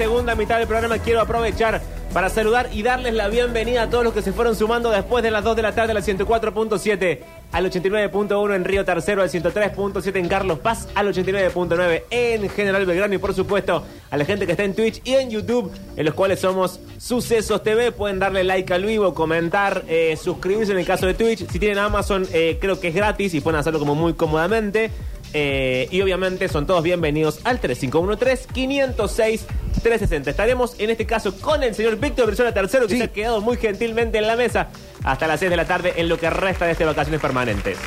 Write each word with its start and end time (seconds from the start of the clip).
segunda 0.00 0.34
mitad 0.34 0.56
del 0.56 0.66
programa 0.66 0.96
quiero 0.96 1.20
aprovechar 1.20 1.82
para 2.14 2.30
saludar 2.30 2.70
y 2.72 2.82
darles 2.82 3.12
la 3.12 3.28
bienvenida 3.28 3.82
a 3.82 3.90
todos 3.90 4.02
los 4.02 4.14
que 4.14 4.22
se 4.22 4.32
fueron 4.32 4.56
sumando 4.56 4.90
después 4.90 5.22
de 5.22 5.30
las 5.30 5.44
2 5.44 5.56
de 5.56 5.60
la 5.60 5.74
tarde 5.74 5.90
a 5.90 5.94
la 5.94 6.00
104.7, 6.00 7.18
al 7.52 7.70
89.1 7.70 8.54
en 8.56 8.64
Río 8.64 8.86
Tercero, 8.86 9.20
al 9.20 9.28
103.7 9.28 10.16
en 10.16 10.26
Carlos 10.26 10.58
Paz, 10.60 10.88
al 10.94 11.12
89.9 11.12 12.04
en 12.08 12.48
General 12.48 12.86
Belgrano 12.86 13.14
y 13.14 13.18
por 13.18 13.34
supuesto 13.34 13.84
a 14.10 14.16
la 14.16 14.24
gente 14.24 14.46
que 14.46 14.52
está 14.52 14.64
en 14.64 14.74
Twitch 14.74 15.02
y 15.04 15.16
en 15.16 15.28
YouTube, 15.28 15.70
en 15.94 16.06
los 16.06 16.14
cuales 16.14 16.40
somos 16.40 16.80
Sucesos 16.96 17.62
TV. 17.62 17.92
Pueden 17.92 18.18
darle 18.18 18.42
like 18.42 18.72
al 18.72 18.84
vivo, 18.84 19.12
comentar, 19.12 19.84
eh, 19.86 20.16
suscribirse 20.16 20.72
en 20.72 20.78
el 20.78 20.86
caso 20.86 21.06
de 21.06 21.12
Twitch. 21.12 21.46
Si 21.46 21.58
tienen 21.58 21.76
Amazon, 21.76 22.26
eh, 22.32 22.56
creo 22.58 22.80
que 22.80 22.88
es 22.88 22.94
gratis 22.94 23.34
y 23.34 23.42
pueden 23.42 23.60
hacerlo 23.60 23.78
como 23.78 23.94
muy 23.94 24.14
cómodamente. 24.14 24.90
Eh, 25.32 25.88
y 25.90 26.00
obviamente 26.02 26.48
son 26.48 26.66
todos 26.66 26.82
bienvenidos 26.82 27.40
al 27.44 27.60
3513-506-360. 27.60 30.28
Estaremos 30.28 30.74
en 30.78 30.90
este 30.90 31.06
caso 31.06 31.34
con 31.40 31.62
el 31.62 31.74
señor 31.74 31.96
Víctor 31.98 32.26
Brizola 32.26 32.52
Tercero, 32.52 32.86
que 32.86 32.94
Sí. 32.94 32.98
se 32.98 33.04
ha 33.04 33.12
quedado 33.12 33.40
muy 33.40 33.56
gentilmente 33.56 34.18
en 34.18 34.26
la 34.26 34.36
mesa 34.36 34.68
hasta 35.04 35.26
las 35.26 35.40
6 35.40 35.50
de 35.50 35.56
la 35.56 35.66
tarde 35.66 35.94
en 35.96 36.08
lo 36.08 36.18
que 36.18 36.28
resta 36.30 36.66
de 36.66 36.72
este 36.72 36.84
vacaciones 36.84 37.20
permanentes. 37.20 37.78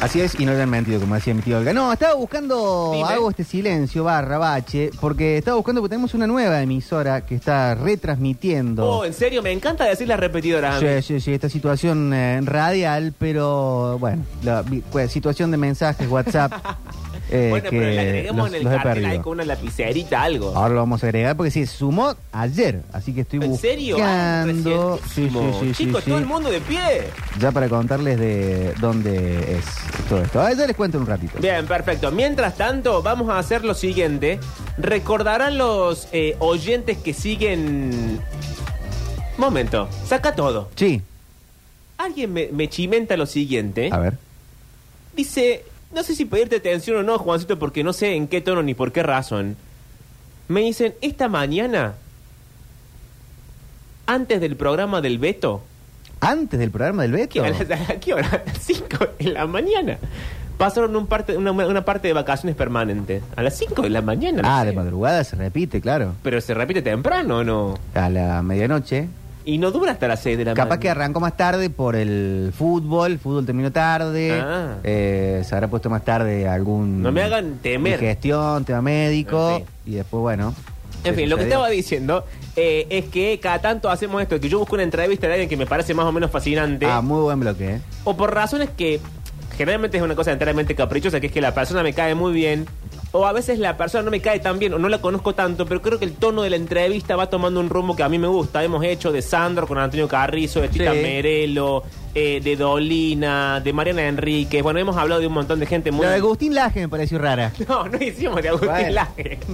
Así 0.00 0.20
es, 0.20 0.38
y 0.38 0.46
no 0.46 0.52
le 0.52 0.62
han 0.62 0.70
mentido, 0.70 1.00
como 1.00 1.16
decía 1.16 1.34
mi 1.34 1.42
tío 1.42 1.58
Olga. 1.58 1.72
No, 1.72 1.92
estaba 1.92 2.14
buscando, 2.14 2.92
Dime. 2.94 3.08
hago 3.08 3.30
este 3.30 3.42
silencio, 3.42 4.04
barra, 4.04 4.38
bache, 4.38 4.90
porque 5.00 5.38
estaba 5.38 5.56
buscando, 5.56 5.80
porque 5.80 5.90
tenemos 5.90 6.14
una 6.14 6.28
nueva 6.28 6.62
emisora 6.62 7.26
que 7.26 7.34
está 7.34 7.74
retransmitiendo. 7.74 8.84
Oh, 8.88 9.04
en 9.04 9.12
serio, 9.12 9.42
me 9.42 9.50
encanta 9.50 9.84
decir 9.84 10.06
las 10.06 10.20
repetidoras. 10.20 10.76
a 10.76 10.80
mí. 10.80 10.86
Sí, 11.00 11.02
sí, 11.14 11.20
sí, 11.20 11.32
esta 11.34 11.48
situación 11.48 12.12
eh, 12.14 12.40
radial, 12.44 13.12
pero 13.18 13.98
bueno, 13.98 14.24
la 14.44 14.62
vi- 14.62 14.84
pues, 14.92 15.10
situación 15.10 15.50
de 15.50 15.56
mensajes, 15.56 16.08
WhatsApp. 16.08 16.52
eh, 17.30 17.46
bueno, 17.50 17.70
que 17.70 17.76
pero 17.78 17.90
le 17.90 18.00
agregamos 18.00 18.36
los- 18.38 18.48
en 18.48 18.54
el 18.54 18.64
los 18.64 18.72
he 18.72 18.76
cartel 18.76 19.04
ahí 19.06 19.18
con 19.20 19.32
una 19.32 19.44
lapicerita, 19.44 20.22
algo. 20.22 20.56
Ahora 20.56 20.70
lo 20.74 20.80
vamos 20.80 21.02
a 21.02 21.06
agregar 21.06 21.36
porque 21.36 21.50
sí, 21.50 21.66
sumó 21.66 22.14
ayer, 22.32 22.82
así 22.92 23.12
que 23.12 23.22
estoy 23.22 23.40
¿En 23.42 23.56
serio? 23.56 23.96
Ah, 24.00 24.44
buscando. 24.46 24.98
sí, 25.06 25.10
sí, 25.14 25.20
recientísimo. 25.28 25.60
sí, 25.60 25.74
sí, 25.74 25.84
Chicos, 25.86 26.04
sí. 26.04 26.10
todo 26.10 26.18
el 26.18 26.26
mundo 26.26 26.50
de 26.50 26.60
pie. 26.60 26.80
Ya 27.38 27.52
para 27.52 27.68
contarles 27.68 28.18
de 28.18 28.74
dónde 28.80 29.58
es 29.58 29.64
todo 30.08 30.22
esto. 30.22 30.40
Ah, 30.40 30.52
ya 30.52 30.66
les 30.66 30.76
cuento 30.76 30.98
un 30.98 31.06
ratito. 31.06 31.38
Bien, 31.40 31.66
perfecto. 31.66 32.10
Mientras 32.10 32.56
tanto, 32.56 33.02
vamos 33.02 33.28
a 33.30 33.38
hacer 33.38 33.64
lo 33.64 33.74
siguiente. 33.74 34.38
Recordarán 34.78 35.58
los 35.58 36.08
eh, 36.12 36.36
oyentes 36.38 36.98
que 36.98 37.12
siguen... 37.14 38.20
Momento, 39.36 39.88
saca 40.06 40.34
todo. 40.34 40.68
Sí, 40.74 41.00
Alguien 41.96 42.32
me, 42.32 42.48
me 42.52 42.68
chimenta 42.68 43.16
lo 43.16 43.26
siguiente. 43.26 43.88
a 43.92 43.98
ver. 43.98 44.14
Dice, 45.16 45.64
no 45.94 46.02
sé 46.02 46.14
si 46.14 46.24
pedirte 46.24 46.56
atención 46.56 46.96
o 46.98 47.02
no, 47.02 47.18
Juancito, 47.18 47.58
porque 47.58 47.82
no 47.84 47.92
sé 47.92 48.14
en 48.14 48.28
qué 48.28 48.40
tono 48.40 48.62
ni 48.62 48.74
por 48.74 48.92
qué 48.92 49.02
razón. 49.02 49.56
Me 50.48 50.60
dicen, 50.62 50.94
esta 51.00 51.28
mañana, 51.28 51.94
antes 54.06 54.40
del 54.40 54.56
programa 54.56 55.00
del 55.00 55.18
Beto, 55.18 55.62
Antes 56.20 56.58
del 56.58 56.70
programa 56.70 57.02
del 57.02 57.12
Beto. 57.12 57.34
¿qué, 57.34 57.40
a, 57.40 57.50
las, 57.50 57.90
¿a 57.90 58.00
qué 58.00 58.14
hora? 58.14 58.28
A 58.28 58.42
las 58.46 58.58
5 58.58 59.06
de 59.18 59.24
la 59.30 59.46
mañana. 59.46 59.98
Pasaron 60.56 60.96
un 60.96 61.06
parte, 61.06 61.36
una, 61.36 61.52
una 61.52 61.84
parte 61.84 62.08
de 62.08 62.14
vacaciones 62.14 62.56
permanentes. 62.56 63.22
A 63.36 63.42
las 63.44 63.56
5 63.56 63.82
de 63.82 63.90
la 63.90 64.02
mañana. 64.02 64.42
no 64.42 64.48
Ah, 64.50 64.60
sé. 64.62 64.66
de 64.66 64.72
madrugada 64.72 65.22
se 65.22 65.36
repite, 65.36 65.80
claro. 65.80 66.14
Pero 66.24 66.40
se 66.40 66.54
repite 66.54 66.82
temprano, 66.82 67.38
¿o 67.38 67.44
¿no? 67.44 67.78
A 67.94 68.08
la 68.08 68.42
medianoche. 68.42 69.08
Y 69.48 69.56
no 69.56 69.70
dura 69.70 69.92
hasta 69.92 70.06
las 70.06 70.20
6 70.20 70.36
de 70.36 70.44
la 70.44 70.50
mañana. 70.50 70.64
Capaz 70.68 70.78
que 70.78 70.90
arrancó 70.90 71.20
más 71.20 71.34
tarde 71.34 71.70
por 71.70 71.96
el 71.96 72.52
fútbol, 72.54 73.12
el 73.12 73.18
fútbol 73.18 73.46
terminó 73.46 73.72
tarde, 73.72 74.38
Ah. 74.38 74.74
eh, 74.84 75.42
se 75.42 75.54
habrá 75.54 75.68
puesto 75.68 75.88
más 75.88 76.04
tarde 76.04 76.46
algún... 76.46 77.02
No 77.02 77.10
me 77.12 77.22
hagan 77.22 77.56
temer. 77.62 77.98
Gestión, 77.98 78.66
tema 78.66 78.82
médico, 78.82 79.62
y 79.86 79.92
después, 79.92 80.20
bueno... 80.20 80.54
En 81.02 81.14
¿qué 81.14 81.20
fin, 81.22 81.30
lo 81.30 81.38
que 81.38 81.44
estaba 81.44 81.70
diciendo 81.70 82.26
eh, 82.56 82.86
es 82.90 83.06
que 83.06 83.40
cada 83.40 83.58
tanto 83.60 83.88
hacemos 83.88 84.20
esto, 84.20 84.38
que 84.38 84.50
yo 84.50 84.58
busco 84.58 84.74
una 84.74 84.82
entrevista 84.82 85.26
de 85.28 85.32
alguien 85.32 85.48
que 85.48 85.56
me 85.56 85.64
parece 85.64 85.94
más 85.94 86.04
o 86.04 86.12
menos 86.12 86.30
fascinante, 86.30 86.84
Ah, 86.84 87.00
muy 87.00 87.22
buen 87.22 87.40
bloque, 87.40 87.76
¿eh? 87.76 87.80
o 88.04 88.14
por 88.18 88.34
razones 88.34 88.68
que 88.76 89.00
generalmente 89.56 89.96
es 89.96 90.02
una 90.02 90.14
cosa 90.14 90.30
enteramente 90.30 90.74
caprichosa, 90.74 91.20
que 91.20 91.28
es 91.28 91.32
que 91.32 91.40
la 91.40 91.54
persona 91.54 91.82
me 91.82 91.94
cae 91.94 92.14
muy 92.14 92.34
bien, 92.34 92.66
o 93.12 93.26
a 93.26 93.32
veces 93.32 93.58
la 93.58 93.76
persona 93.76 94.02
no 94.04 94.10
me 94.10 94.20
cae 94.20 94.38
tan 94.40 94.58
bien, 94.58 94.74
o 94.74 94.78
no 94.78 94.88
la 94.88 95.00
conozco 95.00 95.34
tanto, 95.34 95.66
pero 95.66 95.80
creo 95.80 95.98
que 95.98 96.04
el 96.04 96.12
tono 96.12 96.42
de 96.42 96.50
la 96.50 96.56
entrevista 96.56 97.16
va 97.16 97.28
tomando 97.30 97.58
un 97.60 97.70
rumbo 97.70 97.96
que 97.96 98.02
a 98.02 98.08
mí 98.08 98.18
me 98.18 98.28
gusta. 98.28 98.62
Hemos 98.62 98.84
hecho 98.84 99.12
de 99.12 99.22
Sandro 99.22 99.66
con 99.66 99.78
Antonio 99.78 100.08
Carrizo, 100.08 100.60
de 100.60 100.68
Tita 100.68 100.92
Sí. 100.92 101.00
Merelo, 101.00 101.82
eh, 102.14 102.40
de 102.42 102.56
Dolina, 102.56 103.60
de 103.60 103.72
Mariana 103.72 104.06
Enríquez, 104.08 104.62
bueno, 104.62 104.78
hemos 104.78 104.96
hablado 104.96 105.20
de 105.20 105.26
un 105.26 105.32
montón 105.32 105.58
de 105.60 105.66
gente 105.66 105.90
muy... 105.90 106.04
Lo 106.04 106.10
de 106.10 106.16
Agustín 106.16 106.54
Laje 106.54 106.80
me 106.80 106.88
pareció 106.88 107.18
rara. 107.18 107.52
No, 107.68 107.88
no 107.88 107.98
hicimos 108.02 108.42
de 108.42 108.48
Agustín 108.48 108.70
Bueno. 108.70 108.90
Laje. 108.92 109.38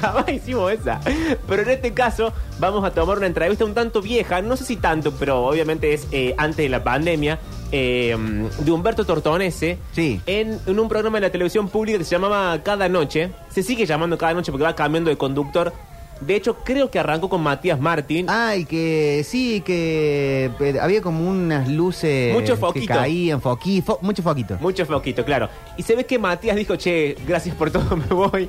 Jamás 0.00 0.28
hicimos 0.30 0.72
esa. 0.72 1.00
Pero 1.46 1.62
en 1.62 1.68
este 1.70 1.92
caso 1.92 2.32
vamos 2.58 2.84
a 2.84 2.90
tomar 2.90 3.18
una 3.18 3.26
entrevista 3.26 3.64
un 3.64 3.74
tanto 3.74 4.00
vieja, 4.00 4.40
no 4.40 4.56
sé 4.56 4.64
si 4.64 4.76
tanto, 4.76 5.12
pero 5.12 5.44
obviamente 5.46 5.92
es 5.92 6.06
eh, 6.10 6.34
antes 6.38 6.56
de 6.56 6.68
la 6.70 6.82
pandemia, 6.82 7.38
eh, 7.72 8.16
de 8.60 8.70
Humberto 8.72 9.04
Tortonese, 9.04 9.78
Sí. 9.92 10.20
en, 10.26 10.58
en 10.66 10.78
un 10.78 10.88
programa 10.88 11.18
de 11.18 11.26
la 11.26 11.30
televisión 11.32 11.68
pública 11.68 11.98
que 11.98 12.04
se 12.04 12.10
llamaba 12.12 12.62
Cada 12.62 12.88
Noche. 12.88 13.30
Se 13.50 13.62
sigue 13.62 13.86
llamando 13.86 14.16
Cada 14.18 14.34
Noche 14.34 14.50
porque 14.52 14.64
va 14.64 14.74
cambiando 14.74 15.10
de 15.10 15.16
conductor. 15.16 15.72
De 16.20 16.34
hecho, 16.34 16.56
creo 16.64 16.90
que 16.90 16.98
arrancó 16.98 17.28
con 17.28 17.40
Matías 17.42 17.78
Martín. 17.78 18.26
Ay, 18.28 18.64
que 18.64 19.22
sí, 19.24 19.60
que 19.64 20.50
eh, 20.58 20.78
había 20.80 21.00
como 21.00 21.28
unas 21.28 21.68
luces 21.68 22.34
Mucho 22.34 22.54
que 22.54 22.60
foquito. 22.60 22.94
caían, 22.94 23.40
foqui, 23.40 23.82
fo- 23.82 23.98
mucho 24.00 24.22
foquito. 24.24 24.56
Mucho 24.60 24.84
foquito, 24.84 25.24
claro. 25.24 25.48
Y 25.76 25.82
se 25.84 25.94
ve 25.94 26.06
que 26.06 26.18
Matías 26.18 26.56
dijo, 26.56 26.74
che, 26.74 27.16
gracias 27.24 27.54
por 27.54 27.70
todo, 27.70 27.96
me 27.96 28.06
voy. 28.06 28.48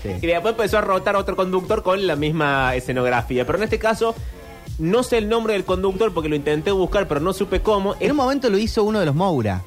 Sí. 0.00 0.10
Y 0.22 0.26
después 0.28 0.52
empezó 0.52 0.78
a 0.78 0.80
rotar 0.80 1.16
otro 1.16 1.34
conductor 1.34 1.82
con 1.82 2.06
la 2.06 2.14
misma 2.14 2.76
escenografía. 2.76 3.44
Pero 3.44 3.58
en 3.58 3.64
este 3.64 3.80
caso, 3.80 4.14
no 4.78 5.02
sé 5.02 5.18
el 5.18 5.28
nombre 5.28 5.52
del 5.54 5.64
conductor 5.64 6.12
porque 6.14 6.28
lo 6.28 6.36
intenté 6.36 6.70
buscar, 6.70 7.06
pero 7.08 7.20
no 7.20 7.32
supe 7.32 7.60
cómo. 7.60 7.94
En 8.00 8.10
un 8.10 8.16
momento 8.16 8.48
lo 8.50 8.58
hizo 8.58 8.84
uno 8.84 9.00
de 9.00 9.06
los 9.06 9.14
Moura. 9.14 9.62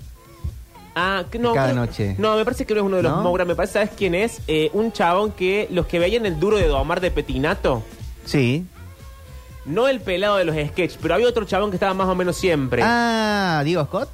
Ah, 0.96 1.24
que 1.32 1.40
no. 1.40 1.54
Cada 1.54 1.72
creo- 1.72 1.86
noche. 1.86 2.16
No, 2.18 2.36
me 2.36 2.44
parece 2.44 2.66
que 2.66 2.74
no 2.74 2.82
es 2.82 2.86
uno 2.86 2.98
de 2.98 3.04
los 3.04 3.12
¿No? 3.14 3.22
Moura. 3.24 3.46
Me 3.46 3.56
parece, 3.56 3.74
¿sabes 3.74 3.92
quién 3.96 4.14
es? 4.16 4.42
Eh, 4.48 4.70
un 4.74 4.92
chabón 4.92 5.32
que 5.32 5.68
los 5.72 5.86
que 5.88 6.00
veían 6.00 6.26
el 6.26 6.40
duro 6.40 6.58
de 6.58 6.68
Domar 6.68 7.00
de 7.02 7.12
Petinato. 7.12 7.84
Sí. 8.26 8.66
No 9.66 9.88
el 9.88 10.02
pelado 10.02 10.38
de 10.38 10.44
los 10.44 10.56
sketches, 10.56 10.98
pero 11.02 11.14
había 11.14 11.28
otro 11.28 11.46
chabón 11.46 11.70
que 11.70 11.76
estaba 11.78 11.94
más 11.94 12.08
o 12.08 12.16
menos 12.16 12.36
siempre. 12.36 12.82
Ah, 12.84 13.62
Diego 13.64 13.86
Scott. 13.86 14.10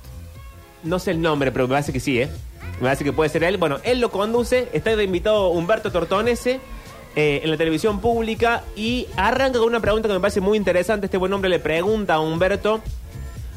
No 0.84 1.00
sé 1.00 1.12
el 1.12 1.22
nombre, 1.22 1.52
pero 1.52 1.68
me 1.68 1.72
parece 1.74 1.92
que 1.94 2.00
sí, 2.00 2.20
¿eh? 2.22 2.30
Me 2.80 2.84
parece 2.84 3.04
que 3.04 3.12
puede 3.14 3.30
ser 3.30 3.44
él. 3.44 3.58
Bueno, 3.58 3.78
él 3.84 4.00
lo 4.00 4.12
conduce, 4.12 4.68
está 4.74 4.96
de 4.96 5.04
invitado 5.04 5.50
Humberto 5.50 5.92
Tortonese 5.92 6.60
eh, 7.18 7.42
en 7.44 7.50
la 7.50 7.58
televisión 7.58 8.00
pública 8.00 8.64
y 8.76 9.08
arranca 9.18 9.60
con 9.60 9.68
una 9.68 9.80
pregunta 9.80 10.08
que 10.08 10.14
me 10.14 10.20
parece 10.20 10.40
muy 10.40 10.58
interesante. 10.58 11.08
Este 11.08 11.18
buen 11.18 11.34
hombre 11.34 11.50
le 11.50 11.58
pregunta 11.60 12.14
a 12.14 12.20
Humberto 12.20 12.80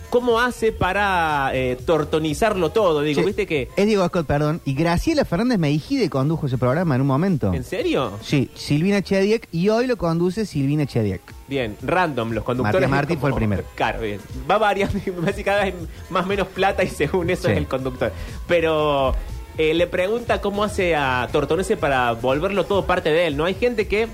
cómo 0.08 0.40
hace 0.40 0.72
para 0.72 1.50
eh, 1.54 1.76
tortonizarlo 1.86 2.70
todo. 2.70 3.02
Digo, 3.02 3.22
¿viste 3.22 3.46
que? 3.46 3.68
Es 3.76 3.86
Diego 3.86 4.04
Scott, 4.08 4.26
perdón. 4.26 4.60
Y 4.64 4.74
Graciela 4.74 5.24
Fernández 5.24 5.58
Meijide 5.58 6.10
condujo 6.10 6.46
ese 6.46 6.58
programa 6.58 6.96
en 6.96 7.02
un 7.02 7.06
momento. 7.06 7.54
¿En 7.54 7.62
serio? 7.62 8.12
Sí, 8.22 8.50
Silvina 8.54 9.02
Chediek 9.02 9.46
y 9.52 9.68
hoy 9.68 9.86
lo 9.86 9.96
conduce 9.96 10.46
Silvina 10.46 10.84
Chediek. 10.86 11.20
Bien, 11.46 11.76
random, 11.82 12.32
los 12.32 12.42
conductores. 12.44 12.88
Martín 12.88 13.16
como- 13.16 13.20
fue 13.20 13.28
el 13.30 13.34
primero. 13.36 13.62
Claro, 13.76 14.00
bien. 14.00 14.20
Va 14.50 14.58
variando, 14.58 14.98
me 15.06 15.12
parece 15.12 15.36
que 15.38 15.44
cada 15.44 15.64
vez 15.64 15.74
más 16.08 16.24
o 16.24 16.28
menos 16.28 16.48
plata 16.48 16.82
y 16.82 16.88
según 16.88 17.30
eso 17.30 17.46
Sí. 17.46 17.52
es 17.52 17.58
el 17.58 17.66
conductor. 17.68 18.10
Pero 18.48 19.14
eh, 19.60 19.74
le 19.74 19.86
pregunta 19.86 20.40
cómo 20.40 20.64
hace 20.64 20.94
a 20.96 21.28
Tortonese 21.30 21.76
para 21.76 22.12
volverlo 22.12 22.64
todo 22.64 22.86
parte 22.86 23.10
de 23.10 23.26
él, 23.26 23.36
¿no? 23.36 23.44
Hay 23.44 23.54
gente 23.54 23.86
que, 23.86 24.08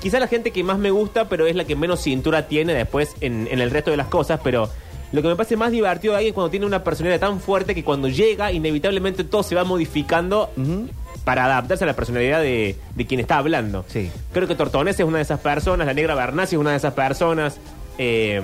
quizá 0.00 0.18
la 0.18 0.26
gente 0.26 0.52
que 0.52 0.64
más 0.64 0.78
me 0.78 0.90
gusta, 0.90 1.28
pero 1.28 1.46
es 1.46 1.54
la 1.54 1.64
que 1.64 1.76
menos 1.76 2.00
cintura 2.00 2.48
tiene 2.48 2.72
después 2.72 3.14
en, 3.20 3.46
en 3.50 3.60
el 3.60 3.70
resto 3.70 3.90
de 3.90 3.96
las 3.96 4.08
cosas, 4.08 4.40
pero... 4.42 4.70
Lo 5.12 5.22
que 5.22 5.28
me 5.28 5.36
parece 5.36 5.56
más 5.56 5.70
divertido 5.70 6.14
de 6.14 6.18
ahí 6.20 6.26
es 6.28 6.32
cuando 6.32 6.50
tiene 6.50 6.66
una 6.66 6.82
personalidad 6.82 7.20
tan 7.20 7.38
fuerte 7.38 7.76
que 7.76 7.84
cuando 7.84 8.08
llega, 8.08 8.50
inevitablemente 8.50 9.22
todo 9.22 9.44
se 9.44 9.54
va 9.54 9.62
modificando 9.62 10.50
para 11.24 11.44
adaptarse 11.44 11.84
a 11.84 11.86
la 11.86 11.94
personalidad 11.94 12.40
de, 12.40 12.74
de 12.94 13.06
quien 13.06 13.20
está 13.20 13.38
hablando. 13.38 13.84
Sí. 13.86 14.10
Creo 14.32 14.48
que 14.48 14.56
Tortones 14.56 14.98
es 14.98 15.06
una 15.06 15.18
de 15.18 15.22
esas 15.22 15.38
personas, 15.38 15.86
la 15.86 15.94
negra 15.94 16.16
Bernasi 16.16 16.56
es 16.56 16.60
una 16.60 16.72
de 16.72 16.76
esas 16.78 16.92
personas. 16.94 17.58
eh, 17.98 18.42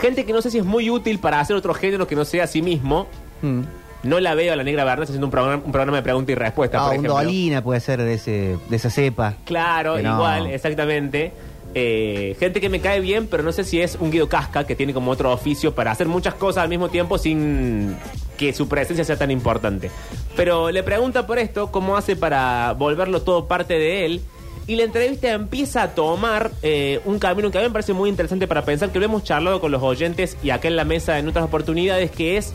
gente 0.00 0.24
que 0.24 0.32
no 0.32 0.42
sé 0.42 0.50
si 0.50 0.58
es 0.58 0.64
muy 0.64 0.90
útil 0.90 1.20
para 1.20 1.38
hacer 1.38 1.54
otro 1.54 1.72
género 1.72 2.08
que 2.08 2.16
no 2.16 2.24
sea 2.24 2.44
a 2.44 2.46
sí 2.48 2.60
mismo. 2.60 3.06
Mm. 3.40 3.62
No 4.04 4.20
la 4.20 4.34
veo 4.34 4.52
a 4.52 4.56
la 4.56 4.62
negra 4.64 4.84
Bernasi 4.84 5.10
haciendo 5.12 5.26
un 5.26 5.30
programa, 5.30 5.62
un 5.64 5.72
programa 5.72 5.96
de 5.96 6.02
pregunta 6.02 6.32
y 6.32 6.34
respuesta, 6.34 6.78
Ah, 6.78 6.80
por 6.82 6.88
un 6.90 6.94
ejemplo. 6.94 7.14
Dolina 7.14 7.62
puede 7.62 7.80
ser 7.80 8.02
de, 8.02 8.14
ese, 8.14 8.56
de 8.68 8.76
esa 8.76 8.90
cepa. 8.90 9.34
Claro, 9.44 9.98
no. 10.00 10.14
igual, 10.14 10.46
exactamente. 10.48 11.32
Eh, 11.76 12.36
gente 12.38 12.60
que 12.60 12.68
me 12.68 12.80
cae 12.80 13.00
bien, 13.00 13.26
pero 13.26 13.42
no 13.42 13.50
sé 13.50 13.64
si 13.64 13.80
es 13.80 13.96
un 13.98 14.12
Guido 14.12 14.28
Casca 14.28 14.64
que 14.64 14.76
tiene 14.76 14.94
como 14.94 15.10
otro 15.10 15.32
oficio 15.32 15.74
para 15.74 15.90
hacer 15.90 16.06
muchas 16.06 16.34
cosas 16.34 16.62
al 16.62 16.68
mismo 16.68 16.88
tiempo 16.88 17.18
sin 17.18 17.96
que 18.36 18.52
su 18.52 18.68
presencia 18.68 19.04
sea 19.04 19.16
tan 19.16 19.30
importante. 19.32 19.90
Pero 20.36 20.70
le 20.70 20.82
pregunta 20.84 21.26
por 21.26 21.38
esto, 21.38 21.72
cómo 21.72 21.96
hace 21.96 22.14
para 22.14 22.74
volverlo 22.74 23.22
todo 23.22 23.46
parte 23.48 23.74
de 23.74 24.04
él. 24.06 24.20
Y 24.66 24.76
la 24.76 24.84
entrevista 24.84 25.30
empieza 25.32 25.82
a 25.82 25.94
tomar 25.94 26.50
eh, 26.62 27.00
un 27.04 27.18
camino 27.18 27.50
que 27.50 27.58
a 27.58 27.60
mí 27.60 27.66
me 27.66 27.72
parece 27.72 27.92
muy 27.92 28.08
interesante 28.08 28.46
para 28.46 28.64
pensar, 28.64 28.90
que 28.90 28.98
lo 28.98 29.04
hemos 29.04 29.24
charlado 29.24 29.60
con 29.60 29.70
los 29.72 29.82
oyentes 29.82 30.38
y 30.42 30.50
acá 30.50 30.68
en 30.68 30.76
la 30.76 30.84
mesa 30.84 31.18
en 31.18 31.28
otras 31.28 31.44
oportunidades, 31.44 32.10
que 32.10 32.36
es 32.38 32.54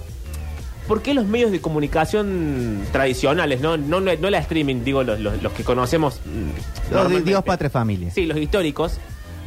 ¿por 0.90 1.02
qué 1.02 1.14
los 1.14 1.26
medios 1.26 1.52
de 1.52 1.62
comunicación 1.62 2.82
tradicionales, 2.92 3.62
no, 3.62 3.78
no, 3.78 4.02
no, 4.02 4.12
no 4.20 4.30
la 4.30 4.40
streaming, 4.40 4.84
digo, 4.84 5.04
los, 5.04 5.20
los- 5.22 5.42
los 5.42 5.54
que 5.54 5.64
conocemos... 5.64 6.20
mm, 6.26 6.94
Los 6.94 7.10
de? 7.10 7.22
Dios, 7.22 7.44
patria, 7.44 7.70
familia. 7.70 8.12
Sí, 8.12 8.26
los 8.26 8.38
históricos. 8.38 8.98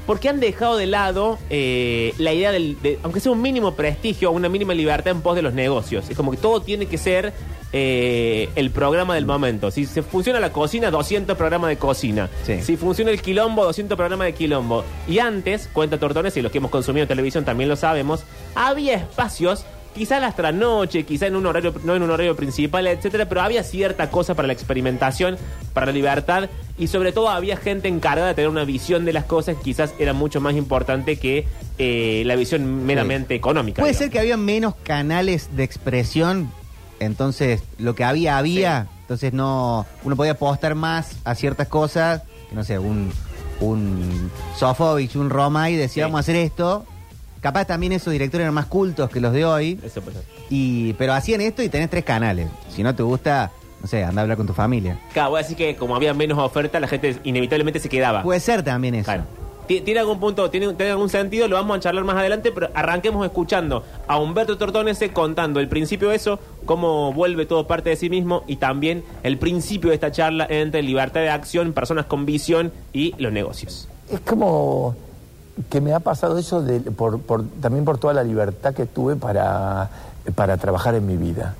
Porque 0.07 0.29
han 0.29 0.41
dejado 0.41 0.77
de 0.79 0.87
lado 0.87 1.39
eh, 1.49 2.13
la 2.19 2.33
idea 2.33 2.51
del, 2.51 2.77
de, 2.83 2.99
aunque 3.05 3.21
sea 3.21 3.31
un 3.31 3.41
mínimo 3.41 3.75
prestigio 3.75 4.33
una 4.33 4.49
mínima 4.49 4.75
libertad 4.75 5.13
en 5.13 5.21
pos 5.21 5.37
de 5.37 5.43
los 5.43 5.55
negocios. 5.55 6.11
Es 6.11 6.17
como 6.17 6.33
que 6.33 6.39
todo 6.39 6.61
tiene 6.61 6.87
que 6.87 6.99
ser 6.99 7.33
eh, 7.73 8.49
el 8.57 8.71
programa 8.73 9.15
del 9.15 9.27
momento. 9.27 9.71
Si 9.71 9.87
se 9.87 10.03
funciona 10.03 10.41
la 10.41 10.53
cocina, 10.53 10.91
200 10.91 11.37
programas 11.37 11.69
de 11.71 11.77
cocina. 11.77 12.29
Sí. 12.45 12.61
Si 12.63 12.77
funciona 12.77 13.13
el 13.13 13.23
quilombo, 13.23 13.63
200 13.65 13.97
programas 13.97 14.27
de 14.27 14.35
quilombo. 14.35 14.85
Y 15.07 15.21
antes, 15.21 15.69
cuenta 15.73 15.99
Tortones, 15.99 16.37
y 16.37 16.43
los 16.43 16.51
que 16.51 16.59
hemos 16.59 16.73
consumido 16.73 17.07
televisión 17.07 17.45
también 17.45 17.69
lo 17.69 17.77
sabemos, 17.77 18.25
había 18.57 18.95
espacios 18.97 19.65
quizá 19.95 20.17
a 20.17 20.21
la 20.21 20.33
trasnoche, 20.33 21.05
quizá 21.05 21.27
en 21.27 21.37
un 21.37 21.47
horario, 21.47 21.75
no 21.85 21.95
en 21.97 22.03
un 22.03 22.11
horario 22.11 22.35
principal, 22.37 22.87
etcétera, 22.87 23.29
pero 23.29 23.41
había 23.43 23.63
cierta 23.63 24.11
cosa 24.11 24.35
para 24.35 24.47
la 24.47 24.53
experimentación, 24.53 25.37
para 25.75 25.87
la 25.87 25.93
libertad, 25.93 26.49
y 26.79 26.87
sobre 26.89 27.13
todo 27.13 27.29
había 27.29 27.57
gente 27.57 27.89
encargada 27.89 28.29
de 28.29 28.35
tener 28.35 28.49
una 28.49 28.65
visión 28.65 29.05
de 29.05 29.13
las 29.13 29.25
cosas 29.25 29.57
que 29.57 29.63
quizás 29.63 29.95
era 29.99 30.13
mucho 30.13 30.41
más 30.41 30.55
importante 30.55 31.17
que 31.17 31.47
eh, 31.79 32.23
la 32.27 32.37
visión 32.37 32.85
meramente 32.87 33.35
económica. 33.35 33.81
Puede 33.83 33.93
digamos. 33.93 33.99
ser 34.05 34.11
que 34.11 34.19
había 34.19 34.37
menos 34.37 34.75
canales 34.83 35.51
de 35.57 35.65
expresión, 35.65 36.51
entonces 37.01 37.63
lo 37.79 37.95
que 37.95 38.05
había, 38.05 38.39
había, 38.39 38.87
entonces 39.03 39.33
no, 39.33 39.87
uno 40.05 40.17
podía 40.17 40.33
apostar 40.33 40.75
más 40.75 41.17
a 41.25 41.35
ciertas 41.35 41.69
cosas, 41.69 42.23
no 42.53 42.65
sé, 42.65 42.79
un, 42.79 43.13
un 43.61 44.31
Sofovich, 44.59 45.17
un 45.17 45.31
Roma 45.31 45.71
y 45.71 45.77
decía 45.77 46.05
Sí. 46.05 46.11
vamos 46.11 46.19
a 46.19 46.21
hacer 46.21 46.37
esto. 46.37 46.85
Capaz 47.43 47.67
también 47.67 47.93
esos 47.93 48.11
directores 48.13 48.45
eran 48.45 48.55
más 48.55 48.67
cultos 48.67 49.11
que 49.11 49.21
los 49.21 49.33
de 49.35 49.45
hoy, 49.45 49.79
Eso 49.85 50.01
puede 50.01 50.17
ser. 50.19 50.27
y, 50.49 50.93
pero 50.95 51.13
hacían 51.13 51.41
esto 51.43 51.63
y 51.63 51.69
tenés 51.69 51.91
tres 51.91 52.05
canales. 52.05 52.49
Si 52.71 52.83
no 52.83 52.95
te 52.95 53.03
gusta, 53.03 53.51
no 53.81 53.87
sé, 53.89 54.05
anda 54.05 54.21
a 54.21 54.23
hablar 54.23 54.37
con 54.39 54.47
tu 54.47 54.55
familia. 54.55 54.99
Claro, 55.13 55.31
voy 55.31 55.41
a 55.41 55.43
decir 55.43 55.57
que 55.57 55.75
como 55.77 55.95
había 55.97 56.15
menos 56.15 56.39
oferta, 56.39 56.79
la 56.81 56.87
gente 56.89 57.19
inevitablemente 57.25 57.81
se 57.81 57.89
quedaba. 57.89 58.23
Puede 58.23 58.39
ser 58.41 58.63
también 58.63 58.95
eso. 58.95 59.07
Claro. 59.07 59.25
Ti- 59.67 59.81
¿Tiene 59.81 60.01
algún 60.01 60.19
punto, 60.21 60.51
tiene, 60.51 60.73
tiene 60.75 60.93
algún 60.93 61.09
sentido? 61.09 61.47
Lo 61.49 61.57
vamos 61.57 61.77
a 61.77 61.81
charlar 61.81 62.05
más 62.05 62.17
adelante, 62.17 62.51
pero 62.53 62.71
arranquemos 62.75 63.25
escuchando 63.25 63.85
a 64.09 64.19
Humberto 64.19 64.57
Tortonese 64.59 65.11
contando 65.13 65.61
el 65.61 65.69
principio 65.69 66.09
de 66.11 66.17
eso, 66.17 66.39
cómo 66.65 67.13
vuelve 67.13 67.47
todo 67.47 67.67
parte 67.67 67.91
de 67.91 67.97
sí 67.97 68.09
mismo 68.11 68.43
y 68.47 68.57
también 68.57 69.05
el 69.25 69.37
principio 69.39 69.91
de 69.91 69.95
esta 69.97 70.11
charla 70.13 70.47
entre 70.49 70.83
libertad 70.83 71.21
de 71.21 71.31
acción, 71.31 71.73
personas 71.73 72.07
con 72.07 72.25
visión 72.27 72.73
y 72.93 73.15
los 73.19 73.33
negocios. 73.33 73.89
Es 74.11 74.21
como 74.21 74.97
que 75.69 75.81
me 75.81 75.93
ha 75.93 76.01
pasado 76.01 76.39
eso 76.39 76.63
de, 76.63 76.81
por, 76.81 77.21
por- 77.21 77.45
también 77.61 77.85
por 77.85 77.99
toda 77.99 78.15
la 78.15 78.25
libertad 78.25 78.73
que 78.75 78.87
tuve 78.87 79.17
para, 79.17 79.91
para 80.35 80.57
trabajar 80.57 80.95
en 80.95 81.07
mi 81.07 81.17
vida. 81.17 81.55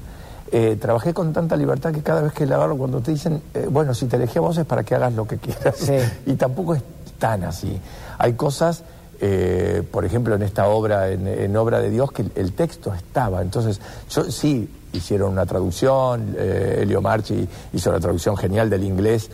Eh, 0.51 0.77
trabajé 0.81 1.15
con 1.15 1.33
tanta 1.33 1.57
libertad 1.57 1.93
que 1.93 2.03
cada 2.03 2.21
vez 2.21 2.33
que 2.33 2.45
la 2.47 2.57
agarro, 2.57 2.77
cuando 2.77 3.01
te 3.01 3.11
dicen, 3.11 3.43
eh, 3.55 3.67
bueno, 3.71 3.95
si 3.95 4.07
te 4.07 4.17
elegí 4.17 4.39
a 4.39 4.43
vos 4.43 4.57
es 4.59 4.67
para 4.67 4.83
que 4.85 4.95
hagas 4.95 5.13
lo 5.15 5.27
que 5.27 5.39
quieras. 5.39 5.77
Sí. 5.77 5.95
Y 6.27 6.35
tampoco 6.35 6.75
es 6.75 6.83
tan 7.19 7.45
así. 7.45 7.81
Hay 8.19 8.35
cosas, 8.35 8.83
eh, 9.21 9.83
por 9.91 10.05
ejemplo, 10.05 10.35
en 10.35 10.43
esta 10.43 10.67
obra, 10.69 11.09
en, 11.11 11.27
en 11.27 11.57
Obra 11.57 11.81
de 11.81 11.89
Dios, 11.91 12.13
que 12.13 12.23
el, 12.23 12.33
el 12.35 12.53
texto 12.53 12.93
estaba. 12.93 13.41
Entonces, 13.41 13.81
yo 14.11 14.25
sí 14.25 14.69
hicieron 14.93 15.33
una 15.33 15.47
traducción, 15.47 16.37
Elio 16.39 17.01
Marchi 17.01 17.49
hizo 17.73 17.89
una 17.89 17.99
traducción 18.01 18.37
genial 18.37 18.69
del 18.69 18.85
inglés 18.85 19.31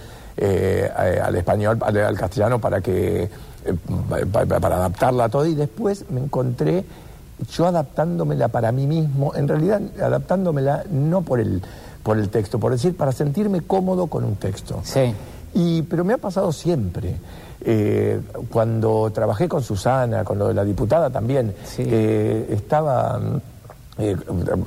al 0.94 1.34
español, 1.34 1.78
al, 1.82 1.96
al 1.96 2.16
castellano, 2.16 2.60
para 2.60 2.80
que 2.80 3.28
para 4.32 4.76
adaptarla 4.76 5.24
a 5.24 5.28
todo. 5.28 5.46
Y 5.46 5.54
después 5.54 6.04
me 6.10 6.20
encontré 6.20 6.84
yo 7.52 7.66
adaptándomela 7.66 8.48
para 8.48 8.72
mí 8.72 8.86
mismo, 8.86 9.32
en 9.34 9.46
realidad 9.46 9.80
adaptándomela 10.02 10.84
no 10.90 11.22
por 11.22 11.38
el, 11.38 11.62
por 12.02 12.18
el 12.18 12.28
texto, 12.30 12.58
por 12.58 12.72
decir, 12.72 12.96
para 12.96 13.12
sentirme 13.12 13.60
cómodo 13.60 14.08
con 14.08 14.24
un 14.24 14.36
texto. 14.36 14.80
Sí. 14.82 15.14
Y, 15.54 15.82
pero 15.82 16.04
me 16.04 16.14
ha 16.14 16.18
pasado 16.18 16.52
siempre. 16.52 17.16
Eh, 17.60 18.20
cuando 18.50 19.10
trabajé 19.12 19.48
con 19.48 19.62
Susana, 19.62 20.24
con 20.24 20.38
lo 20.38 20.48
de 20.48 20.54
la 20.54 20.64
diputada 20.64 21.10
también, 21.10 21.54
Sí. 21.64 21.82
eh, 21.86 22.48
estaba... 22.50 23.18
mm, 23.18 23.40
eh, 24.00 24.16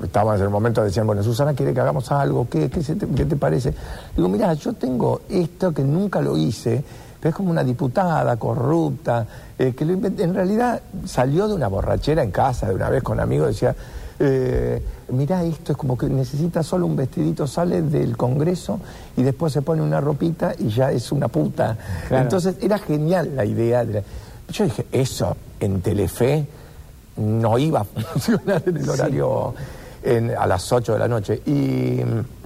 estábamos 0.03 0.35
en 0.39 0.43
el 0.43 0.49
momento, 0.49 0.83
decían, 0.83 1.07
bueno, 1.07 1.23
Susana 1.23 1.53
quiere 1.53 1.73
que 1.73 1.79
hagamos 1.79 2.11
algo, 2.11 2.47
¿qué, 2.49 2.69
qué, 2.69 2.83
se 2.83 2.95
te, 2.95 3.07
qué 3.07 3.23
te 3.25 3.37
parece? 3.37 3.73
Digo, 4.15 4.27
mira, 4.27 4.53
yo 4.55 4.73
tengo 4.73 5.21
esto 5.29 5.73
que 5.73 5.83
nunca 5.83 6.19
lo 6.21 6.35
hice, 6.37 6.83
pero 7.21 7.29
es 7.29 7.35
como 7.35 7.51
una 7.51 7.63
diputada 7.63 8.35
corrupta, 8.37 9.25
eh, 9.57 9.73
que 9.77 9.85
lo 9.85 9.93
en 9.93 10.33
realidad 10.33 10.81
salió 11.05 11.47
de 11.47 11.53
una 11.53 11.67
borrachera 11.67 12.23
en 12.23 12.31
casa, 12.31 12.67
de 12.67 12.73
una 12.75 12.89
vez 12.89 13.03
con 13.03 13.19
amigos, 13.19 13.47
decía, 13.49 13.75
eh, 14.19 14.81
mira, 15.09 15.43
esto 15.43 15.71
es 15.71 15.77
como 15.77 15.97
que 15.97 16.07
necesita 16.07 16.63
solo 16.63 16.85
un 16.87 16.95
vestidito, 16.95 17.45
sale 17.47 17.81
del 17.83 18.17
Congreso 18.17 18.79
y 19.15 19.23
después 19.23 19.53
se 19.53 19.61
pone 19.61 19.81
una 19.81 20.01
ropita 20.01 20.53
y 20.59 20.69
ya 20.69 20.91
es 20.91 21.11
una 21.11 21.27
puta. 21.27 21.77
Claro. 22.07 22.23
Entonces 22.23 22.55
era 22.61 22.77
genial 22.79 23.35
la 23.35 23.45
idea. 23.45 23.85
De 23.85 23.93
la- 23.93 24.03
Yo 24.51 24.63
dije, 24.65 24.85
eso 24.91 25.37
en 25.59 25.81
Telefe 25.81 26.45
no 27.17 27.57
iba 27.57 27.81
a 27.81 27.83
funcionar 27.83 28.63
en 28.65 28.77
el 28.77 28.89
horario 28.89 29.53
en- 30.03 30.31
a 30.37 30.45
las 30.47 30.71
8 30.71 30.93
de 30.93 30.99
la 30.99 31.07
noche. 31.07 31.41
Y, 31.45 32.01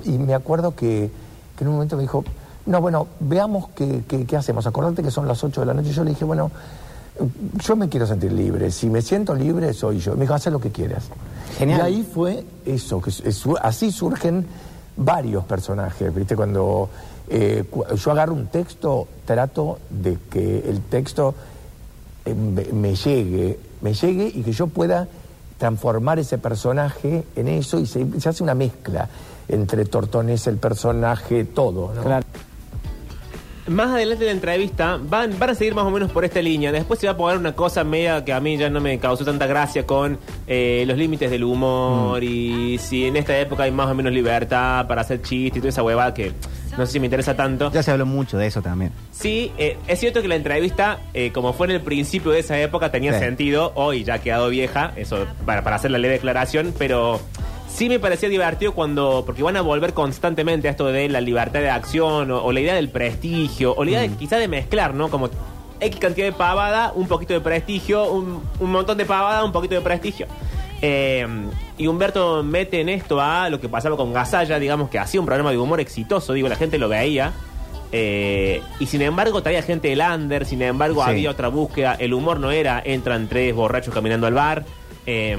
y 0.05 0.17
me 0.17 0.33
acuerdo 0.33 0.75
que, 0.75 1.09
que 1.57 1.63
en 1.63 1.67
un 1.69 1.73
momento 1.75 1.95
me 1.97 2.03
dijo, 2.03 2.23
no, 2.65 2.81
bueno, 2.81 3.07
veamos 3.19 3.69
qué, 3.75 4.03
qué- 4.07 4.25
qué 4.25 4.37
hacemos. 4.37 4.65
Acordate 4.67 5.03
que 5.03 5.11
son 5.11 5.27
las 5.27 5.43
8 5.43 5.61
de 5.61 5.67
la 5.67 5.73
noche. 5.73 5.91
Yo 5.91 6.03
le 6.03 6.11
dije, 6.11 6.25
bueno, 6.25 6.51
yo 7.63 7.75
me 7.75 7.87
quiero 7.89 8.05
sentir 8.07 8.31
libre. 8.33 8.71
Si 8.71 8.89
me 8.89 9.01
siento 9.01 9.33
libre, 9.35 9.73
soy 9.73 9.99
yo. 9.99 10.15
Me 10.15 10.21
dijo, 10.21 10.33
haz 10.33 10.45
lo 10.47 10.59
que 10.59 10.71
quieras. 10.71 11.05
Genial. 11.57 11.79
Y 11.79 11.83
ahí 11.83 12.09
fue 12.13 12.43
eso, 12.65 13.01
que 13.01 13.09
es- 13.09 13.43
así 13.61 13.91
surgen 13.91 14.45
varios 14.97 15.43
personajes, 15.45 16.13
¿viste? 16.13 16.35
Cuando 16.35 16.89
eh, 17.29 17.63
yo 17.95 18.11
agarro 18.11 18.33
un 18.33 18.47
texto, 18.47 19.07
trato 19.25 19.79
de 19.89 20.17
que 20.29 20.59
el 20.69 20.81
texto 20.81 21.33
eh, 22.25 22.33
me, 22.33 22.63
me 22.65 22.95
llegue, 22.95 23.59
me 23.81 23.93
llegue 23.93 24.31
y 24.33 24.41
que 24.43 24.51
yo 24.51 24.67
pueda 24.67 25.07
transformar 25.57 26.19
ese 26.19 26.37
personaje 26.37 27.23
en 27.35 27.47
eso 27.47 27.79
y 27.79 27.85
se, 27.85 28.19
se 28.19 28.29
hace 28.29 28.43
una 28.43 28.53
mezcla 28.55 29.07
entre 29.47 29.85
Tortones, 29.85 30.47
el 30.47 30.57
personaje, 30.57 31.45
todo, 31.45 31.93
¿no? 31.95 32.01
Claro. 32.03 32.25
Más 33.67 33.89
adelante 33.89 34.23
de 34.25 34.29
la 34.29 34.35
entrevista 34.35 34.99
van, 35.01 35.39
van 35.39 35.49
a 35.49 35.55
seguir 35.55 35.73
más 35.73 35.85
o 35.85 35.89
menos 35.91 36.11
por 36.11 36.23
esta 36.23 36.39
línea. 36.39 36.71
Después 36.71 36.99
se 36.99 37.07
va 37.07 37.13
a 37.13 37.17
poner 37.17 37.37
una 37.37 37.53
cosa 37.55 37.83
media 37.83 38.23
que 38.23 38.31
a 38.31 38.39
mí 38.39 38.57
ya 38.57 38.69
no 38.69 38.79
me 38.79 38.99
causó 38.99 39.25
tanta 39.25 39.47
gracia 39.47 39.87
con 39.87 40.19
eh, 40.45 40.83
los 40.85 40.95
límites 40.97 41.31
del 41.31 41.43
humor 41.43 42.23
y 42.23 42.77
si 42.77 43.05
en 43.05 43.17
esta 43.17 43.35
época 43.39 43.63
hay 43.63 43.71
más 43.71 43.89
o 43.89 43.95
menos 43.95 44.13
libertad 44.13 44.85
para 44.87 45.01
hacer 45.01 45.21
chistes 45.23 45.57
y 45.57 45.59
toda 45.61 45.69
esa 45.69 45.81
huevada 45.81 46.13
que 46.13 46.31
no 46.77 46.85
sé 46.85 46.91
si 46.93 46.99
me 46.99 47.05
interesa 47.07 47.35
tanto. 47.35 47.71
Ya 47.71 47.81
se 47.81 47.89
habló 47.91 48.05
mucho 48.05 48.37
de 48.37 48.47
eso 48.47 48.61
también. 48.61 48.91
Sí, 49.11 49.51
eh, 49.57 49.77
es 49.87 49.99
cierto 49.99 50.21
que 50.21 50.27
la 50.27 50.35
entrevista, 50.35 50.99
eh, 51.13 51.31
como 51.33 51.53
fue 51.53 51.67
en 51.67 51.71
el 51.71 51.81
principio 51.81 52.31
de 52.31 52.39
esa 52.41 52.59
época, 52.59 52.91
tenía 52.91 53.13
Sí. 53.13 53.19
sentido. 53.19 53.71
Hoy 53.75 54.03
ya 54.03 54.15
ha 54.15 54.19
quedado 54.19 54.49
vieja, 54.49 54.91
eso 54.97 55.25
para, 55.45 55.63
para 55.63 55.77
hacer 55.77 55.89
la 55.89 55.97
leve 55.97 56.15
declaración, 56.15 56.73
pero 56.77 57.21
sí 57.75 57.89
me 57.89 57.99
parecía 57.99 58.29
divertido 58.29 58.73
cuando. 58.73 59.23
Porque 59.25 59.43
van 59.43 59.55
a 59.57 59.61
volver 59.61 59.93
constantemente 59.93 60.67
a 60.67 60.71
esto 60.71 60.87
de 60.87 61.09
la 61.09 61.21
libertad 61.21 61.59
de 61.59 61.69
acción 61.69 62.31
o, 62.31 62.43
o 62.43 62.51
la 62.51 62.59
idea 62.59 62.73
del 62.75 62.89
prestigio, 62.89 63.73
o 63.75 63.83
la 63.83 63.91
idea 63.91 64.01
de, 64.01 64.09
quizá 64.09 64.37
de 64.37 64.47
mezclar, 64.47 64.93
¿no? 64.93 65.09
Como 65.09 65.29
X 65.79 65.99
cantidad 65.99 66.25
de 66.25 66.31
pavada, 66.33 66.91
un 66.95 67.07
poquito 67.07 67.33
de 67.33 67.41
prestigio, 67.41 68.11
un, 68.11 68.41
un 68.59 68.71
montón 68.71 68.97
de 68.97 69.05
pavada, 69.05 69.43
un 69.43 69.51
poquito 69.51 69.75
de 69.75 69.81
prestigio. 69.81 70.25
Eh, 70.81 71.25
y 71.77 71.87
Humberto 71.87 72.43
mete 72.43 72.81
en 72.81 72.89
esto 72.89 73.19
a 73.21 73.49
lo 73.49 73.59
que 73.59 73.69
pasaba 73.69 73.97
con 73.97 74.13
Gasalla, 74.13 74.59
digamos 74.59 74.89
que 74.89 74.99
hacía 74.99 75.19
un 75.19 75.25
programa 75.25 75.51
de 75.51 75.57
humor 75.57 75.79
exitoso, 75.79 76.33
digo, 76.33 76.47
la 76.47 76.55
gente 76.55 76.77
lo 76.77 76.89
veía. 76.89 77.33
Eh, 77.91 78.61
y 78.79 78.87
sin 78.87 79.01
embargo 79.01 79.41
traía 79.41 79.61
gente 79.61 79.87
del 79.87 80.01
under, 80.01 80.45
sin 80.45 80.61
embargo 80.61 81.03
Sí. 81.03 81.09
había 81.11 81.31
otra 81.31 81.47
búsqueda, 81.47 81.95
el 81.97 82.13
humor 82.13 82.39
no 82.39 82.51
era 82.51 82.81
entran 82.83 83.27
tres 83.29 83.53
borrachos 83.55 83.93
caminando 83.93 84.27
al 84.27 84.33
bar, 84.33 84.65
eh, 85.05 85.37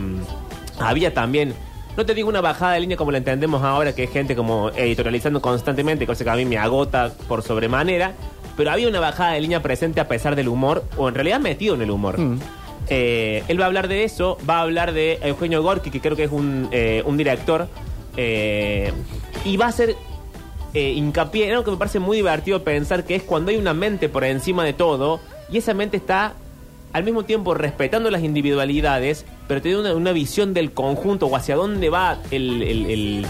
había 0.79 1.13
también, 1.13 1.55
no 1.97 2.05
te 2.05 2.15
digo 2.15 2.29
una 2.29 2.41
bajada 2.41 2.73
de 2.75 2.81
línea 2.81 2.97
como 2.97 3.11
la 3.11 3.19
entendemos 3.19 3.63
ahora, 3.63 3.95
que 3.95 4.05
es 4.05 4.11
gente 4.11 4.37
como 4.37 4.71
editorializando 4.71 5.41
constantemente, 5.41 6.07
cosa 6.07 6.25
que 6.25 6.31
a 6.31 6.37
mí 6.37 6.45
me 6.45 6.59
agota 6.59 7.13
por 7.27 7.43
sobremanera, 7.43 8.13
pero 8.57 8.71
había 8.71 8.89
una 8.89 9.01
bajada 9.01 9.33
de 9.33 9.41
línea 9.41 9.63
presente 9.63 10.01
a 10.01 10.09
pesar 10.09 10.37
del 10.37 10.49
humor, 10.49 10.85
o 10.97 11.09
en 11.09 11.15
realidad 11.15 11.41
metido 11.41 11.75
en 11.75 11.83
el 11.83 11.91
humor. 11.91 12.19
Mm. 12.19 12.39
Eh, 12.89 13.43
él 13.49 13.59
va 13.59 13.65
a 13.65 13.67
hablar 13.67 13.89
de 13.89 14.05
eso, 14.05 14.39
va 14.49 14.59
a 14.59 14.63
hablar 14.63 14.93
de 14.93 15.19
Eugenio 15.23 15.63
Gorki, 15.63 15.91
que 15.91 16.01
creo 16.01 16.17
que 16.17 16.25
es 16.25 16.31
un, 16.31 16.69
eh, 16.71 17.03
un 17.07 17.17
director, 17.17 17.69
eh, 18.17 18.93
y 19.45 19.57
va 19.57 19.69
a 19.69 19.75
eh, 20.75 20.91
hincapié 20.91 21.47
en 21.47 21.53
algo 21.53 21.65
que 21.65 21.71
me 21.71 21.77
parece 21.79 21.99
muy 21.99 22.19
divertido 22.19 22.63
pensar, 22.63 23.05
que 23.05 23.15
es 23.15 23.23
cuando 23.23 23.51
hay 23.51 23.57
una 23.57 23.73
mente 23.73 24.11
por 24.11 24.25
encima 24.25 24.65
de 24.65 24.75
todo, 24.75 25.21
y 25.51 25.59
esa 25.59 25.73
mente 25.73 25.97
está 25.97 26.35
al 26.93 27.05
mismo 27.05 27.25
tiempo 27.25 27.55
respetando 27.55 28.11
las 28.11 28.23
individualidades, 28.23 29.25
pero 29.49 29.63
tiene 29.63 29.79
una, 29.81 29.95
una 29.95 30.13
visión 30.13 30.55
del 30.55 30.73
conjunto 30.73 31.27
o 31.27 31.37
hacia 31.37 31.57
dónde 31.57 31.89
va 31.91 32.19
el- 32.31 32.63
el- 32.63 32.87
el, 32.91 33.27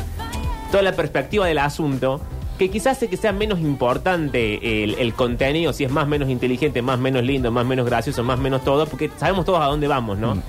toda 0.71 0.83
la 0.83 0.93
perspectiva 0.93 1.47
del 1.47 1.59
asunto, 1.59 2.21
que 2.59 2.71
quizás 2.71 2.97
hace 2.97 3.09
que 3.09 3.17
sea 3.19 3.33
menos 3.33 3.59
importante 3.61 4.83
el, 4.85 4.95
el 4.95 5.13
contenido, 5.15 5.73
si 5.73 5.85
es 5.85 5.91
más 5.91 6.09
menos 6.09 6.29
inteligente, 6.31 6.81
más 6.83 6.99
menos 6.99 7.23
lindo, 7.23 7.51
más 7.51 7.67
menos 7.67 7.85
gracioso, 7.87 8.23
más 8.25 8.39
menos 8.39 8.65
todo, 8.65 8.87
porque 8.87 9.11
sabemos 9.19 9.45
todos 9.45 9.61
a 9.61 9.65
dónde 9.67 9.89
vamos, 9.89 10.17
¿no? 10.19 10.41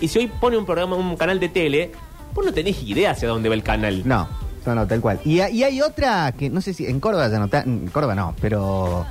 Y 0.00 0.08
si 0.08 0.18
hoy 0.18 0.26
pone 0.28 0.56
un 0.58 0.64
programa, 0.66 0.94
un 0.96 1.16
canal 1.16 1.40
de 1.40 1.48
tele, 1.48 1.90
vos 2.34 2.44
no 2.44 2.52
tenés 2.52 2.82
idea 2.82 3.10
hacia 3.12 3.28
dónde 3.28 3.48
va 3.48 3.54
el 3.54 3.62
canal. 3.62 4.02
No, 4.04 4.28
no, 4.64 4.74
no, 4.74 4.86
tal 4.86 5.00
cual. 5.00 5.18
Y, 5.24 5.40
y 5.40 5.62
hay 5.64 5.80
otra 5.82 6.32
que 6.38 6.50
no 6.50 6.60
sé 6.60 6.72
si 6.74 6.86
en 6.86 7.00
Córdoba 7.00 7.28
ya 7.28 7.38
no 7.38 7.46
está, 7.46 7.62
en 7.62 7.88
Córdoba 7.88 8.14
no, 8.14 8.34
pero 8.40 9.04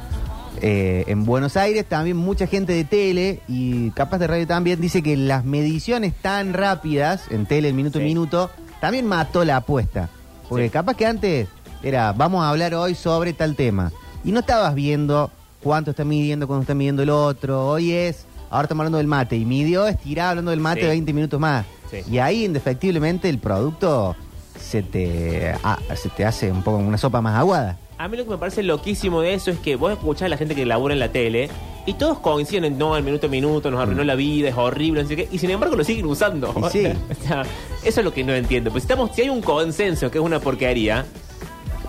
eh, 0.62 1.03
en 1.07 1.25
Buenos 1.25 1.57
Aires 1.57 1.85
también 1.85 2.17
mucha 2.17 2.47
gente 2.47 2.74
de 2.74 2.83
tele 2.83 3.41
y 3.47 3.89
capaz 3.91 4.17
de 4.19 4.27
radio 4.27 4.47
también 4.47 4.79
dice 4.81 5.01
que 5.03 5.15
las 5.17 5.43
mediciones 5.45 6.13
tan 6.21 6.53
rápidas 6.53 7.24
en 7.29 7.45
tele, 7.45 7.69
el 7.69 7.74
minuto 7.74 8.00
a 8.00 8.01
Sí. 8.01 8.05
minuto, 8.07 8.50
también 8.81 9.05
mató 9.05 9.43
la 9.45 9.57
apuesta. 9.57 10.09
Porque 10.50 10.65
Sí. 10.65 10.69
capaz 10.71 10.95
que 10.95 11.05
antes 11.05 11.47
era, 11.83 12.13
vamos 12.13 12.43
a 12.43 12.50
hablar 12.50 12.74
hoy 12.75 12.95
sobre 12.95 13.33
tal 13.33 13.55
tema. 13.55 13.91
Y 14.24 14.31
no 14.31 14.39
estabas 14.41 14.74
viendo 14.75 15.31
cuánto 15.62 15.91
está 15.91 16.03
midiendo, 16.03 16.47
cuánto 16.47 16.62
está 16.63 16.74
midiendo 16.75 17.03
el 17.03 17.09
otro. 17.09 17.67
Hoy 17.67 17.91
es, 17.91 18.25
ahora 18.50 18.63
estamos 18.65 18.81
hablando 18.81 18.97
del 19.00 19.07
mate. 19.07 19.35
Y 19.38 19.45
midió, 19.45 19.88
estirá 19.88 20.29
hablando 20.31 20.51
del 20.51 20.59
mate 20.59 20.81
Sí. 20.81 20.88
20 20.88 21.13
minutos 21.13 21.39
más. 21.39 21.65
Y 22.12 22.17
ahí, 22.17 22.45
indefectiblemente, 22.45 23.29
el 23.29 23.38
producto 23.39 24.15
se 24.59 24.81
te, 24.83 25.53
ah, 25.63 25.77
se 25.95 26.09
te 26.09 26.25
hace 26.25 26.51
un 26.51 26.62
poco 26.63 26.77
una 26.77 26.97
sopa 26.97 27.21
más 27.21 27.38
aguada. 27.39 27.77
A 27.97 28.07
mí 28.09 28.17
lo 28.17 28.25
que 28.25 28.31
me 28.31 28.37
parece 28.37 28.61
loquísimo 28.61 29.21
de 29.21 29.33
eso 29.33 29.51
es 29.51 29.59
que 29.59 29.75
vos 29.77 29.91
escuchás 29.93 30.23
a 30.23 30.29
la 30.29 30.37
gente 30.37 30.53
que 30.53 30.65
labura 30.65 30.93
en 30.93 30.99
la 30.99 31.11
tele 31.11 31.49
y 31.85 31.93
todos 31.93 32.19
coinciden 32.19 32.65
en 32.65 32.77
no, 32.77 32.97
el 32.97 33.03
minuto 33.03 33.27
a 33.27 33.29
minuto 33.29 33.71
nos 33.71 33.79
arruinó 33.79 34.03
la 34.03 34.15
vida, 34.15 34.49
es 34.49 34.55
horrible, 34.57 35.01
no 35.03 35.07
sé 35.07 35.15
qué, 35.15 35.29
y 35.31 35.37
sin 35.39 35.49
embargo 35.51 35.75
lo 35.77 35.83
siguen 35.83 36.05
usando. 36.05 36.53
Y 36.67 36.69
sí. 36.71 36.85
O 37.21 37.23
sea, 37.27 37.43
eso 37.83 37.99
es 38.01 38.03
lo 38.05 38.13
que 38.13 38.23
no 38.23 38.33
entiendo. 38.33 38.69
Pues 38.71 38.83
si, 38.83 38.87
estamos, 38.87 39.11
si 39.15 39.21
hay 39.21 39.29
un 39.29 39.41
consenso 39.41 40.11
que 40.11 40.17
es 40.17 40.23
una 40.23 40.39
porquería, 40.39 41.05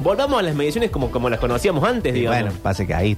volvamos 0.00 0.38
a 0.38 0.42
las 0.42 0.54
mediciones 0.54 0.90
como, 0.90 1.10
como 1.10 1.28
las 1.28 1.40
conocíamos 1.40 1.82
antes, 1.82 2.14
Y 2.14 2.20
digamos. 2.20 2.40
bueno, 2.42 2.58
pasa 2.62 2.86
que 2.86 2.94
ahí 2.94 3.16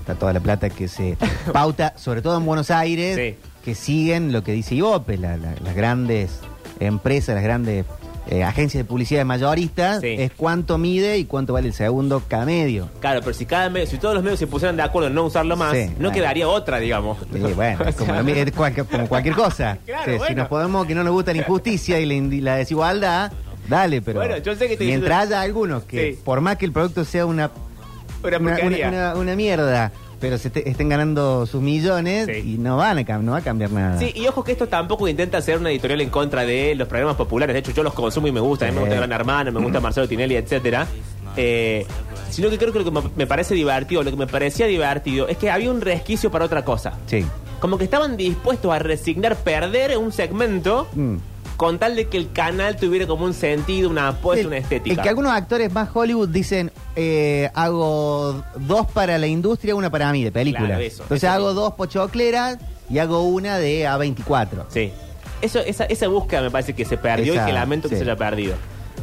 está 0.00 0.14
toda 0.14 0.32
la 0.34 0.40
plata 0.40 0.68
que 0.68 0.86
se 0.88 1.16
pauta, 1.52 1.94
sobre 1.96 2.20
todo 2.20 2.36
en 2.36 2.44
Buenos 2.44 2.70
Aires, 2.70 3.16
Sí. 3.16 3.36
que 3.64 3.74
siguen 3.74 4.32
lo 4.32 4.42
que 4.44 4.52
dice 4.52 4.74
la- 4.74 5.36
la- 5.38 5.54
las 5.64 5.74
grandes 5.74 6.40
empresas, 6.80 7.34
las 7.36 7.44
grandes 7.44 7.86
eh, 8.28 8.44
agencias 8.44 8.84
de 8.84 8.88
publicidad 8.88 9.24
mayoristas, 9.24 10.00
Sí. 10.00 10.14
es 10.18 10.30
cuánto 10.36 10.76
mide 10.78 11.18
y 11.18 11.24
cuánto 11.24 11.54
vale 11.54 11.68
el 11.68 11.74
segundo 11.74 12.22
cada 12.28 12.44
medio. 12.44 12.88
Claro, 13.00 13.20
pero 13.20 13.32
si 13.34 13.46
cada 13.46 13.70
medio, 13.70 13.86
si 13.86 13.96
todos 13.98 14.14
los 14.14 14.22
medios 14.22 14.38
se 14.38 14.46
pusieran 14.46 14.76
de 14.76 14.82
acuerdo 14.82 15.08
en 15.08 15.14
no 15.14 15.24
usarlo 15.24 15.56
más, 15.56 15.72
Sí, 15.74 15.90
no 15.98 16.12
quedaría 16.12 16.46
otra, 16.48 16.78
digamos. 16.78 17.18
Bueno, 17.30 17.78
O 17.88 17.92
como, 17.96 18.12
lo 18.12 18.28
es 18.28 18.52
cualquier, 18.52 18.86
como 18.86 19.08
cualquier 19.08 19.34
cosa. 19.34 19.78
Claro, 19.86 20.26
Si 20.26 20.34
nos 20.34 20.48
podemos, 20.48 20.86
que 20.86 20.94
no 20.94 21.02
nos 21.04 21.12
gusta 21.12 21.32
la 21.32 21.38
injusticia 21.38 21.98
y 22.00 22.40
la, 22.40 22.56
desigualdad, 22.56 23.32
dale, 23.68 24.02
pero 24.02 24.20
Bueno, 24.20 24.36
yo 24.38 24.54
sé 24.54 24.68
que 24.68 24.76
te 24.76 24.84
mientras 24.84 25.20
diciendo- 25.22 25.36
haya 25.36 25.40
algunos 25.42 25.84
que, 25.84 26.18
por 26.24 26.40
más 26.40 26.56
que 26.58 26.66
el 26.66 26.72
producto 26.72 27.04
sea 27.04 27.24
una 27.26 27.50
Una 28.22 28.38
una, 28.38 28.50
porquería. 28.56 28.88
una- 28.88 29.14
una 29.14 29.36
mierda, 29.36 29.92
pero 30.20 30.38
se 30.38 30.50
te- 30.50 30.68
estén 30.68 30.88
ganando 30.88 31.46
sus 31.46 31.60
millones 31.62 32.26
Sí. 32.26 32.54
y 32.54 32.58
no 32.58 32.76
van 32.76 32.98
a, 32.98 33.18
no 33.18 33.32
va 33.32 33.38
a 33.38 33.42
cambiar 33.42 33.70
nada. 33.70 33.98
Sí, 33.98 34.12
y 34.14 34.26
ojo 34.26 34.42
que 34.44 34.52
esto 34.52 34.66
tampoco 34.68 35.06
intenta 35.08 35.38
hacer 35.38 35.58
una 35.58 35.70
editorial 35.70 36.00
en 36.00 36.10
contra 36.10 36.44
de 36.44 36.74
los 36.74 36.88
programas 36.88 37.16
populares. 37.16 37.54
De 37.54 37.60
hecho, 37.60 37.72
yo 37.72 37.82
los 37.82 37.94
consumo 37.94 38.26
y 38.26 38.32
me 38.32 38.40
gusta. 38.40 38.66
A 38.66 38.68
mí 38.68 38.74
me 38.74 38.80
gusta 38.80 38.96
Gran 38.96 39.12
Hermano, 39.12 39.52
me 39.52 39.60
gusta 39.60 39.80
Marcelo 39.80 40.08
Tinelli, 40.08 40.36
etcétera. 40.36 40.86
Eh, 41.36 41.86
sino 42.30 42.50
que 42.50 42.58
creo 42.58 42.72
que 42.72 42.80
lo 42.80 42.84
que 42.84 42.90
me- 42.90 43.10
me 43.16 43.26
parece 43.26 43.54
divertido, 43.54 44.02
lo 44.02 44.10
que 44.10 44.16
me 44.16 44.26
parecía 44.26 44.66
divertido, 44.66 45.28
es 45.28 45.36
que 45.36 45.50
había 45.50 45.70
un 45.70 45.80
resquicio 45.80 46.30
para 46.30 46.44
otra 46.46 46.64
cosa. 46.64 46.94
Sí. 47.06 47.24
Como 47.60 47.78
que 47.78 47.84
estaban 47.84 48.16
dispuestos 48.16 48.72
a 48.72 48.78
resignar 48.78 49.36
perder 49.36 49.96
un 49.98 50.12
segmento 50.12 50.88
Mm. 50.94 51.16
Con 51.58 51.80
tal 51.80 51.96
de 51.96 52.06
que 52.06 52.16
el 52.16 52.30
canal 52.30 52.76
tuviera 52.76 53.08
como 53.08 53.24
un 53.24 53.34
sentido, 53.34 53.90
una 53.90 54.06
apuesta, 54.06 54.46
una 54.46 54.58
estética. 54.58 54.94
el 54.94 55.02
que 55.02 55.08
algunos 55.08 55.32
actores 55.32 55.72
más 55.72 55.90
Hollywood 55.92 56.28
dicen, 56.28 56.70
eh, 56.94 57.50
hago 57.52 58.44
dos 58.60 58.86
para 58.92 59.18
la 59.18 59.26
industria, 59.26 59.74
una 59.74 59.90
para 59.90 60.12
mí, 60.12 60.22
de 60.22 60.30
película. 60.30 60.68
Claro, 60.68 60.82
eso, 60.82 61.02
Entonces 61.02 61.24
eso 61.24 61.32
hago 61.32 61.54
dos 61.54 61.74
pochocleras 61.74 62.58
y 62.88 62.98
hago 62.98 63.22
una 63.22 63.58
de 63.58 63.88
A24. 63.88 64.66
Sí. 64.68 64.92
Eso, 65.42 65.58
esa, 65.58 65.84
esa 65.86 66.06
búsqueda 66.06 66.42
me 66.42 66.50
parece 66.52 66.74
que 66.74 66.84
se 66.84 66.96
perdió 66.96 67.32
Esa, 67.32 67.42
y 67.42 67.46
que 67.46 67.52
lamento 67.52 67.88
que 67.88 67.96
sí. 67.96 68.04
se 68.04 68.08
haya 68.08 68.16
perdido. 68.16 68.54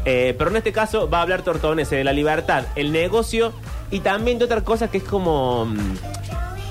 Eh, 0.05 0.33
pero 0.37 0.49
en 0.49 0.55
este 0.55 0.71
caso 0.71 1.09
va 1.09 1.17
a 1.19 1.21
hablar 1.23 1.41
Tortonese 1.41 1.97
de 1.97 2.05
la 2.05 2.13
libertad, 2.13 2.63
el 2.77 2.93
negocio 2.93 3.51
y 3.91 3.99
también 3.99 4.39
de 4.39 4.45
otra 4.45 4.61
cosa 4.61 4.89
que 4.89 4.99
es 4.99 5.03
como. 5.03 5.67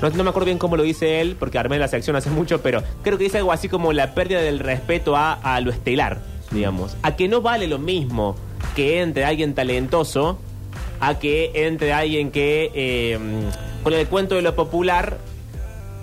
No, 0.05 0.17
no 0.17 0.25
me 0.25 0.31
acuerdo 0.31 0.47
bien 0.47 0.59
cómo 0.59 0.77
lo 0.77 0.83
dice 0.83 1.21
él, 1.21 1.37
porque 1.39 1.59
armé 1.59 1.79
la 1.79 1.89
sección 1.89 2.15
hace 2.15 2.31
mucho, 2.31 2.61
pero 2.61 2.83
creo 3.03 3.17
que 3.17 3.25
dice 3.25 3.39
algo 3.39 3.53
así 3.53 3.69
como 3.69 3.93
la 3.93 4.15
pérdida 4.15 4.41
del 4.41 4.59
respeto 4.59 5.17
a, 5.17 5.33
a 5.33 5.61
lo 5.61 5.71
estelar, 5.71 6.21
digamos. 6.51 6.97
A 7.03 7.17
que 7.17 7.27
no 7.29 7.41
vale 7.41 7.67
lo 7.67 7.79
mismo 7.79 8.37
que 8.77 9.01
entre 9.01 9.25
alguien 9.25 9.55
talentoso 9.55 10.39
a 11.01 11.19
que 11.19 11.51
entre 11.55 11.93
alguien 11.93 12.31
que 12.31 12.71
eh, 12.75 13.19
con 13.83 13.93
el 13.93 14.07
cuento 14.07 14.35
de 14.35 14.43
lo 14.43 14.55
popular 14.55 15.19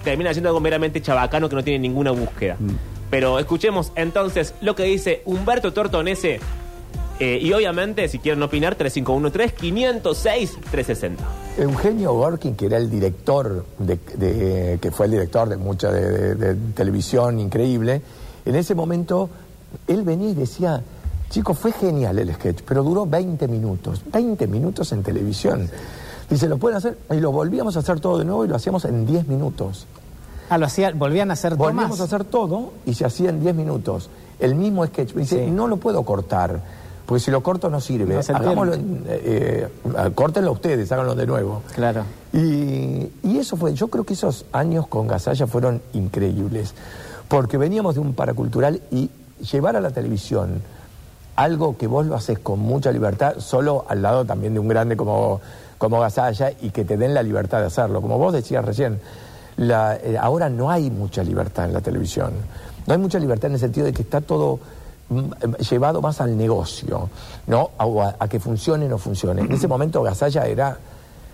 termina 0.03 0.33
siendo 0.33 0.49
algo 0.49 0.59
meramente 0.59 1.01
chabacano 1.01 1.49
que 1.49 1.55
no 1.55 1.63
tiene 1.63 1.79
ninguna 1.79 2.11
búsqueda. 2.11 2.57
Mm. 2.59 2.71
Pero 3.09 3.39
escuchemos 3.39 3.91
entonces 3.95 4.55
lo 4.61 4.75
que 4.75 4.83
dice 4.83 5.21
Humberto 5.25 5.73
Tortonese. 5.73 6.39
Eh, 7.23 7.37
y 7.39 7.53
obviamente, 7.53 8.07
si 8.09 8.17
quieren 8.19 8.41
opinar, 8.41 8.75
3513-506-360. 8.79 11.17
Eugenio 11.57 12.13
Gorkin, 12.13 12.55
que 12.55 12.65
era 12.65 12.77
el 12.77 12.89
director, 12.89 13.65
de, 13.77 13.99
de- 14.15 14.79
que 14.81 14.91
fue 14.91 15.05
el 15.05 15.11
director 15.13 15.47
de 15.49 15.57
mucha 15.57 15.91
de, 15.91 16.35
de- 16.35 16.53
de 16.55 16.73
televisión 16.73 17.39
increíble, 17.39 18.01
en 18.45 18.55
ese 18.55 18.73
momento 18.75 19.29
él 19.87 20.03
venía 20.03 20.29
y 20.31 20.33
decía, 20.33 20.81
chicos, 21.29 21.57
fue 21.59 21.71
genial 21.73 22.17
el 22.19 22.33
sketch, 22.33 22.61
pero 22.65 22.83
duró 22.83 23.05
20 23.05 23.47
minutos, 23.47 24.01
20 24.11 24.47
minutos 24.47 24.91
en 24.91 25.03
televisión. 25.03 25.69
Dice, 26.29 26.47
lo 26.47 26.57
pueden 26.57 26.77
hacer, 26.77 26.97
y 27.11 27.19
lo 27.19 27.31
volvíamos 27.31 27.75
a 27.75 27.79
hacer 27.79 27.99
todo 27.99 28.17
de 28.17 28.25
nuevo 28.25 28.45
y 28.45 28.47
lo 28.47 28.55
hacíamos 28.55 28.85
en 28.85 29.05
10 29.05 29.27
minutos. 29.27 29.85
Ah, 30.49 30.57
lo 30.57 30.65
hacía, 30.65 30.91
volvían 30.91 31.29
a 31.29 31.33
hacer 31.33 31.55
Volvíamos 31.55 31.97
tomas. 31.97 32.01
a 32.01 32.03
hacer 32.15 32.23
todo 32.25 32.71
y 32.85 32.93
se 32.95 33.05
hacía 33.05 33.29
en 33.29 33.41
10 33.41 33.53
minutos. 33.55 34.09
El 34.39 34.55
mismo 34.55 34.85
sketch. 34.85 35.13
Me 35.13 35.21
dice, 35.21 35.45
Sí. 35.45 35.51
no 35.51 35.67
lo 35.67 35.77
puedo 35.77 36.03
cortar, 36.03 36.61
porque 37.11 37.25
si 37.25 37.29
lo 37.31 37.43
corto 37.43 37.69
no 37.69 37.81
sirve. 37.81 38.13
No 38.13 38.21
Hagámoslo, 38.21 38.73
eh, 38.73 38.79
eh, 39.05 39.67
córtenlo 40.15 40.53
ustedes, 40.53 40.89
háganlo 40.93 41.13
de 41.13 41.27
nuevo. 41.27 41.61
Claro. 41.75 42.05
Y, 42.31 43.09
y 43.21 43.37
eso 43.37 43.57
fue, 43.57 43.73
yo 43.73 43.89
creo 43.89 44.05
que 44.05 44.13
esos 44.13 44.45
años 44.53 44.87
con 44.87 45.07
Gasalla 45.07 45.45
fueron 45.45 45.81
increíbles, 45.91 46.73
porque 47.27 47.57
veníamos 47.57 47.95
de 47.95 47.99
un 47.99 48.13
paracultural 48.13 48.79
y 48.91 49.09
llevar 49.51 49.75
a 49.75 49.81
la 49.81 49.89
televisión 49.91 50.61
algo 51.35 51.77
que 51.77 51.85
vos 51.87 52.05
lo 52.05 52.15
haces 52.15 52.39
con 52.39 52.59
mucha 52.59 52.93
libertad, 52.93 53.35
solo 53.39 53.83
al 53.89 54.01
lado 54.01 54.23
también 54.23 54.53
de 54.53 54.61
un 54.61 54.69
grande 54.69 54.95
como, 54.95 55.41
como 55.77 55.99
Gasalla 55.99 56.53
y 56.61 56.69
que 56.69 56.85
te 56.85 56.95
den 56.95 57.13
la 57.13 57.23
libertad 57.23 57.59
de 57.59 57.65
hacerlo. 57.65 57.99
Como 58.01 58.17
vos 58.17 58.31
decías 58.31 58.63
recién, 58.63 59.01
la- 59.57 59.97
eh, 59.97 60.17
ahora 60.17 60.49
no 60.49 60.71
hay 60.71 60.89
mucha 60.89 61.23
libertad 61.25 61.65
en 61.65 61.73
la 61.73 61.81
televisión. 61.81 62.31
No 62.87 62.93
hay 62.93 62.99
mucha 63.01 63.19
libertad 63.19 63.47
en 63.47 63.55
el 63.55 63.59
sentido 63.59 63.85
de 63.85 63.91
que 63.91 64.01
está 64.01 64.21
todo 64.21 64.59
llevado 65.69 66.01
más 66.01 66.21
al 66.21 66.37
negocio, 66.37 67.09
¿no? 67.47 67.71
A, 67.77 68.15
a 68.19 68.27
que 68.27 68.39
funcione 68.39 68.85
o 68.85 68.89
no 68.89 68.97
funcione. 68.97 69.41
En 69.41 69.51
ese 69.51 69.67
momento 69.67 70.01
Gasalla 70.03 70.45
era 70.45 70.77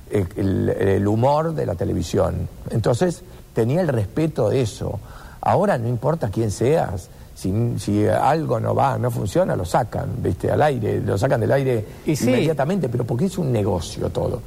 eh, 0.09 0.25
el, 0.35 0.69
el 0.69 1.07
humor 1.07 1.53
de 1.53 1.65
la 1.65 1.75
televisión. 1.75 2.47
Entonces 2.69 3.23
tenía 3.53 3.81
el 3.81 3.87
respeto 3.87 4.49
de 4.49 4.61
eso. 4.61 4.99
Ahora 5.41 5.77
no 5.77 5.87
importa 5.87 6.29
quién 6.29 6.51
seas, 6.51 7.09
si, 7.35 7.75
si 7.77 8.07
algo 8.07 8.59
no 8.59 8.73
va, 8.73 8.97
no 8.97 9.11
funciona, 9.11 9.55
lo 9.55 9.63
sacan, 9.63 10.09
¿viste? 10.17 10.49
Al 10.49 10.61
aire, 10.63 10.99
lo 11.01 11.17
sacan 11.17 11.39
del 11.39 11.51
aire 11.51 11.85
Y 12.05 12.15
sí. 12.15 12.29
inmediatamente, 12.29 12.89
pero 12.89 13.03
porque 13.05 13.25
es 13.25 13.37
un 13.37 13.51
negocio 13.51 14.09
todo. 14.09 14.41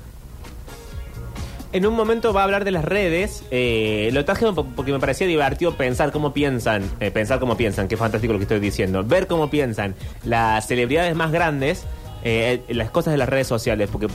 En 1.72 1.86
un 1.86 1.94
momento 1.94 2.32
va 2.32 2.40
a 2.40 2.44
hablar 2.44 2.64
de 2.64 2.72
las 2.72 2.84
redes. 2.84 3.44
eh, 3.52 4.10
lo 4.12 4.24
traje 4.24 4.44
porque 4.74 4.92
me 4.92 4.98
parecía 4.98 5.28
divertido 5.28 5.74
pensar 5.76 6.10
cómo 6.10 6.32
piensan. 6.32 6.82
eh, 6.98 7.12
pensar 7.12 7.38
cómo 7.38 7.56
piensan, 7.56 7.86
qué 7.86 7.96
fantástico 7.96 8.32
lo 8.32 8.40
que 8.40 8.44
estoy 8.44 8.58
diciendo. 8.58 9.04
Ver 9.04 9.28
cómo 9.28 9.50
piensan 9.50 9.94
las 10.24 10.66
celebridades 10.66 11.14
más 11.14 11.30
grandes, 11.30 11.84
eh, 12.24 12.62
las 12.68 12.90
cosas 12.90 13.12
de 13.12 13.18
las 13.18 13.28
redes 13.28 13.46
sociales. 13.46 13.88
Porque 13.90 14.08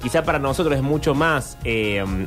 quizá 0.00 0.22
para 0.22 0.38
nosotros 0.38 0.76
es 0.76 0.82
mucho 0.82 1.14
más 1.14 1.58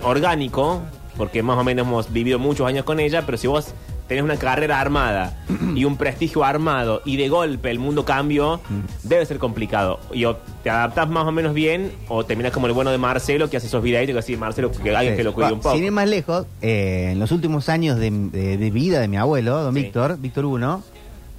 orgánico, 0.03 0.81
porque 1.15 1.41
más 1.43 1.57
o 1.57 1.63
menos 1.63 1.87
hemos 1.87 2.11
vivido 2.11 2.37
muchos 2.37 2.67
años 2.67 2.83
con 2.83 2.99
ella, 2.99 3.23
pero 3.25 3.37
si 3.37 3.47
vos 3.47 3.73
tenés 4.07 4.23
una 4.23 4.37
carrera 4.37 4.79
armada 4.79 5.37
y 5.75 5.83
un 5.85 5.97
prestigio 5.97 6.43
armado 6.43 7.01
y 7.05 7.17
de 7.17 7.27
golpe 7.29 7.69
el 7.71 7.79
mundo 7.79 8.05
cambió, 8.05 8.61
debe 9.03 9.25
ser 9.25 9.37
complicado. 9.37 9.99
Y 10.13 10.25
o 10.25 10.37
te 10.63 10.69
adaptás 10.69 11.09
más 11.09 11.25
o 11.25 11.31
menos 11.31 11.53
bien 11.53 11.91
o 12.07 12.25
terminás 12.25 12.51
como 12.53 12.67
el 12.67 12.73
bueno 12.73 12.91
de 12.91 12.97
Marcelo 12.97 13.49
que 13.49 13.57
hace 13.57 13.67
esos 13.67 13.83
videitos 13.83 14.13
que 14.13 14.19
así, 14.19 14.37
Marcelo, 14.37 14.71
que 14.71 14.95
alguien 14.95 15.15
que 15.17 15.23
lo 15.23 15.33
cuide 15.33 15.51
un 15.53 15.59
poco. 15.59 15.75
Sin 15.75 15.83
ir 15.83 15.91
más 15.91 16.07
lejos, 16.07 16.45
eh, 16.61 17.09
en 17.11 17.19
los 17.19 17.31
últimos 17.31 17.69
años 17.69 17.97
de, 17.99 18.09
de- 18.11 18.57
de 18.57 18.71
vida 18.71 18.99
de 18.99 19.07
mi 19.07 19.17
abuelo, 19.17 19.61
don 19.63 19.73
Sí. 19.75 19.81
Víctor, 19.83 20.17
Víctor 20.19 20.45
Uno, 20.45 20.83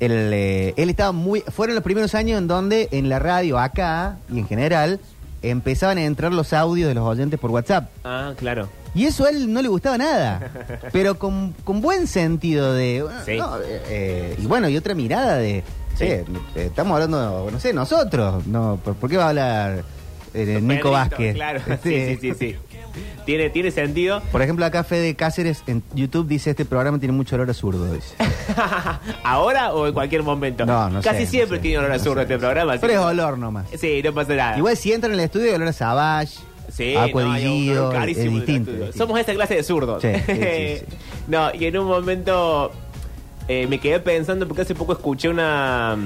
él, 0.00 0.12
eh, 0.32 0.74
él 0.76 0.90
estaba 0.90 1.12
muy. 1.12 1.40
Fueron 1.40 1.74
los 1.74 1.82
primeros 1.82 2.14
años 2.14 2.38
en 2.38 2.46
donde 2.48 2.88
en 2.92 3.08
la 3.08 3.18
radio, 3.18 3.58
acá 3.58 4.18
y 4.32 4.38
en 4.38 4.46
general, 4.46 5.00
empezaban 5.42 5.98
a 5.98 6.04
entrar 6.04 6.32
los 6.32 6.52
audios 6.52 6.88
de 6.88 6.94
los 6.94 7.04
oyentes 7.04 7.38
por 7.40 7.50
WhatsApp. 7.50 7.88
Ah, 8.04 8.32
claro. 8.36 8.68
Y 8.94 9.06
eso 9.06 9.24
a 9.24 9.30
él 9.30 9.52
no 9.52 9.62
le 9.62 9.68
gustaba 9.68 9.98
nada, 9.98 10.50
pero 10.92 11.18
con, 11.18 11.52
con 11.64 11.80
buen 11.80 12.06
sentido 12.06 12.72
de... 12.72 13.04
Sí. 13.24 13.36
no, 13.36 13.58
eh, 13.58 13.82
eh, 13.88 14.36
y 14.38 14.46
bueno, 14.46 14.68
y 14.68 14.76
otra 14.76 14.94
mirada 14.94 15.36
de... 15.36 15.62
Sí. 15.96 16.04
eh, 16.04 16.24
estamos 16.54 16.94
hablando, 16.94 17.48
no 17.50 17.58
sé, 17.58 17.72
nosotros. 17.72 18.46
no 18.46 18.78
¿Por, 18.82 19.10
qué 19.10 19.16
va 19.16 19.26
a 19.26 19.28
hablar 19.30 19.84
Nico 20.32 20.66
Pedrito, 20.66 20.90
Vázquez? 20.92 21.34
Claro, 21.34 21.60
sí, 21.82 22.16
sí, 22.16 22.18
sí. 22.20 22.34
sí. 22.38 22.56
tiene, 23.26 23.50
tiene 23.50 23.72
sentido. 23.72 24.22
Por 24.30 24.40
ejemplo, 24.40 24.64
acá 24.64 24.84
Fede 24.84 25.16
Cáceres 25.16 25.64
en 25.66 25.82
YouTube 25.94 26.28
dice 26.28 26.50
este 26.50 26.64
programa 26.64 27.00
tiene 27.00 27.12
mucho 27.12 27.34
olor 27.34 27.50
a 27.50 27.54
zurdo, 27.54 27.92
dice. 27.92 28.14
¿Ahora 29.24 29.72
o 29.72 29.88
en 29.88 29.92
cualquier 29.92 30.22
momento? 30.22 30.64
No, 30.64 30.88
no 30.88 31.02
Casi 31.02 31.24
sé, 31.24 31.32
siempre 31.32 31.58
tiene 31.58 31.78
olor 31.78 31.90
a 31.90 31.98
zurdo 31.98 32.16
sé, 32.16 32.22
este 32.22 32.38
programa. 32.38 32.76
Pero 32.80 32.92
es 32.92 32.98
olor 33.00 33.36
nomás. 33.36 33.66
Sí, 33.76 34.00
no 34.02 34.14
pasa 34.14 34.34
nada. 34.34 34.56
Igual 34.56 34.76
si 34.76 34.92
entran 34.92 35.12
en 35.12 35.18
el 35.18 35.24
estudio, 35.24 35.52
olor 35.54 35.66
a 35.66 35.72
Savage, 35.72 36.38
Sí, 36.68 36.94
Aqua 36.96 37.22
no, 37.22 37.34
es 38.04 38.16
distinto. 38.18 38.72
Somos 38.96 39.18
esa 39.18 39.32
clase 39.34 39.54
de 39.56 39.62
zurdos. 39.62 40.02
Sí, 40.02 40.08
sí, 40.26 40.84
no, 41.26 41.50
y 41.54 41.64
en 41.66 41.78
un 41.78 41.86
momento 41.86 42.70
eh, 43.48 43.66
me 43.66 43.78
quedé 43.78 44.00
pensando 44.00 44.46
porque 44.46 44.62
hace 44.62 44.74
poco 44.74 44.92
escuché 44.92 45.28
una 45.28 45.96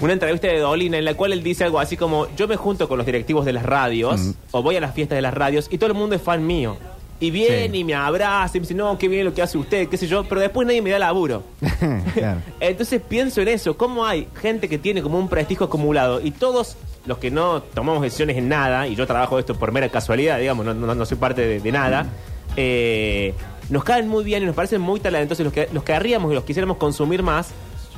una 0.00 0.12
entrevista 0.12 0.46
de 0.46 0.60
Dolina 0.60 0.96
en 0.98 1.04
la 1.04 1.14
cual 1.14 1.32
él 1.32 1.42
dice 1.42 1.64
algo 1.64 1.80
así 1.80 1.96
como 1.96 2.28
yo 2.36 2.46
me 2.46 2.56
junto 2.56 2.88
con 2.88 2.98
los 2.98 3.06
directivos 3.06 3.44
de 3.44 3.52
las 3.52 3.64
radios 3.66 4.20
Mm. 4.20 4.30
o 4.52 4.62
voy 4.62 4.76
a 4.76 4.80
las 4.80 4.94
fiestas 4.94 5.16
de 5.16 5.22
las 5.22 5.34
radios 5.34 5.66
y 5.70 5.78
todo 5.78 5.88
el 5.90 5.94
mundo 5.96 6.14
es 6.14 6.22
fan 6.22 6.46
mío. 6.46 6.76
Y 7.20 7.30
viene 7.32 7.68
Sí. 7.68 7.78
y 7.78 7.84
me 7.84 7.94
abraza 7.94 8.56
y 8.56 8.60
me 8.60 8.62
dice, 8.64 8.74
no, 8.74 8.96
qué 8.96 9.08
bien 9.08 9.24
lo 9.24 9.34
que 9.34 9.42
hace 9.42 9.58
usted, 9.58 9.88
qué 9.88 9.96
sé 9.96 10.06
yo, 10.06 10.22
pero 10.28 10.40
después 10.40 10.66
nadie 10.66 10.80
me 10.82 10.90
da 10.90 10.98
laburo. 11.00 11.42
Claro. 12.14 12.40
Entonces 12.60 13.00
pienso 13.06 13.40
en 13.40 13.48
eso, 13.48 13.76
cómo 13.76 14.06
hay 14.06 14.28
gente 14.40 14.68
que 14.68 14.78
tiene 14.78 15.02
como 15.02 15.18
un 15.18 15.28
prestigio 15.28 15.66
acumulado 15.66 16.20
y 16.20 16.30
todos 16.30 16.76
los 17.06 17.18
que 17.18 17.30
no 17.30 17.60
tomamos 17.62 18.02
decisiones 18.02 18.36
en 18.36 18.48
nada, 18.48 18.86
y 18.86 18.94
yo 18.94 19.06
trabajo 19.06 19.38
esto 19.38 19.54
por 19.56 19.72
mera 19.72 19.88
casualidad, 19.88 20.38
digamos, 20.38 20.64
no, 20.66 20.74
no- 20.74 20.94
no 20.94 21.06
soy 21.06 21.16
parte 21.18 21.40
de, 21.46 21.58
de 21.60 21.72
nada, 21.72 22.06
eh, 22.56 23.34
nos 23.70 23.84
caen 23.84 24.08
muy 24.08 24.24
bien 24.24 24.42
y 24.42 24.46
nos 24.46 24.54
parecen 24.54 24.80
muy 24.80 25.00
talentosos 25.00 25.44
los 25.44 25.52
que 25.52 25.68
los 25.72 25.82
querríamos 25.84 26.30
y 26.32 26.34
los 26.34 26.44
quisiéramos 26.44 26.76
consumir 26.76 27.22
más, 27.22 27.50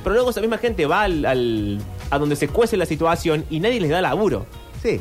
pero 0.03 0.15
luego 0.15 0.29
esa 0.31 0.41
misma 0.41 0.57
gente 0.57 0.85
va 0.85 1.03
al, 1.03 1.25
al- 1.25 1.79
a 2.09 2.17
donde 2.19 2.35
se 2.35 2.47
cuece 2.47 2.75
la 2.77 2.85
situación 2.85 3.45
y 3.49 3.59
nadie 3.59 3.79
les 3.79 3.89
da 3.89 4.01
laburo. 4.01 4.45
Sí. 4.81 4.99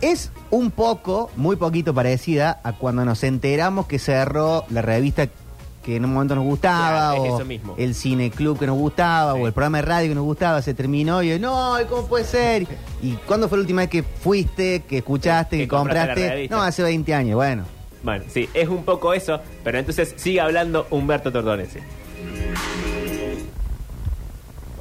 Es 0.00 0.30
un 0.50 0.70
poco, 0.70 1.30
muy 1.36 1.56
poquito 1.56 1.92
parecida 1.94 2.60
a 2.64 2.72
cuando 2.72 3.04
nos 3.04 3.22
enteramos 3.22 3.86
que 3.86 3.98
cerró 3.98 4.64
la 4.70 4.80
revista 4.82 5.28
que 5.82 5.96
en 5.96 6.04
un 6.04 6.12
momento 6.12 6.34
nos 6.34 6.44
gustaba, 6.44 7.12
Claro, 7.14 7.24
es 7.24 7.30
o 7.32 7.36
eso 7.36 7.44
mismo. 7.46 7.74
el 7.78 7.94
cine 7.94 8.30
club 8.30 8.58
que 8.58 8.66
nos 8.66 8.76
gustaba, 8.78 9.34
Sí. 9.34 9.40
o 9.42 9.46
el 9.46 9.52
programa 9.52 9.78
de 9.78 9.82
radio 9.82 10.08
que 10.10 10.14
nos 10.14 10.24
gustaba, 10.24 10.60
se 10.62 10.74
terminó 10.74 11.22
y 11.22 11.38
no, 11.38 11.74
¿cómo 11.88 12.06
puede 12.06 12.24
ser? 12.24 12.66
¿Y 13.02 13.12
cuándo 13.26 13.48
fue 13.48 13.58
la 13.58 13.62
última 13.62 13.82
vez 13.82 13.90
que 13.90 14.02
fuiste, 14.02 14.82
que 14.88 14.98
escuchaste, 14.98 15.56
Que 15.56 15.62
que, 15.64 15.68
compraste 15.68 15.98
la 16.00 16.06
compraste? 16.14 16.34
revista. 16.34 16.56
No, 16.56 16.62
hace 16.62 16.82
20 16.82 17.14
años, 17.14 17.34
bueno. 17.36 17.64
Bueno, 18.02 18.24
sí, 18.28 18.48
es 18.54 18.68
un 18.68 18.84
poco 18.84 19.12
eso, 19.12 19.40
pero 19.64 19.78
entonces 19.78 20.14
sigue 20.16 20.40
hablando 20.40 20.86
Humberto 20.90 21.30
Tordonesi. 21.32 21.78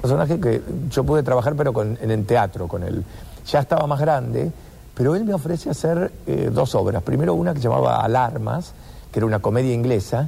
personaje 0.02 0.40
que 0.40 0.62
yo 0.90 1.04
pude 1.04 1.24
trabajar, 1.24 1.56
pero 1.58 1.74
con, 1.74 1.98
en 2.02 2.12
el 2.12 2.26
teatro 2.26 2.68
con 2.70 2.84
él. 2.84 3.04
Ya 3.46 3.60
estaba 3.60 3.86
más 3.88 4.00
grande, 4.00 4.52
pero 5.00 5.16
él 5.16 5.24
me 5.24 5.34
ofrece 5.34 5.70
hacer 5.70 6.12
eh, 6.28 6.50
dos 6.54 6.76
obras. 6.76 7.02
Primero 7.04 7.34
una 7.34 7.54
que 7.54 7.62
llamaba 7.62 8.04
Alarmas, 8.04 8.74
que 9.14 9.20
era 9.20 9.26
una 9.26 9.40
comedia 9.40 9.74
inglesa, 9.74 10.28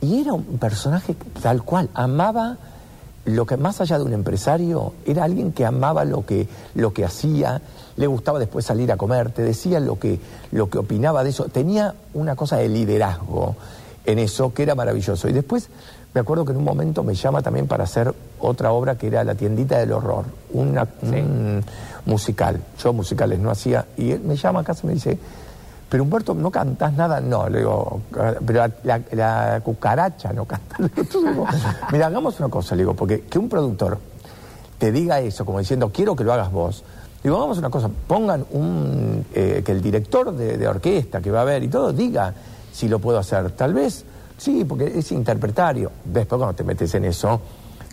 y 0.00 0.22
era 0.22 0.32
un 0.32 0.56
personaje 0.56 1.14
tal 1.42 1.62
cual, 1.64 1.90
amaba 1.92 2.56
lo 3.26 3.44
que 3.44 3.58
más 3.58 3.82
allá 3.82 3.98
de 3.98 4.04
un 4.04 4.14
empresario, 4.14 4.94
era 5.04 5.24
alguien 5.24 5.52
que 5.52 5.66
amaba 5.66 6.06
lo 6.06 6.24
que, 6.24 6.48
lo 6.74 6.94
que 6.94 7.04
hacía, 7.04 7.60
le 7.98 8.06
gustaba 8.06 8.38
después 8.38 8.64
salir 8.64 8.90
a 8.90 8.96
comer, 8.96 9.32
te 9.32 9.42
decía 9.42 9.80
lo 9.80 9.98
que, 9.98 10.18
lo 10.50 10.70
que 10.70 10.78
opinaba 10.78 11.22
de 11.22 11.28
eso, 11.28 11.44
tenía 11.52 11.94
una 12.14 12.36
cosa 12.36 12.56
de 12.56 12.70
liderazgo 12.70 13.54
en 14.06 14.18
eso 14.18 14.54
que 14.54 14.62
era 14.62 14.74
maravilloso. 14.74 15.28
Y 15.28 15.34
después 15.34 15.68
me 16.14 16.22
acuerdo 16.22 16.46
que 16.46 16.52
en 16.52 16.56
un 16.56 16.64
momento 16.64 17.04
me 17.04 17.14
llama 17.14 17.42
también 17.42 17.66
para 17.66 17.84
hacer 17.84 18.14
otra 18.40 18.72
obra 18.72 18.96
que 18.96 19.06
era 19.08 19.22
La 19.24 19.34
tiendita 19.34 19.78
del 19.78 19.92
horror, 19.92 20.24
una, 20.52 20.86
un 21.02 21.62
musical. 22.06 22.60
Yo 22.82 22.92
musicales 22.92 23.38
no 23.38 23.50
hacía. 23.50 23.86
Y 23.96 24.12
él 24.12 24.20
me 24.20 24.36
llama 24.36 24.60
a 24.60 24.64
casa 24.64 24.80
y 24.84 24.86
me 24.88 24.94
dice, 24.94 25.18
pero 25.88 26.02
Humberto, 26.04 26.34
¿no 26.34 26.50
cantás 26.50 26.92
nada? 26.94 27.20
No, 27.20 27.48
le 27.48 27.58
digo, 27.58 28.00
pero 28.46 28.60
la, 28.66 28.70
la- 28.84 29.00
la 29.12 29.60
cucaracha 29.62 30.32
no 30.32 30.44
canta. 30.44 30.76
Digo, 30.96 31.46
Mira, 31.92 32.06
hagamos 32.06 32.38
una 32.38 32.48
cosa, 32.48 32.74
le 32.76 32.82
digo, 32.82 32.94
porque 32.94 33.22
que 33.22 33.38
un 33.38 33.48
productor 33.48 33.98
te 34.78 34.92
diga 34.92 35.20
eso, 35.20 35.44
como 35.44 35.58
diciendo, 35.58 35.90
quiero 35.92 36.14
que 36.16 36.24
lo 36.24 36.32
hagas 36.32 36.50
vos. 36.52 36.84
Digo, 37.22 37.36
hagamos 37.36 37.58
una 37.58 37.68
cosa, 37.70 37.90
pongan 38.06 38.46
un, 38.52 39.26
eh, 39.34 39.62
que 39.64 39.72
el 39.72 39.82
director 39.82 40.32
de, 40.34 40.56
de 40.56 40.68
orquesta 40.68 41.20
que 41.20 41.30
va 41.30 41.42
a 41.42 41.44
ver 41.44 41.62
y 41.64 41.68
todo 41.68 41.92
diga 41.92 42.32
si 42.72 42.88
lo 42.88 42.98
puedo 43.00 43.18
hacer. 43.18 43.50
Tal 43.50 43.74
vez, 43.74 44.04
sí, 44.38 44.64
porque 44.64 44.96
es 44.98 45.12
interpretario. 45.12 45.90
Después 46.04 46.38
cuando 46.38 46.54
te 46.54 46.64
metes 46.64 46.94
en 46.94 47.04
eso, 47.04 47.40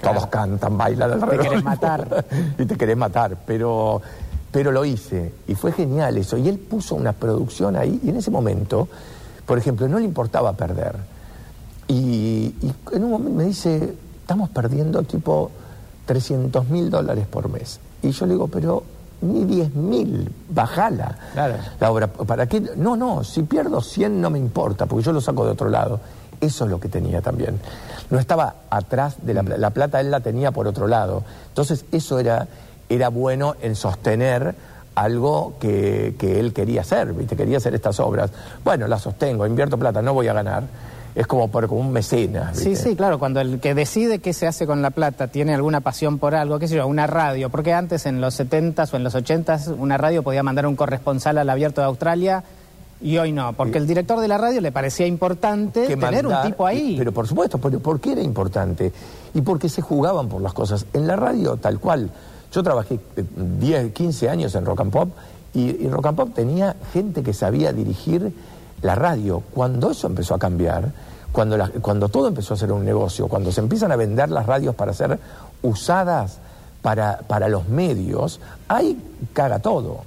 todos 0.01 0.27
cantan, 0.27 0.77
bailan 0.77 1.12
alrededor. 1.13 1.43
querés 1.47 1.63
matar. 1.63 2.25
y 2.57 2.65
te 2.65 2.75
querés 2.75 2.97
matar, 2.97 3.38
pero, 3.45 4.01
pero 4.51 4.71
lo 4.71 4.86
hice. 4.86 5.33
Y 5.47 5.55
fue 5.55 5.71
genial 5.71 6.17
eso. 6.17 6.38
Y 6.38 6.47
él 6.49 6.57
puso 6.60 6.95
una 6.95 7.13
producción 7.13 7.75
ahí, 7.75 7.99
y 8.03 8.10
en 8.10 8.17
ese 8.17 8.31
momento, 8.31 8.88
por 9.45 9.57
ejemplo, 9.57 9.88
no 9.88 9.97
le 9.99 10.05
importaba 10.05 10.53
perder. 10.53 10.95
Y, 11.88 12.53
y 12.62 12.73
en 12.93 13.03
un 13.03 13.12
momento 13.12 13.31
me 13.38 13.45
dice, 13.45 13.93
estamos 14.21 14.49
perdiendo 14.49 15.03
tipo 15.03 15.51
300 16.05 16.67
mil 16.69 16.89
dólares 16.89 17.25
por 17.27 17.49
mes. 17.49 17.79
Y 18.03 18.12
yo 18.12 18.25
le 18.25 18.33
digo, 18.33 18.47
pero 18.47 18.83
ni 19.21 19.45
10 19.45 19.73
mil, 19.73 20.31
bajala 20.49 21.17
Claro. 21.33 21.55
la 21.79 21.91
obra. 21.91 22.07
¿Para 22.07 22.45
qué? 22.45 22.62
No, 22.75 22.95
no, 22.95 23.23
si 23.23 23.41
pierdo 23.43 23.81
100 23.81 24.21
no 24.21 24.29
me 24.29 24.38
importa, 24.38 24.86
porque 24.86 25.05
yo 25.05 25.12
lo 25.12 25.21
saco 25.21 25.45
de 25.45 25.51
otro 25.51 25.69
lado. 25.69 25.99
Eso 26.41 26.65
es 26.65 26.71
lo 26.71 26.80
que 26.80 26.88
tenía 26.89 27.21
también. 27.21 27.60
No 28.10 28.19
estaba 28.19 28.56
atrás 28.69 29.15
de 29.21 29.34
la, 29.34 29.43
pla- 29.43 29.58
la 29.58 29.69
plata, 29.71 30.00
él 30.00 30.12
la 30.12 30.19
tenía 30.19 30.52
por 30.52 30.67
otro 30.67 30.88
lado. 30.88 31.23
Entonces 31.50 31.86
eso 31.91 32.19
era, 32.19 32.47
era 32.89 33.10
bueno 33.10 33.56
en 33.62 33.76
sostener 33.76 34.56
algo 34.95 35.54
que, 35.60 36.15
que 36.17 36.39
él 36.39 36.54
quería 36.54 36.82
hacer, 36.82 37.13
¿viste? 37.13 37.36
Quería 37.36 37.58
hacer 37.58 37.76
estas 37.76 38.00
obras. 38.00 38.32
Bueno, 38.63 38.88
las 38.88 39.02
sostengo, 39.04 39.45
invierto 39.45 39.78
plata, 39.78 40.02
no 40.02 40.13
voy 40.13 40.28
a 40.28 40.34
ganar. 40.34 40.63
Es 41.15 41.26
como, 41.26 41.47
por, 41.50 41.67
como 41.67 41.82
un 41.82 41.91
mecenas. 41.91 42.58
Sí, 42.58 42.76
sí, 42.76 42.95
claro, 42.95 43.17
cuando 43.17 43.41
el 43.41 43.60
que 43.60 43.73
decide 43.73 44.19
qué 44.19 44.34
se 44.34 44.45
hace 44.45 44.67
con 44.67 44.84
la 44.84 44.91
plata 44.91 45.28
tiene 45.30 45.56
alguna 45.56 45.82
pasión 45.82 46.19
por 46.19 46.36
algo, 46.36 46.60
qué 46.60 46.67
sé 46.67 46.76
yo, 46.76 46.86
una 46.86 47.08
radio, 47.08 47.50
porque 47.50 47.73
antes 47.73 48.06
en 48.06 48.21
los 48.21 48.39
70s 48.39 48.93
o 48.93 48.97
en 48.97 49.04
los 49.04 49.15
80s 49.15 49.76
una 49.80 49.97
radio 49.97 50.21
podía 50.21 50.43
mandar 50.43 50.67
un 50.67 50.76
corresponsal 50.76 51.39
al 51.39 51.50
abierto 51.50 51.82
de 51.82 51.88
Australia 51.88 52.43
y 53.01 53.17
hoy 53.17 53.31
no, 53.31 53.53
porque 53.53 53.77
el 53.77 53.86
director 53.88 54.19
de 54.19 54.27
la 54.27 54.38
radio 54.38 54.60
le 54.62 54.71
parecía 54.71 55.05
importante 55.07 55.88
tener 55.88 56.23
mandar, 56.23 56.43
un 56.45 56.49
tipo 56.51 56.65
ahí. 56.65 56.95
Pero 56.97 57.12
por 57.12 57.27
supuesto, 57.27 57.57
pero 57.60 57.79
¿por 57.79 57.99
qué 57.99 58.13
era 58.13 58.21
importante? 58.21 58.91
Y 59.33 59.41
porque 59.41 59.69
se 59.69 59.81
jugaban 59.81 60.27
por 60.29 60.41
las 60.41 60.53
cosas. 60.53 60.86
En 60.93 61.05
la 61.07 61.15
radio, 61.15 61.57
tal 61.57 61.79
cual. 61.79 62.10
Yo 62.51 62.63
trabajé 62.63 62.95
eh, 63.15 63.23
10, 63.60 63.91
15 63.93 64.29
años 64.29 64.55
en 64.55 64.65
Rock 64.65 64.81
and 64.81 64.91
Pop 64.91 65.10
y, 65.53 65.83
y 65.86 65.88
Rock 65.89 66.07
and 66.07 66.17
Pop 66.17 66.29
tenía 66.33 66.75
gente 66.93 67.21
que 67.21 67.33
sabía 67.33 67.71
dirigir 67.73 68.33
la 68.81 68.95
radio. 68.95 69.43
Cuando 69.53 69.91
eso 69.91 70.07
empezó 70.07 70.33
a 70.36 70.39
cambiar, 70.39 70.91
cuando, 71.31 71.57
la- 71.57 71.69
cuando 71.69 72.10
todo 72.10 72.27
empezó 72.29 72.53
a 72.53 72.57
ser 72.57 72.71
un 72.71 72.83
negocio, 72.86 73.27
cuando 73.27 73.51
se 73.51 73.60
empiezan 73.62 73.91
a 73.91 73.95
vender 73.95 74.29
las 74.29 74.45
radios 74.45 74.73
para 74.75 74.93
ser 74.93 75.19
usadas 75.62 76.38
para, 76.81 77.19
para 77.27 77.49
los 77.49 77.67
medios, 77.67 78.39
ahí 78.67 78.97
caga 79.33 79.60
todo. 79.60 80.01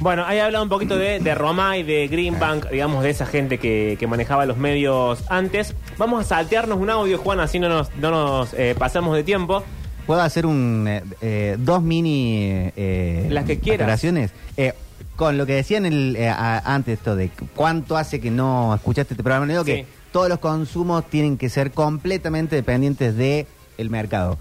Bueno, 0.00 0.24
ahí 0.26 0.38
habla 0.38 0.62
un 0.62 0.70
poquito 0.70 0.96
de, 0.96 1.20
de 1.20 1.34
Roma 1.34 1.76
y 1.76 1.82
de 1.82 2.08
Greenbank, 2.08 2.70
digamos, 2.70 3.02
de 3.02 3.10
esa 3.10 3.26
gente 3.26 3.58
que, 3.58 3.96
que 4.00 4.06
manejaba 4.06 4.46
los 4.46 4.56
medios 4.56 5.22
antes. 5.28 5.74
Vamos 5.98 6.24
a 6.24 6.28
saltearnos 6.28 6.78
un 6.78 6.88
audio, 6.88 7.18
Juan, 7.18 7.38
así 7.38 7.58
no 7.58 7.68
nos, 7.68 7.94
no 7.96 8.10
nos 8.10 8.54
eh, 8.54 8.74
pasamos 8.78 9.14
de 9.14 9.24
tiempo. 9.24 9.62
¿Puedo 10.06 10.22
hacer 10.22 10.46
un 10.46 10.86
eh, 10.88 11.02
eh, 11.20 11.56
dos 11.58 11.82
mini 11.82 12.70
eh, 12.76 13.26
Las 13.30 13.44
que 13.44 13.58
quieras. 13.60 13.82
aclaraciones? 13.82 14.30
Eh, 14.56 14.72
con 15.16 15.36
lo 15.36 15.44
que 15.44 15.52
decían 15.52 15.84
el, 15.84 16.16
eh, 16.16 16.28
a- 16.30 16.74
antes 16.74 16.98
esto 16.98 17.14
de 17.14 17.30
cuánto 17.54 17.98
hace 17.98 18.20
que 18.22 18.30
no 18.30 18.74
escuchaste 18.74 19.12
este 19.12 19.22
programa, 19.22 19.46
digo 19.46 19.64
Sí. 19.64 19.72
que 19.72 19.86
todos 20.12 20.30
los 20.30 20.38
consumos 20.38 21.04
tienen 21.10 21.36
que 21.36 21.50
ser 21.50 21.72
completamente 21.72 22.56
dependientes 22.56 23.16
de 23.16 23.46
el 23.76 23.90
mercado. 23.90 24.38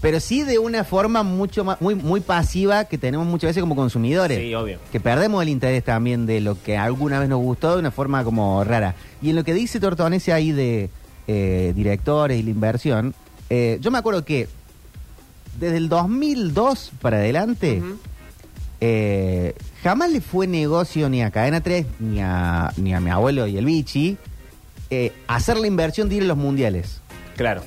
Pero 0.00 0.18
sí 0.18 0.42
de 0.42 0.58
una 0.58 0.84
forma 0.84 1.22
mucho 1.22 1.64
más, 1.64 1.80
muy, 1.80 1.94
muy 1.94 2.20
pasiva 2.20 2.86
que 2.86 2.96
tenemos 2.96 3.26
muchas 3.26 3.50
veces 3.50 3.60
como 3.60 3.76
consumidores. 3.76 4.38
Sí, 4.38 4.54
obvio. 4.54 4.78
Que 4.90 5.00
perdemos 5.00 5.42
el 5.42 5.50
interés 5.50 5.84
también 5.84 6.24
de 6.24 6.40
lo 6.40 6.60
que 6.62 6.78
alguna 6.78 7.20
vez 7.20 7.28
nos 7.28 7.40
gustó 7.40 7.74
de 7.74 7.80
una 7.80 7.90
forma 7.90 8.24
como 8.24 8.64
rara. 8.64 8.94
Y 9.20 9.30
en 9.30 9.36
lo 9.36 9.44
que 9.44 9.52
dice 9.52 9.78
Tortonese 9.78 10.32
ahí 10.32 10.52
de 10.52 10.88
eh, 11.28 11.72
directores 11.76 12.40
y 12.40 12.42
la 12.42 12.50
inversión, 12.50 13.14
eh, 13.50 13.78
yo 13.80 13.90
me 13.90 13.98
acuerdo 13.98 14.24
que 14.24 14.48
desde 15.58 15.76
el 15.76 15.88
2002 15.88 16.92
para 17.00 17.18
adelante, 17.18 17.82
eh, 18.80 19.54
jamás 19.82 20.10
le 20.10 20.20
fue 20.20 20.46
negocio 20.46 21.08
ni 21.10 21.22
a 21.22 21.30
Cadena 21.30 21.60
3 21.60 21.86
ni 21.98 22.20
a, 22.20 22.72
ni 22.76 22.94
a 22.94 23.00
mi 23.00 23.10
abuelo 23.10 23.46
y 23.46 23.58
el 23.58 23.66
bichi 23.66 24.16
eh, 24.88 25.12
hacer 25.28 25.58
la 25.58 25.66
inversión 25.66 26.08
de 26.08 26.16
ir 26.16 26.22
a 26.22 26.26
los 26.26 26.36
mundiales. 26.36 27.00
Claro. 27.36 27.62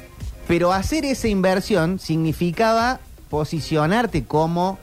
Pero 0.48 0.74
hacer 0.74 1.06
esa 1.06 1.28
inversión 1.28 2.00
significaba 2.00 3.00
posicionarte 3.30 4.26
como 4.26 4.78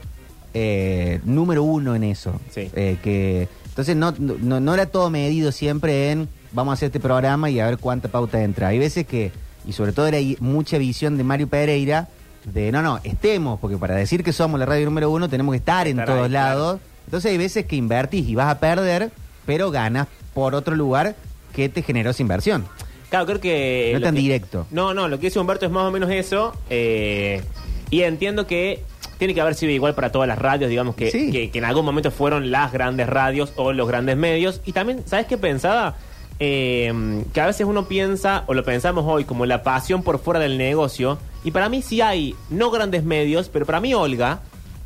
eh, 0.55 1.21
número 1.25 1.63
uno 1.63 1.95
en 1.95 2.05
eso. 2.05 2.41
Sí. 2.51 2.71
Eh, 2.75 2.99
que, 3.03 3.49
entonces 3.69 3.97
no, 3.97 4.13
no, 4.19 4.61
no 4.61 4.75
era 4.75 4.87
todo 4.87 5.11
medido 5.11 5.53
siempre 5.53 6.11
en 6.11 6.29
vamos 6.53 6.73
a 6.73 6.75
hacer 6.75 6.87
este 6.87 7.01
programa 7.01 7.51
y 7.51 7.61
a 7.61 7.67
ver 7.67 7.79
cuánta 7.79 8.09
pauta 8.09 8.43
entra. 8.43 8.69
Hay 8.69 8.79
veces 8.79 9.07
que, 9.07 9.33
y 9.67 9.73
sobre 9.73 9.93
todo 9.93 10.07
era 10.07 10.19
mucha 10.41 10.79
visión 10.79 11.17
de 11.17 11.25
Mario 11.25 11.49
Pereira, 11.49 12.09
de 12.45 12.73
no, 12.73 12.83
no, 12.83 13.01
estemos, 13.05 13.61
porque 13.61 13.77
para 13.77 13.95
decir 13.95 14.25
que 14.25 14.33
somos 14.33 14.59
la 14.59 14.67
radio 14.67 14.87
número 14.87 15.11
uno 15.11 15.29
tenemos 15.29 15.53
que 15.53 15.59
estar 15.59 15.87
en 15.87 16.05
todos 16.05 16.25
ahí, 16.25 16.31
lados. 16.31 16.81
Entonces 17.07 17.31
hay 17.33 17.39
veces 17.39 17.67
que 17.67 17.77
invertís 17.77 18.29
y 18.29 18.35
vas 18.35 18.51
a 18.51 18.59
perder 18.61 19.11
pero 19.47 19.71
ganas 19.71 20.07
por 20.35 20.55
otro 20.55 20.77
lugar 20.77 21.17
que 21.53 21.69
te 21.69 21.83
generó 21.83 22.11
esa 22.11 22.23
inversión. 22.23 22.67
Claro, 23.11 23.27
creo 23.27 23.41
que... 23.41 23.91
No 23.95 24.01
tan 24.01 24.15
que- 24.15 24.21
directo. 24.23 24.67
No, 24.71 24.95
no, 24.95 25.09
lo 25.09 25.19
que 25.19 25.27
dice 25.27 25.39
Humberto 25.39 25.67
es 25.67 25.73
más 25.73 25.85
o 25.85 25.91
menos 25.91 26.11
eso. 26.11 26.55
eh, 26.71 27.43
y 27.91 28.03
entiendo 28.03 28.47
que 28.47 28.83
tiene 29.19 29.35
que 29.35 29.41
haber 29.41 29.55
sido 29.57 29.73
igual 29.73 29.95
para 29.95 30.11
todas 30.13 30.29
las 30.29 30.39
radios, 30.39 30.71
digamos, 30.71 30.95
que, 30.95 31.11
Sí. 31.11 31.31
que, 31.33 31.51
que 31.51 31.59
en 31.59 31.65
algún 31.65 31.85
momento 31.85 32.11
fueron 32.13 32.51
las 32.51 32.73
grandes 32.73 33.07
radios 33.09 33.53
o 33.57 33.73
los 33.73 33.87
grandes 33.89 34.17
medios. 34.17 34.61
Y 34.65 34.73
también, 34.73 35.03
¿sabes 35.07 35.27
qué 35.27 35.37
pensaba? 35.37 35.97
Eh, 36.39 37.23
que 37.35 37.41
a 37.41 37.47
veces 37.47 37.67
uno 37.67 37.87
piensa, 37.87 38.45
o 38.47 38.55
lo 38.55 38.65
pensamos 38.65 39.05
hoy, 39.07 39.25
como 39.25 39.45
la 39.45 39.63
pasión 39.63 40.03
por 40.03 40.21
fuera 40.21 40.41
del 40.41 40.57
negocio. 40.57 41.19
Y 41.45 41.51
para 41.51 41.69
mí 41.69 41.83
sí 41.83 42.01
hay, 42.01 42.35
no 42.49 42.71
grandes 42.71 43.03
medios, 43.05 43.49
pero 43.51 43.67
para 43.67 43.81
mí 43.81 43.93
Olga 43.93 44.41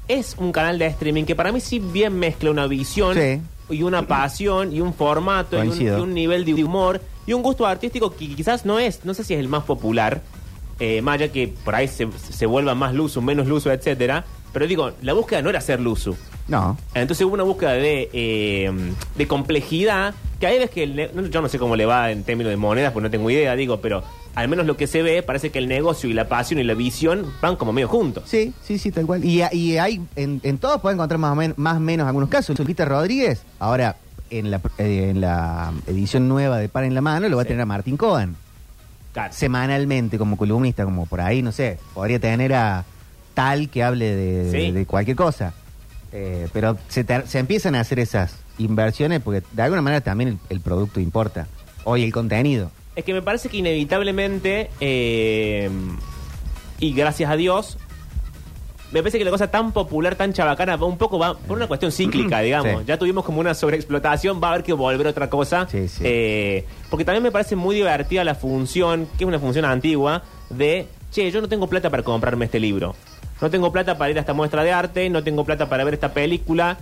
es 0.09 0.35
un 0.39 0.51
canal 0.51 0.79
de 0.79 0.87
streaming 0.87 1.25
que 1.25 1.37
para 1.37 1.53
mí 1.53 1.61
sí 1.61 1.79
bien 1.79 2.19
mezcla 2.19 2.51
una 2.51 2.67
visión 2.67 3.17
Sí. 3.17 3.41
Y 3.71 3.83
una 3.83 4.07
pasión 4.07 4.75
y 4.75 4.81
un 4.81 4.93
formato 4.95 5.57
y 5.57 5.61
un, 5.61 5.69
Coincido. 5.69 5.99
y 5.99 6.01
un 6.03 6.15
nivel 6.15 6.45
de 6.45 6.65
humor 6.65 7.01
y 7.27 7.33
un 7.33 7.43
gusto 7.43 7.67
artístico 7.67 8.15
que 8.15 8.29
quizás 8.35 8.67
no 8.67 8.79
es, 8.79 9.05
no 9.05 9.15
sé 9.15 9.25
si 9.25 9.35
es 9.35 9.41
el 9.41 9.49
más 9.49 9.65
popular, 9.65 10.23
eh, 10.81 11.01
más 11.03 11.15
allá 11.15 11.33
que 11.33 11.49
por 11.49 11.75
ahí 11.75 11.89
se, 11.89 12.09
se 12.13 12.47
vuelva 12.47 12.75
más 12.75 12.95
luso, 12.95 13.23
menos 13.23 13.47
luso, 13.47 13.71
etcétera. 13.73 14.25
Pero 14.53 14.67
digo, 14.67 14.93
la 15.03 15.13
búsqueda 15.13 15.43
no 15.43 15.51
era 15.51 15.61
ser 15.61 15.81
luso. 15.81 16.17
No. 16.49 16.77
Entonces 16.95 17.25
hubo 17.27 17.35
una 17.35 17.43
búsqueda 17.43 17.73
de, 17.73 18.11
eh, 18.13 18.71
de 19.17 19.27
complejidad, 19.27 20.15
que 20.39 20.47
hay 20.47 20.55
veces 20.59 20.71
que 20.71 20.83
el 20.83 20.95
ne- 20.97 21.11
no, 21.15 21.27
yo 21.27 21.41
no 21.41 21.49
sé 21.49 21.59
cómo 21.59 21.75
le 21.77 21.87
va 21.87 22.11
en 22.11 22.23
términos 22.23 22.51
de 22.51 22.57
monedas, 22.57 22.93
pues 22.93 23.03
no 23.03 23.11
tengo 23.11 23.31
idea, 23.31 23.57
digo, 23.57 23.81
pero 23.81 24.03
al 24.35 24.49
menos 24.49 24.67
lo 24.67 24.77
que 24.77 24.87
se 24.87 25.03
ve, 25.03 25.23
parece 25.23 25.51
que 25.51 25.59
el 25.59 25.69
negocio 25.69 26.09
y 26.11 26.13
la 26.13 26.29
pasión 26.29 26.61
y 26.61 26.65
la 26.65 26.75
visión 26.75 27.25
van 27.41 27.57
como 27.57 27.73
medio 27.73 27.89
juntos. 27.89 28.25
Sí, 28.27 28.53
sí, 28.63 28.79
sí, 28.79 28.91
tal 28.91 29.07
cual. 29.07 29.25
Y, 29.25 29.43
y 29.53 29.79
hay, 29.79 30.03
en, 30.17 30.41
en 30.43 30.59
todos 30.59 30.81
pueden 30.83 30.97
encontrar 30.99 31.19
más 31.19 31.33
o 31.33 31.35
menos, 31.37 31.57
más 31.57 31.77
o 31.79 31.81
menos 31.81 32.07
algunos 32.07 32.29
casos. 32.29 32.59
Lupita 32.59 32.85
Rodríguez, 32.85 33.43
ahora 33.59 33.97
en 34.29 34.51
la, 34.51 34.61
eh, 34.79 35.09
en 35.11 35.21
la 35.23 35.73
edición 35.87 36.29
nueva 36.29 36.59
de 36.59 36.69
Par 36.69 36.85
en 36.85 36.95
la 36.95 37.01
Mano, 37.01 37.29
lo 37.29 37.37
va 37.37 37.43
a 37.43 37.45
Sí. 37.45 37.49
tener 37.49 37.63
a 37.63 37.67
Martín 37.67 37.97
Cohen. 37.97 38.37
Claro. 39.13 39.33
Semanalmente, 39.33 40.19
como 40.19 40.37
columnista, 40.37 40.85
como 40.85 41.07
por 41.07 41.21
ahí, 41.21 41.41
no 41.41 41.53
sé. 41.53 41.79
Podría 41.95 42.19
tener 42.19 42.53
a 42.53 42.85
tal 43.33 43.71
que 43.71 43.83
hable 43.85 44.15
de, 44.15 44.51
Sí. 44.51 44.73
de 44.73 44.85
cualquier 44.87 45.17
cosa. 45.17 45.55
Eh, 46.17 46.47
pero 46.53 46.79
se, 46.89 47.03
ter- 47.03 47.27
se 47.27 47.41
empiezan 47.41 47.75
a 47.75 47.81
hacer 47.81 47.99
esas 47.99 48.37
inversiones 48.59 49.21
porque 49.21 49.43
de 49.53 49.63
alguna 49.63 49.83
manera 49.83 50.01
también 50.01 50.29
el, 50.31 50.39
el 50.49 50.61
producto 50.61 51.01
importa. 51.01 51.49
Hoy 51.83 52.05
el 52.05 52.13
contenido. 52.13 52.71
Es 52.95 53.05
que 53.05 53.13
me 53.13 53.21
parece 53.21 53.49
que 53.49 53.57
inevitablemente, 53.57 54.71
eh, 54.81 55.69
y 56.79 56.93
gracias 56.95 57.29
a 57.31 57.37
Dios, 57.37 57.77
me 58.93 59.01
parece 59.03 59.19
que 59.19 59.25
la 59.25 59.33
cosa 59.33 59.51
tan 59.51 59.73
popular, 59.73 60.15
tan 60.15 60.33
chabacana, 60.33 60.77
va 60.77 60.87
un 60.87 60.97
poco 60.99 61.19
va 61.19 61.37
por 61.37 61.57
una 61.57 61.67
cuestión 61.67 61.91
cíclica, 61.91 62.39
digamos. 62.43 62.81
Sí. 62.83 62.85
Ya 62.87 62.97
tuvimos 62.97 63.25
como 63.25 63.41
una 63.41 63.53
sobreexplotación, 63.53 64.41
va 64.41 64.49
a 64.49 64.53
haber 64.53 64.65
que 64.65 64.73
volver 64.73 65.09
a 65.09 65.11
otra 65.11 65.29
cosa. 65.29 65.67
Sí, 65.69 65.89
sí. 65.89 66.03
Eh, 66.07 66.65
porque 66.91 67.05
también 67.05 67.25
me 67.25 67.33
parece 67.33 67.57
muy 67.57 67.75
divertida 67.75 68.23
la 68.23 68.37
función, 68.37 69.09
que 69.19 69.25
es 69.25 69.29
una 69.29 69.41
función 69.41 69.65
antigua, 69.65 70.23
de, 70.49 70.87
che, 71.11 71.29
yo 71.33 71.41
no 71.41 71.49
tengo 71.49 71.67
plata 71.67 71.91
para 71.91 72.05
comprarme 72.05 72.45
este 72.45 72.61
libro. 72.61 72.95
No 73.41 73.51
tengo 73.51 73.73
plata 73.73 73.99
para 73.99 74.11
ir 74.11 74.17
a 74.17 74.21
esta 74.21 74.33
muestra 74.33 74.63
de 74.63 74.73
arte, 74.73 75.11
no 75.11 75.23
tengo 75.23 75.45
plata 75.45 75.69
para 75.69 75.85
ver 75.85 75.95
esta 75.95 76.13
película. 76.13 76.79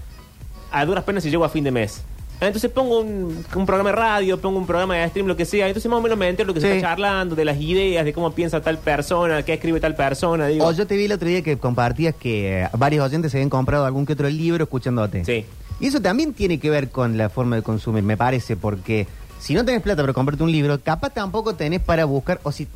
A 0.71 0.85
duras 0.85 1.05
penas 1.05 1.23
si 1.23 1.31
llego 1.31 1.45
a 1.45 1.49
fin 1.49 1.65
de 1.65 1.71
mes. 1.71 2.03
Entonces 2.41 2.71
pongo 2.73 2.99
un, 3.01 3.45
un 3.55 3.67
programa 3.67 3.91
de 3.91 3.97
radio, 3.97 4.41
pongo 4.41 4.59
un 4.59 4.67
programa 4.67 4.97
de 4.97 5.09
stream, 5.09 5.27
lo 5.29 5.37
que 5.37 5.45
sea. 5.45 5.69
Entonces 5.69 5.89
más 5.89 5.99
o 6.01 6.03
menos 6.03 6.19
me 6.19 6.29
entero 6.29 6.49
lo 6.49 6.55
que 6.55 6.61
se 6.61 6.77
está 6.77 6.89
charlando, 6.89 7.37
de 7.37 7.45
las 7.45 7.61
ideas, 7.61 8.05
de 8.05 8.13
cómo 8.13 8.33
piensa 8.33 8.61
tal 8.61 8.79
persona, 8.79 9.45
qué 9.45 9.55
escribe 9.55 9.79
tal 9.79 9.95
persona. 9.95 10.49
Digo, 10.49 10.67
O 10.67 10.73
yo 10.73 10.87
te 10.87 10.97
vi 10.97 11.05
el 11.05 11.13
otro 11.13 11.29
día 11.29 11.43
que 11.43 11.57
compartías 11.59 12.15
que 12.17 12.63
eh, 12.63 12.69
varios 12.77 13.07
oyentes 13.07 13.31
se 13.31 13.39
habían 13.39 13.51
comprado 13.51 13.85
algún 13.87 14.07
que 14.07 14.15
otro 14.15 14.29
libro 14.29 14.65
escuchándote. 14.65 15.25
Sí. 15.25 15.47
Y 15.79 15.87
eso 15.87 16.01
también 16.01 16.33
tiene 16.33 16.59
que 16.59 16.69
ver 16.69 16.91
con 16.91 17.17
la 17.17 17.29
forma 17.29 17.57
de 17.57 17.63
consumir, 17.63 18.03
me 18.03 18.17
parece, 18.17 18.57
porque 18.57 19.07
si 19.39 19.55
no 19.55 19.65
tenés 19.65 19.83
plata 19.83 20.03
para 20.03 20.13
comprarte 20.13 20.43
un 20.43 20.51
libro, 20.51 20.81
capaz 20.81 21.11
tampoco 21.11 21.55
tenés 21.55 21.81
para 21.81 22.05
buscar, 22.07 22.41
o 22.43 22.51
si, 22.51 22.67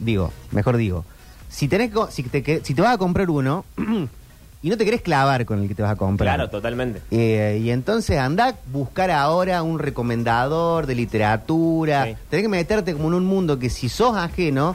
digo, 0.00 0.32
mejor 0.50 0.76
digo, 0.76 1.04
si 1.48 1.68
tenés, 1.68 1.90
si 2.10 2.22
te, 2.24 2.60
si 2.64 2.74
te 2.74 2.82
vas 2.82 2.94
a 2.94 2.98
comprar 2.98 3.28
uno 3.30 3.64
y 4.62 4.68
no 4.70 4.76
te 4.76 4.84
querés 4.84 5.02
clavar 5.02 5.44
con 5.44 5.60
el 5.62 5.68
que 5.68 5.74
te 5.74 5.82
vas 5.82 5.92
a 5.92 5.96
comprar. 5.96 6.34
claro, 6.36 6.50
totalmente. 6.50 7.00
Eh, 7.10 7.60
y 7.62 7.70
entonces 7.70 8.18
anda 8.18 8.48
a 8.48 8.54
buscar 8.72 9.10
ahora 9.10 9.62
un 9.62 9.78
recomendador 9.78 10.86
de 10.86 10.94
literatura. 10.94 12.06
Sí. 12.06 12.16
Tenés 12.30 12.44
que 12.44 12.48
meterte 12.48 12.92
como 12.92 13.08
en 13.08 13.14
un 13.14 13.24
mundo 13.24 13.58
que 13.58 13.70
si 13.70 13.88
sos 13.88 14.16
ajeno, 14.16 14.74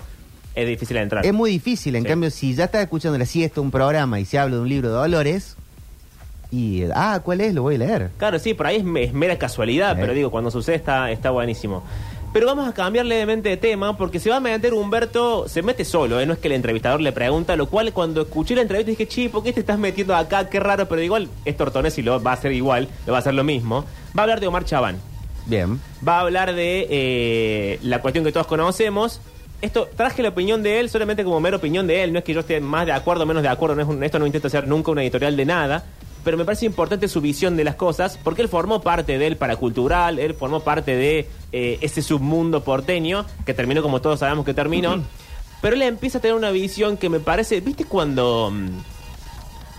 Es 0.56 0.68
difícil 0.68 0.98
entrar. 0.98 1.26
es 1.26 1.34
muy 1.34 1.50
difícil. 1.52 1.96
En 1.96 2.04
Sí. 2.04 2.10
cambio, 2.10 2.30
si 2.32 2.54
ya 2.56 2.66
estás 2.66 2.82
escuchando 2.84 3.18
la 3.18 3.26
siesta, 3.26 3.60
un 3.62 3.72
programa 3.72 4.20
y 4.20 4.26
se 4.26 4.40
habla 4.40 4.56
de 4.58 4.62
un 4.62 4.70
libro 4.70 4.90
de 4.90 4.96
Dolores, 4.96 5.56
y, 6.52 6.84
ah, 6.94 7.20
¿cuál 7.24 7.42
es? 7.42 7.54
Lo 7.56 7.64
voy 7.64 7.76
a 7.76 7.78
leer. 7.80 8.12
Claro, 8.18 8.38
sí, 8.38 8.54
por 8.54 8.68
ahí 8.68 8.76
es, 8.78 8.84
me- 8.84 9.04
es 9.04 9.12
mera 9.14 9.38
casualidad, 9.40 9.98
pero 10.00 10.14
digo, 10.14 10.30
cuando 10.30 10.52
sucede 10.52 10.76
está, 10.76 11.10
está 11.10 11.32
buenísimo. 11.32 11.84
Pero 12.34 12.48
vamos 12.48 12.68
a 12.68 12.74
cambiar 12.74 13.06
levemente 13.06 13.50
de 13.50 13.58
tema 13.58 13.96
porque 13.96 14.20
se 14.20 14.32
va 14.32 14.38
a 14.38 14.40
meter 14.40 14.74
Humberto, 14.74 15.48
se 15.48 15.62
mete 15.62 15.86
solo, 15.86 16.20
¿eh? 16.20 16.26
no 16.26 16.34
es 16.34 16.40
que 16.40 16.48
el 16.48 16.54
entrevistador 16.56 17.00
le 17.00 17.12
pregunta, 17.12 17.56
lo 17.56 17.68
cual 17.68 17.94
cuando 17.94 18.24
escuché 18.24 18.56
la 18.56 18.64
entrevista 18.64 18.90
dije, 18.90 19.08
chi, 19.08 19.30
¿por 19.30 19.44
qué 19.44 19.54
te 19.54 19.60
estás 19.60 19.78
metiendo 19.78 20.16
acá? 20.16 20.50
Qué 20.50 20.60
raro, 20.60 20.88
pero 20.88 21.02
igual 21.04 21.30
es 21.46 21.56
Tortones 21.56 21.96
y 22.00 22.02
lo 22.02 22.22
va 22.24 22.32
a 22.32 22.34
hacer 22.34 22.52
igual, 22.52 22.88
lo 23.06 23.12
va 23.14 23.20
a 23.20 23.22
hacer 23.22 23.36
lo 23.36 23.44
mismo. 23.44 23.86
Va 24.18 24.22
a 24.22 24.24
hablar 24.24 24.40
de 24.40 24.48
Omar 24.48 24.66
Chaván, 24.66 24.98
Bien. 25.46 25.80
va 26.06 26.18
a 26.18 26.22
hablar 26.22 26.56
de 26.56 26.88
eh, 26.90 27.80
la 27.84 28.02
cuestión 28.02 28.26
que 28.26 28.32
todos 28.32 28.48
conocemos. 28.48 29.22
Esto, 29.62 29.88
traje 29.96 30.24
la 30.24 30.30
opinión 30.30 30.64
de 30.64 30.80
él 30.80 30.90
solamente 30.90 31.24
como 31.24 31.40
mera 31.40 31.58
opinión 31.58 31.86
de 31.86 32.04
él, 32.04 32.12
no 32.14 32.18
es 32.20 32.26
que 32.26 32.34
yo 32.34 32.40
esté 32.40 32.60
más 32.60 32.88
de 32.88 32.94
acuerdo 32.94 33.24
o 33.24 33.28
menos 33.28 33.44
de 33.44 33.50
acuerdo, 33.50 33.76
no 33.76 33.82
es 33.84 33.88
un- 33.88 34.04
esto 34.04 34.18
no 34.18 34.26
intento 34.26 34.48
hacer 34.48 34.68
nunca 34.68 34.90
una 34.92 35.04
editorial 35.04 35.38
de 35.38 35.46
nada, 35.46 35.84
pero 36.24 36.38
me 36.38 36.46
parece 36.46 36.66
importante 36.66 37.08
su 37.08 37.22
visión 37.22 37.58
de 37.58 37.64
las 37.64 37.76
cosas, 37.76 38.20
porque 38.24 38.42
él 38.42 38.50
formó 38.50 38.82
parte 38.82 39.18
del 39.18 39.38
paracultural, 39.38 40.20
él 40.20 40.34
formó 40.34 40.62
parte 40.62 40.96
de 40.96 41.28
eh, 41.52 41.78
ese 41.82 42.02
submundo 42.02 42.64
porteño, 42.64 43.26
que 43.46 43.54
terminó 43.54 43.82
como 43.82 44.02
todos 44.02 44.20
sabemos 44.20 44.46
que 44.46 44.54
terminó, 44.54 45.04
pero 45.62 45.76
él 45.76 45.82
empieza 45.82 46.18
a 46.18 46.22
tener 46.22 46.36
una 46.36 46.52
visión 46.52 46.98
que 46.98 47.10
me 47.10 47.20
parece, 47.20 47.62
¿viste 47.62 47.86
cuando, 47.86 48.52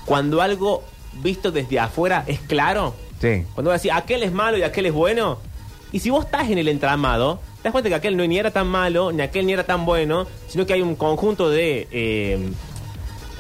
cuando 0.05 0.41
algo 0.43 0.83
visto 1.23 1.51
desde 1.51 1.79
afuera 1.79 2.25
es 2.27 2.41
claro? 2.41 2.95
Sí. 3.21 3.45
Cuando 3.55 3.71
vas 3.71 3.77
a 3.77 3.81
decir, 3.81 3.93
aquel 3.93 4.23
es 4.23 4.33
malo 4.33 4.59
y 4.59 4.63
aquel 4.63 4.87
es 4.87 4.93
bueno. 4.93 5.39
Y 5.93 6.01
si 6.01 6.11
vos 6.11 6.25
estás 6.25 6.51
en 6.51 6.59
el 6.59 6.69
entramado, 6.69 7.41
te 7.59 7.65
das 7.65 7.73
cuenta 7.73 7.89
que 7.89 7.95
aquel 7.95 8.17
no 8.17 8.27
ni 8.27 8.39
era 8.39 8.51
tan 8.51 8.67
malo, 8.67 9.13
ni 9.13 9.23
aquel 9.23 9.47
ni 9.47 9.53
era 9.53 9.65
tan 9.65 9.87
bueno, 9.87 10.27
sino 10.49 10.67
que 10.67 10.73
hay 10.75 10.83
un 10.83 10.97
conjunto 10.97 11.49
de 11.49 11.87
eh, 11.91 12.51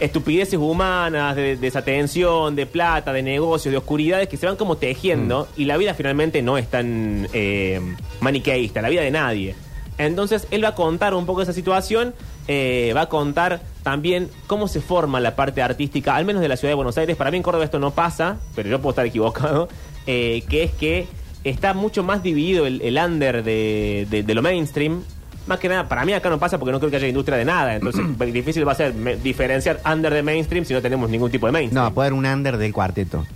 estupideces 0.00 0.59
humanas, 0.59 1.37
de 1.37 1.57
desatención, 1.57 2.57
de 2.57 2.66
plata, 2.66 3.12
de 3.12 3.22
negocios, 3.22 3.70
de 3.72 3.78
oscuridades 3.78 4.28
que 4.28 4.37
se 4.37 4.46
van 4.46 4.57
como 4.57 4.76
tejiendo 4.76 5.48
y 5.57 5.64
la 5.66 5.76
vida 5.76 5.94
finalmente 5.94 6.42
no 6.42 6.59
es 6.59 6.68
tan 6.68 7.28
eh, 7.33 7.80
maniqueísta, 8.20 8.83
la 8.83 8.88
vida 8.88 9.02
de 9.02 9.11
nadie. 9.11 9.54
Entonces 9.98 10.46
él 10.50 10.64
va 10.64 10.68
a 10.70 10.74
contar 10.74 11.14
un 11.14 11.24
poco 11.26 11.42
esa 11.42 11.52
situación, 11.52 12.14
eh, 12.48 12.92
va 12.96 13.02
a 13.02 13.09
contar 13.09 13.61
también 13.85 14.28
cómo 14.48 14.66
se 14.66 14.80
forma 14.80 15.20
la 15.20 15.37
parte 15.37 15.62
artística, 15.62 16.16
al 16.16 16.24
menos 16.24 16.42
de 16.42 16.48
la 16.48 16.57
ciudad 16.57 16.72
de 16.72 16.76
Buenos 16.76 16.98
Aires. 16.98 17.16
Para 17.16 17.30
mí 17.30 17.37
en 17.37 17.42
Córdoba 17.44 17.64
esto 17.64 17.78
no 17.78 17.92
pasa, 17.92 18.38
pero 18.57 18.68
yo 18.68 18.78
puedo 18.80 18.90
estar 18.90 19.07
equivocado, 19.07 19.68
eh, 20.07 20.42
que 20.48 20.64
es 20.64 20.72
que 20.72 21.07
está 21.44 21.74
mucho 21.74 22.02
más 22.02 22.22
dividido 22.22 22.66
el, 22.66 22.80
el 22.83 22.96
under 22.98 23.44
de, 23.44 24.07
de- 24.11 24.22
de 24.24 24.35
lo 24.35 24.42
mainstream. 24.42 25.04
Más 25.46 25.59
que 25.59 25.68
nada, 25.68 25.88
para 25.88 26.04
mí 26.04 26.12
acá 26.12 26.30
no 26.30 26.38
pasa 26.38 26.59
porque 26.59 26.72
no 26.72 26.78
creo 26.78 26.90
que 26.90 26.96
haya 26.96 27.07
industria 27.09 27.37
de 27.37 27.44
nada, 27.44 27.74
entonces 27.74 28.02
difícil 28.33 28.66
va 28.66 28.72
a 28.72 28.76
ser 28.76 28.94
me- 28.94 29.16
diferenciar 29.16 29.80
under 29.90 30.12
de 30.12 30.22
mainstream 30.22 30.64
si 30.64 30.72
no 30.74 30.80
tenemos 30.83 31.11
ningún 31.11 31.30
tipo 31.30 31.46
de 31.46 31.52
mainstream. 31.52 31.85
No, 31.85 31.92
puede 31.92 32.09
haber 32.09 32.18
un 32.18 32.26
under 32.26 32.57
del 32.57 32.72
cuarteto. 32.72 33.26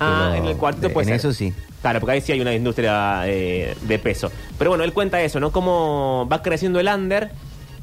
Ah, 0.00 0.28
Pero 0.32 0.44
en 0.44 0.50
el 0.50 0.56
cuartito 0.56 0.86
en 0.88 0.92
puede 0.92 1.06
ser. 1.06 1.16
eso 1.16 1.32
sí. 1.32 1.52
Claro, 1.80 2.00
porque 2.00 2.12
ahí 2.12 2.20
sí 2.20 2.32
hay 2.32 2.40
una 2.40 2.54
industria 2.54 3.22
eh, 3.26 3.76
de 3.82 3.98
peso. 3.98 4.30
Pero 4.58 4.70
bueno, 4.70 4.84
él 4.84 4.92
cuenta 4.92 5.20
eso, 5.22 5.38
¿no? 5.40 5.50
Cómo 5.52 6.28
va 6.30 6.42
creciendo 6.42 6.78
el 6.80 6.88
under. 6.88 7.30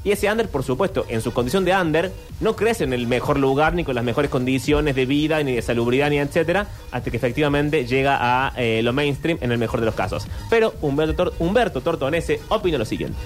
Y 0.06 0.12
ese 0.12 0.32
under, 0.32 0.48
por 0.48 0.64
supuesto, 0.64 1.04
en 1.10 1.20
su 1.22 1.34
condición 1.34 1.66
de 1.66 1.76
under, 1.76 2.12
no 2.40 2.56
crece 2.56 2.86
en 2.86 2.94
el 2.94 3.08
mejor 3.08 3.38
lugar, 3.40 3.74
ni 3.74 3.84
con 3.84 3.96
las 3.96 4.04
mejores 4.06 4.30
condiciones 4.32 4.96
de 4.96 5.06
vida, 5.06 5.44
ni 5.44 5.56
de 5.56 5.62
salubridad, 5.62 6.10
ni 6.12 6.20
etcétera, 6.20 6.68
hasta 6.92 7.12
que 7.12 7.18
efectivamente 7.18 7.86
llega 7.88 8.18
a 8.22 8.54
eh, 8.56 8.82
lo 8.84 8.94
mainstream 8.94 9.40
en 9.42 9.52
el 9.52 9.58
mejor 9.58 9.80
de 9.82 9.88
los 9.88 9.96
casos. 9.96 10.28
Pero 10.50 10.74
Humberto, 10.82 11.16
Tor- 11.26 11.34
Humberto 11.40 11.82
Tortonese 11.82 12.40
opina 12.50 12.78
lo 12.78 12.86
siguiente. 12.86 13.18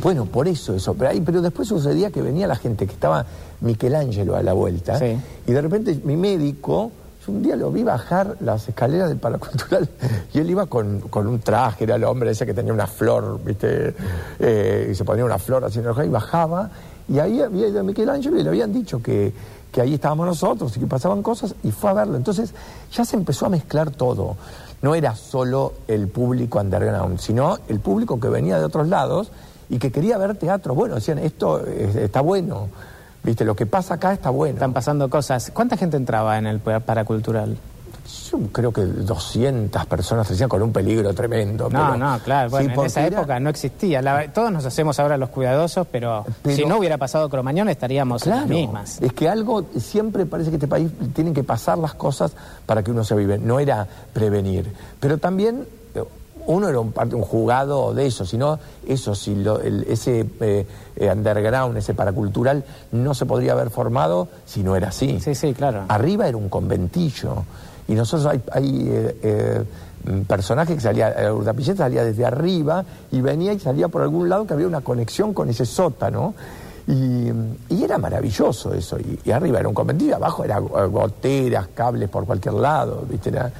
Bueno, 0.00 0.24
por 0.26 0.46
eso 0.46 0.74
eso. 0.76 0.94
Pero, 0.94 1.10
ahí- 1.10 1.20
pero 1.20 1.42
después 1.42 1.66
sucedía 1.66 2.10
que 2.10 2.22
venía 2.22 2.46
la 2.46 2.56
gente, 2.56 2.86
que 2.86 2.92
estaba 2.92 3.26
Michelangelo 3.60 4.36
a 4.36 4.42
la 4.42 4.52
vuelta. 4.52 4.98
Sí. 4.98 5.16
Y 5.46 5.52
de 5.52 5.60
repente 5.60 5.98
mi 6.04 6.16
médico, 6.16 6.92
un 7.30 7.42
día 7.42 7.56
lo 7.56 7.70
vi 7.70 7.82
bajar 7.82 8.36
las 8.40 8.68
escaleras 8.68 9.08
del 9.08 9.18
paracultural 9.18 9.88
y 10.32 10.38
él 10.38 10.50
iba 10.50 10.66
con, 10.66 11.00
con 11.00 11.26
un 11.26 11.40
traje, 11.40 11.84
era 11.84 11.96
el 11.96 12.04
hombre 12.04 12.30
ese 12.30 12.44
que 12.44 12.54
tenía 12.54 12.72
una 12.72 12.86
flor, 12.86 13.40
¿viste? 13.44 13.94
Eh, 14.38 14.88
y 14.90 14.94
se 14.94 15.04
ponía 15.04 15.24
una 15.24 15.38
flor 15.38 15.64
así 15.64 15.78
en 15.78 15.86
el 15.86 16.04
y 16.04 16.08
bajaba. 16.08 16.70
Y 17.08 17.18
ahí 17.18 17.40
había 17.40 17.68
ido 17.68 17.82
Michelangelo 17.82 18.38
y 18.38 18.42
le 18.42 18.48
habían 18.48 18.72
dicho 18.72 19.02
que, 19.02 19.32
que 19.72 19.80
ahí 19.80 19.94
estábamos 19.94 20.26
nosotros 20.26 20.76
y 20.76 20.80
que 20.80 20.86
pasaban 20.86 21.22
cosas 21.22 21.54
y 21.62 21.72
fue 21.72 21.90
a 21.90 21.94
verlo. 21.94 22.16
Entonces 22.16 22.52
ya 22.92 23.04
se 23.04 23.16
empezó 23.16 23.46
a 23.46 23.48
mezclar 23.48 23.90
todo. 23.90 24.36
No 24.82 24.94
era 24.94 25.14
solo 25.14 25.74
el 25.88 26.08
público 26.08 26.60
underground, 26.60 27.18
sino 27.18 27.58
el 27.68 27.80
público 27.80 28.18
que 28.18 28.28
venía 28.28 28.58
de 28.58 28.64
otros 28.64 28.88
lados 28.88 29.30
y 29.68 29.78
que 29.78 29.90
quería 29.90 30.18
ver 30.18 30.36
teatro. 30.36 30.74
Bueno, 30.74 30.96
decían, 30.96 31.18
esto 31.18 31.64
está 31.66 32.20
bueno, 32.20 32.68
¿viste? 33.22 33.44
Lo 33.44 33.54
que 33.54 33.66
pasa 33.66 33.94
acá 33.94 34.12
está 34.12 34.30
bueno. 34.30 34.54
Están 34.54 34.72
pasando 34.72 35.08
cosas. 35.10 35.50
¿Cuánta 35.52 35.76
gente 35.76 35.96
entraba 35.96 36.38
en 36.38 36.46
el 36.46 36.60
pa- 36.60 36.80
paracultural? 36.80 37.56
yo 38.32 38.38
creo 38.50 38.72
que 38.72 38.80
200 38.82 39.86
personas, 39.86 40.26
300, 40.26 40.50
con 40.50 40.62
un 40.62 40.72
peligro 40.72 41.12
tremendo. 41.14 41.64
No, 41.70 41.92
pero- 41.92 41.96
no, 41.96 42.18
claro. 42.20 42.50
Bueno, 42.50 42.72
en 42.74 42.86
esa 42.86 43.06
era- 43.06 43.18
época 43.18 43.38
no 43.38 43.50
existía. 43.50 44.02
La- 44.02 44.32
todos 44.32 44.50
nos 44.50 44.64
hacemos 44.66 44.98
ahora 44.98 45.16
los 45.16 45.28
cuidadosos, 45.28 45.86
pero, 45.92 46.24
Pero- 46.42 46.56
si 46.56 46.64
no 46.64 46.78
hubiera 46.78 46.98
pasado 46.98 47.28
Cromañón 47.28 47.68
estaríamos 47.68 48.22
en 48.26 48.32
Claro, 48.32 48.40
las 48.40 48.48
mismas. 48.48 49.00
es 49.02 49.12
que 49.12 49.28
algo, 49.28 49.64
siempre 49.78 50.26
parece 50.26 50.50
que 50.50 50.56
este 50.56 50.66
país 50.66 50.90
tienen 51.14 51.34
que 51.34 51.44
pasar 51.44 51.78
las 51.78 51.94
cosas 51.94 52.32
para 52.66 52.82
que 52.82 52.90
uno 52.90 53.04
se 53.04 53.14
vive, 53.14 53.38
no 53.38 53.60
era 53.60 53.86
prevenir. 54.12 54.72
Pero 54.98 55.18
también 55.18 55.66
uno 56.46 56.68
era 56.68 56.80
un, 56.80 56.92
parte- 56.92 57.14
un 57.14 57.22
jugado 57.22 57.92
de 57.94 58.06
eso, 58.06 58.24
sino 58.24 58.58
eso, 58.86 59.14
si 59.14 59.34
lo- 59.34 59.60
el- 59.60 59.84
ese 59.88 60.26
eh, 60.40 60.66
eh, 60.96 61.10
underground, 61.12 61.76
ese 61.76 61.94
paracultural, 61.94 62.64
no 62.92 63.14
se 63.14 63.26
podría 63.26 63.52
haber 63.52 63.70
formado 63.70 64.28
si 64.46 64.62
no 64.62 64.76
era 64.76 64.88
así. 64.88 65.20
Sí, 65.20 65.34
sí, 65.34 65.54
claro. 65.54 65.84
Arriba 65.88 66.26
era 66.28 66.36
un 66.36 66.48
conventillo. 66.48 67.44
Y 67.88 67.94
nosotros 67.94 68.26
hay, 68.26 68.40
hay, 68.52 68.88
eh, 68.88 69.16
eh, 69.22 69.64
mm, 70.04 70.20
personajes 70.22 70.74
que 70.76 70.80
salía, 70.80 71.14
Urdapilleta 71.32 71.78
salía 71.84 72.04
desde 72.04 72.24
arriba 72.24 72.84
y 73.10 73.20
venía 73.20 73.52
y 73.52 73.58
salía 73.58 73.88
por 73.88 74.02
algún 74.02 74.28
lado 74.28 74.46
que 74.46 74.54
había 74.54 74.66
una 74.66 74.80
conexión 74.80 75.34
con 75.34 75.48
ese 75.48 75.66
sótano. 75.66 76.34
Y, 76.86 77.30
y 77.68 77.84
era 77.84 77.98
maravilloso 77.98 78.74
eso. 78.74 78.98
Y, 78.98 79.20
y 79.24 79.30
arriba 79.30 79.60
era 79.60 79.68
un 79.68 79.74
conventillo, 79.74 80.16
abajo 80.16 80.42
era 80.44 80.58
go- 80.58 80.88
goteras, 80.90 81.68
cables 81.74 82.08
por 82.08 82.26
cualquier 82.26 82.54
lado. 82.54 83.04
¿viste? 83.08 83.28
Era, 83.30 83.50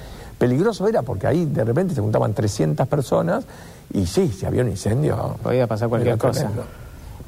peligroso 0.41 0.89
era 0.89 1.03
porque 1.03 1.27
ahí 1.27 1.45
de 1.45 1.63
repente 1.65 1.95
se 1.95 2.01
juntaban 2.01 2.33
300 2.33 2.89
personas 2.89 3.45
y 3.93 4.07
sí, 4.07 4.29
si 4.29 4.47
había 4.47 4.63
un 4.63 4.71
incendio. 4.71 5.37
Podía 5.43 5.67
pasar 5.67 5.91
cualquier 5.91 6.17
cosa. 6.17 6.41
tremendo. 6.41 6.65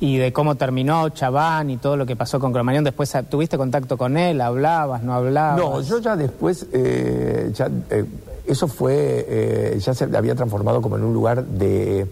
Y 0.00 0.16
de 0.16 0.32
cómo 0.32 0.56
terminó 0.56 1.10
Chabán 1.10 1.70
y 1.70 1.76
todo 1.76 1.96
lo 1.96 2.06
que 2.06 2.16
pasó 2.16 2.40
con 2.40 2.52
Cromañón, 2.52 2.82
después 2.82 3.12
tuviste 3.28 3.56
contacto 3.56 3.96
con 3.96 4.16
él, 4.16 4.40
hablabas, 4.40 5.02
no 5.02 5.12
hablabas. 5.12 5.58
No, 5.58 5.80
yo 5.82 5.98
ya 6.00 6.16
después, 6.16 6.66
eh, 6.72 7.52
ya, 7.54 7.68
eh, 7.90 8.04
eso 8.46 8.66
fue, 8.66 9.26
eh, 9.28 9.78
ya 9.78 9.94
se 9.94 10.04
había 10.16 10.34
transformado 10.34 10.82
como 10.82 10.96
en 10.96 11.04
un 11.04 11.12
lugar 11.12 11.44
de, 11.44 12.08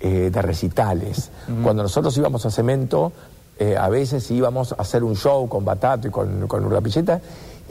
eh, 0.00 0.30
de 0.32 0.42
recitales. 0.42 1.30
Cuando 1.64 1.82
nosotros 1.82 2.16
íbamos 2.16 2.44
a 2.46 2.50
Cemento, 2.50 3.12
eh, 3.58 3.76
a 3.76 3.88
veces 3.88 4.30
íbamos 4.30 4.72
a 4.72 4.76
hacer 4.76 5.04
un 5.04 5.16
show 5.16 5.48
con 5.48 5.64
Batato 5.64 6.08
y 6.08 6.10
con, 6.10 6.46
con 6.46 6.64
Urdapilleta, 6.64 7.20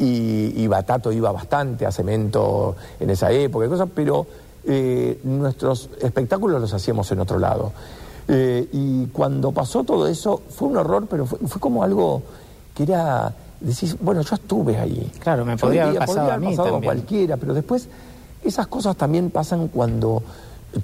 y, 0.02 0.64
y 0.64 0.68
Batato 0.68 1.12
iba 1.12 1.32
bastante 1.32 1.86
a 1.86 1.92
Cemento 1.92 2.76
en 3.00 3.10
esa 3.12 3.32
época 3.32 3.68
y 3.68 3.70
cosas, 3.70 3.88
pero 3.94 4.26
eh, 4.64 5.20
nuestros 5.24 5.90
espectáculos 6.02 6.60
los 6.60 6.74
hacíamos 6.74 7.12
en 7.12 7.20
otro 7.20 7.38
lado. 7.38 7.72
Eh, 8.28 8.68
y 8.72 9.06
cuando 9.08 9.52
pasó 9.52 9.84
todo 9.84 10.08
eso, 10.08 10.42
fue 10.50 10.70
un 10.70 10.78
horror, 10.78 11.06
pero 11.08 11.26
fue, 11.26 11.40
fue 11.40 11.62
como 11.62 11.84
algo 11.84 12.24
que 12.74 12.84
era. 12.84 13.34
Decís, 13.60 13.96
bueno, 14.00 14.22
yo 14.22 14.36
estuve 14.36 14.80
ahí. 14.80 15.12
Claro, 15.20 15.46
me 15.46 15.56
podría 15.56 15.84
haber 15.84 16.00
pasado 16.00 16.16
podría 16.16 16.34
a 16.34 16.36
haber 16.36 16.50
mí 16.50 16.56
pasado 16.56 16.68
a 16.68 16.72
también. 16.72 16.94
cualquiera, 16.94 17.38
pero 17.38 17.54
después 17.54 17.88
esas 18.44 18.66
cosas 18.66 18.96
también 18.96 19.30
pasan 19.30 19.68
cuando 19.68 20.24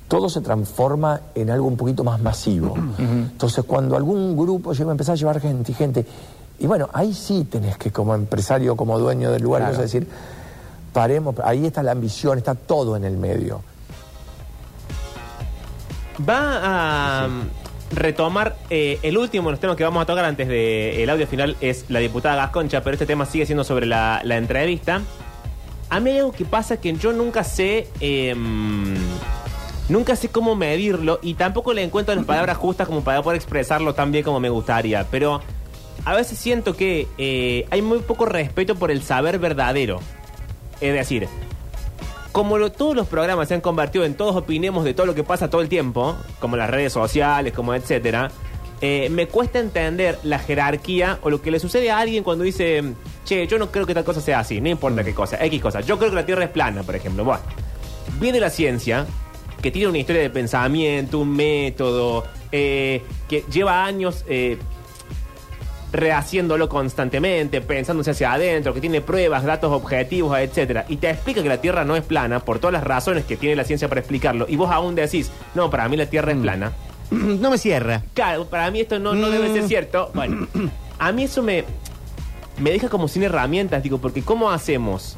todo 0.07 0.29
se 0.29 0.41
transforma 0.41 1.21
en 1.33 1.49
algo 1.49 1.65
un 1.65 1.75
poquito 1.75 2.03
más 2.03 2.21
masivo. 2.21 2.75
Entonces, 2.99 3.65
cuando 3.65 3.95
algún 3.95 4.37
grupo 4.37 4.73
lleva 4.73 4.91
a 4.91 4.93
empezar 4.93 5.13
a 5.13 5.15
llevar 5.15 5.39
gente 5.39 5.71
y 5.71 5.75
gente, 5.75 6.05
y 6.59 6.67
bueno, 6.67 6.89
ahí 6.93 7.13
sí 7.13 7.45
tenés 7.49 7.77
que, 7.77 7.91
como 7.91 8.15
empresario, 8.15 8.75
como 8.75 8.97
dueño 8.99 9.31
del 9.31 9.43
lugar, 9.43 9.63
Claro. 9.63 9.77
decir, 9.81 10.07
paremos, 10.93 11.35
ahí 11.43 11.65
está 11.65 11.83
la 11.83 11.91
ambición, 11.91 12.37
está 12.37 12.55
todo 12.55 12.95
en 12.95 13.03
el 13.05 13.17
medio. 13.17 13.61
Va 16.27 17.23
a 17.23 17.29
retomar 17.91 18.57
eh, 18.69 18.99
el 19.03 19.17
último 19.17 19.49
de 19.49 19.51
los 19.51 19.59
temas 19.59 19.75
que 19.77 19.83
vamos 19.83 20.01
a 20.01 20.05
tocar 20.05 20.25
antes 20.25 20.47
del 20.47 21.09
audio 21.09 21.27
final 21.27 21.55
es 21.61 21.85
la 21.89 21.99
diputada 21.99 22.35
Gasconcha, 22.35 22.81
pero 22.81 22.93
este 22.95 23.05
tema 23.05 23.25
sigue 23.25 23.45
siendo 23.45 23.63
sobre 23.63 23.85
la, 23.85 24.21
la 24.23 24.37
entrevista. 24.37 25.01
A 25.89 25.99
mí 25.99 26.09
hay 26.11 26.17
algo 26.17 26.31
que 26.31 26.43
pasa 26.43 26.77
que 26.77 26.91
yo 26.93 27.13
nunca 27.13 27.43
sé, 27.43 27.87
eh, 28.01 28.35
nunca 29.87 30.15
sé 30.17 30.27
cómo 30.29 30.55
medirlo 30.55 31.19
y 31.21 31.35
tampoco 31.35 31.71
le 31.73 31.83
encuentro 31.83 32.13
las 32.15 32.25
palabras 32.25 32.57
justas 32.57 32.87
como 32.87 33.01
para 33.03 33.21
poder 33.21 33.37
expresarlo 33.37 33.93
tan 33.93 34.11
bien 34.11 34.23
como 34.23 34.39
me 34.39 34.49
gustaría. 34.49 35.05
Pero 35.09 35.39
a 36.07 36.15
veces 36.15 36.39
siento 36.39 36.73
que 36.73 37.05
eh, 37.17 37.65
hay 37.69 37.81
muy 37.81 37.99
poco 37.99 38.25
respeto 38.25 38.75
por 38.75 38.91
el 38.91 39.03
saber 39.03 39.39
verdadero. 39.39 39.99
Es 40.79 40.93
decir, 40.93 41.27
como 42.31 42.57
todos 42.71 42.95
los 42.95 43.07
programas 43.07 43.49
se 43.49 43.55
han 43.55 43.59
convertido 43.59 44.05
en 44.05 44.13
todos 44.13 44.33
opinemos 44.37 44.85
de 44.85 44.93
todo 44.93 45.05
lo 45.05 45.13
que 45.15 45.25
pasa 45.25 45.49
todo 45.49 45.59
el 45.59 45.67
tiempo, 45.67 46.15
como 46.39 46.55
las 46.55 46.69
redes 46.69 46.93
sociales, 46.93 47.51
como 47.51 47.73
etcétera, 47.73 48.31
eh, 48.79 49.09
me 49.11 49.27
cuesta 49.27 49.59
entender 49.59 50.17
la 50.23 50.39
jerarquía 50.39 51.19
o 51.23 51.29
lo 51.29 51.41
que 51.41 51.51
le 51.51 51.59
sucede 51.59 51.91
a 51.91 51.99
alguien 51.99 52.23
cuando 52.23 52.45
dice, 52.45 52.83
che, 53.25 53.45
yo 53.45 53.59
no 53.59 53.69
creo 53.69 53.85
que 53.85 53.93
tal 53.93 54.05
cosa 54.05 54.21
sea 54.21 54.39
así, 54.39 54.61
no 54.61 54.69
importa 54.69 55.03
qué 55.03 55.13
cosa, 55.13 55.43
X 55.43 55.61
cosa. 55.61 55.81
Yo 55.81 55.97
creo 55.97 56.09
que 56.11 56.15
la 56.15 56.25
Tierra 56.25 56.45
es 56.45 56.51
plana, 56.51 56.83
por 56.83 56.95
ejemplo. 56.95 57.25
Bueno, 57.25 57.41
viene 58.17 58.39
la 58.39 58.49
ciencia, 58.49 59.05
que 59.61 59.71
tiene 59.71 59.89
una 59.89 59.97
historia 59.97 60.21
de 60.21 60.29
pensamiento, 60.29 61.19
un 61.19 61.35
método, 61.35 62.23
eh, 62.53 63.01
que 63.27 63.43
lleva 63.51 63.83
años 63.83 64.23
rehaciéndolo 65.91 66.67
constantemente, 66.67 67.61
pensándose 67.61 68.11
hacia 68.11 68.33
adentro, 68.33 68.73
que 68.73 68.81
tiene 68.81 69.01
pruebas, 69.01 69.43
datos 69.43 69.71
objetivos, 69.71 70.37
etcétera, 70.37 70.85
y 70.89 70.97
te 70.97 71.09
explica 71.09 71.41
que 71.41 71.49
la 71.49 71.61
Tierra 71.61 71.85
no 71.85 71.95
es 71.95 72.03
plana 72.03 72.39
por 72.39 72.59
todas 72.59 72.73
las 72.73 72.83
razones 72.83 73.25
que 73.25 73.37
tiene 73.37 73.55
la 73.55 73.63
ciencia 73.63 73.87
para 73.87 74.01
explicarlo, 74.01 74.45
y 74.49 74.55
vos 74.55 74.69
aún 74.71 74.95
decís, 74.95 75.31
no, 75.55 75.69
para 75.69 75.87
mí 75.87 75.97
la 75.97 76.07
Tierra 76.07 76.31
es 76.31 76.37
plana. 76.37 76.73
no 77.11 77.51
me 77.51 77.57
cierra. 77.57 78.03
Claro, 78.13 78.45
para 78.45 78.69
mí 78.71 78.81
esto 78.81 78.99
no, 78.99 79.13
no 79.13 79.29
debe 79.29 79.51
ser 79.53 79.67
cierto. 79.67 80.11
Bueno, 80.13 80.47
a 80.99 81.11
mí 81.11 81.23
eso 81.23 81.41
me, 81.41 81.63
me 82.59 82.71
deja 82.71 82.89
como 82.89 83.07
sin 83.07 83.23
herramientas, 83.23 83.83
digo, 83.83 83.99
porque 83.99 84.21
¿cómo 84.21 84.51
hacemos? 84.51 85.15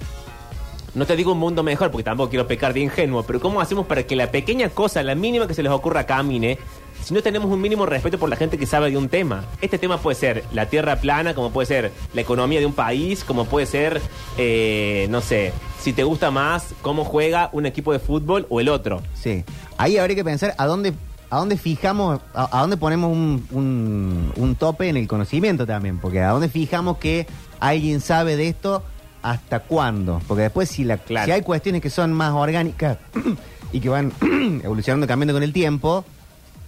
No 0.95 1.05
te 1.05 1.15
digo 1.15 1.33
un 1.33 1.39
mundo 1.39 1.63
mejor, 1.63 1.91
porque 1.91 2.03
tampoco 2.03 2.29
quiero 2.29 2.47
pecar 2.47 2.73
de 2.73 2.81
ingenuo, 2.81 3.23
pero 3.23 3.39
¿cómo 3.39 3.61
hacemos 3.61 3.85
para 3.85 4.03
que 4.03 4.15
la 4.15 4.31
pequeña 4.31 4.69
cosa, 4.69 5.03
la 5.03 5.15
mínima 5.15 5.47
que 5.47 5.53
se 5.53 5.63
les 5.63 5.71
ocurra, 5.71 6.05
camine? 6.05 6.57
Si 7.03 7.13
no 7.13 7.21
tenemos 7.23 7.49
un 7.51 7.59
mínimo 7.59 7.85
respeto 7.85 8.19
por 8.19 8.29
la 8.29 8.35
gente 8.35 8.57
que 8.57 8.65
sabe 8.65 8.91
de 8.91 8.97
un 8.97 9.09
tema. 9.09 9.45
Este 9.61 9.77
tema 9.79 9.97
puede 9.97 10.15
ser 10.15 10.43
la 10.53 10.67
tierra 10.67 10.97
plana, 10.97 11.33
como 11.33 11.49
puede 11.51 11.65
ser 11.65 11.91
la 12.13 12.21
economía 12.21 12.59
de 12.59 12.65
un 12.65 12.73
país, 12.73 13.23
como 13.23 13.45
puede 13.45 13.65
ser, 13.65 13.99
eh, 14.37 15.07
no 15.09 15.21
sé, 15.21 15.51
si 15.81 15.93
te 15.93 16.03
gusta 16.03 16.29
más 16.31 16.67
cómo 16.81 17.03
juega 17.05 17.49
un 17.51 17.65
equipo 17.65 17.91
de 17.93 17.99
fútbol 17.99 18.45
o 18.49 18.59
el 18.59 18.69
otro. 18.69 19.01
Sí. 19.15 19.43
Ahí 19.77 19.97
habría 19.97 20.15
que 20.15 20.23
pensar 20.23 20.53
a 20.57 20.65
dónde, 20.67 20.93
a 21.31 21.37
dónde 21.37 21.57
fijamos, 21.57 22.19
a, 22.33 22.57
a 22.57 22.61
dónde 22.61 22.77
ponemos 22.77 23.11
un, 23.11 23.45
un- 23.51 24.33
un 24.35 24.55
tope 24.55 24.89
en 24.89 24.97
el 24.97 25.07
conocimiento 25.07 25.65
también. 25.65 25.97
Porque 25.99 26.21
a 26.21 26.29
dónde 26.29 26.49
fijamos 26.49 26.97
que 26.97 27.25
alguien 27.59 28.01
sabe 28.01 28.35
de 28.35 28.49
esto, 28.49 28.83
hasta 29.23 29.61
cuándo. 29.61 30.21
Porque 30.27 30.43
después, 30.43 30.69
si, 30.69 30.83
la, 30.83 30.97
Claro. 30.97 31.25
si 31.25 31.31
hay 31.31 31.41
cuestiones 31.41 31.81
que 31.81 31.89
son 31.89 32.13
más 32.13 32.33
orgánicas 32.33 32.97
y 33.71 33.79
que 33.79 33.89
van 33.89 34.11
evolucionando, 34.63 35.07
cambiando 35.07 35.33
con 35.33 35.43
el 35.43 35.53
tiempo, 35.53 36.03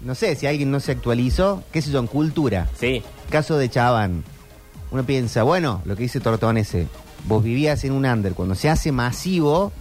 no 0.03 0.15
sé, 0.15 0.35
si 0.35 0.47
alguien 0.47 0.71
no 0.71 0.79
se 0.79 0.91
actualizó, 0.93 1.63
qué 1.71 1.81
sé 1.81 1.91
yo, 1.91 1.99
en 1.99 2.07
cultura. 2.07 2.69
Sí. 2.79 3.01
Caso 3.29 3.57
de 3.57 3.69
Chabán. 3.69 4.23
Uno 4.91 5.05
piensa, 5.05 5.43
bueno, 5.43 5.81
lo 5.85 5.95
que 5.95 6.03
dice 6.03 6.19
Tortonese, 6.19 6.87
vos 7.27 7.43
vivías 7.43 7.83
en 7.83 7.93
un 7.93 8.05
under, 8.05 8.33
cuando 8.33 8.55
se 8.55 8.69
hace 8.69 8.91
masivo, 8.91 9.71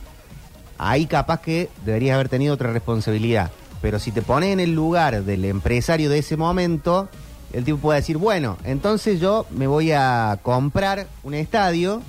ahí 0.78 1.06
capaz 1.06 1.40
que 1.40 1.68
deberías 1.85 2.14
haber 2.14 2.28
tenido 2.28 2.54
otra 2.54 2.72
responsabilidad. 2.72 3.50
Pero 3.83 3.98
si 3.98 4.12
te 4.12 4.22
pones 4.22 4.50
en 4.50 4.61
el 4.61 4.72
lugar 4.74 5.24
del 5.24 5.44
empresario 5.46 6.11
de 6.11 6.18
ese 6.18 6.37
momento, 6.37 7.09
el 7.52 7.64
tipo 7.64 7.78
puede 7.78 8.00
decir, 8.00 8.18
bueno, 8.18 8.56
entonces 8.64 9.18
yo 9.20 9.46
me 9.50 9.66
voy 9.66 9.90
a 9.92 10.38
comprar 10.42 11.06
un 11.24 11.35
estadio, 11.35 12.02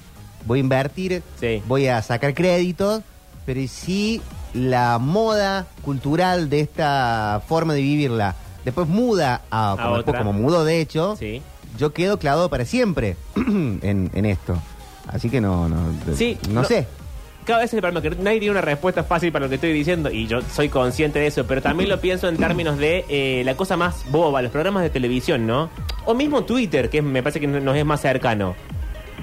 voy 0.46 0.60
a 0.60 0.62
invertir, 0.62 1.24
Sí. 1.40 1.64
voy 1.68 1.88
a 1.88 2.02
sacar 2.02 2.34
créditos, 2.34 3.02
pero 3.46 3.60
¿y 3.60 3.68
si 3.68 4.22
la 4.54 4.98
moda 5.00 5.68
cultural 5.84 6.50
de 6.50 6.60
esta 6.62 7.42
forma 7.48 7.74
de 7.74 7.82
vivirla 7.82 8.36
después 8.66 8.88
muda 8.88 9.42
a, 9.50 9.76
como, 9.82 9.96
otra. 9.96 10.18
como 10.20 10.34
mudó 10.34 10.64
de 10.66 10.80
hecho, 10.82 11.16
Sí. 11.18 11.42
yo 11.78 11.94
quedo 11.94 12.20
clavado 12.20 12.50
para 12.50 12.66
siempre 12.66 13.16
en, 13.36 14.12
en 14.14 14.26
esto. 14.26 14.56
Así 15.08 15.30
que 15.30 15.42
no, 15.42 15.68
no, 15.68 15.78
Sí, 16.16 16.38
no, 16.50 16.62
no- 16.62 16.64
sé. 16.68 16.88
Cada 17.44 17.58
vez 17.62 17.70
es 17.72 17.74
el 17.74 17.82
problema, 17.82 18.04
que 18.04 18.12
nadie 18.22 18.38
tiene 18.40 18.52
una 18.52 18.62
respuesta 18.62 19.04
fácil 19.04 19.32
para 19.32 19.46
lo 19.46 19.50
que 19.50 19.56
estoy 19.56 19.74
diciendo 19.74 20.12
y 20.12 20.28
yo 20.28 20.42
soy 20.44 20.70
consciente 20.70 21.18
de 21.18 21.26
eso, 21.26 21.48
pero 21.48 21.60
también 21.60 21.90
lo 21.90 22.00
pienso 22.00 22.30
en 22.30 22.38
términos 22.38 22.78
de 22.78 23.04
eh, 23.10 23.42
la 23.44 23.56
cosa 23.58 23.76
más 23.78 24.06
boba, 24.12 24.44
los 24.44 24.52
programas 24.52 24.84
de 24.84 24.92
televisión, 24.92 25.48
¿no? 25.48 25.72
O 26.06 26.14
mismo 26.14 26.44
Twitter, 26.44 26.92
que 26.92 27.02
me 27.02 27.24
parece 27.24 27.40
que 27.40 27.48
nos 27.48 27.76
es 27.76 27.84
más 27.84 28.00
cercano. 28.00 28.54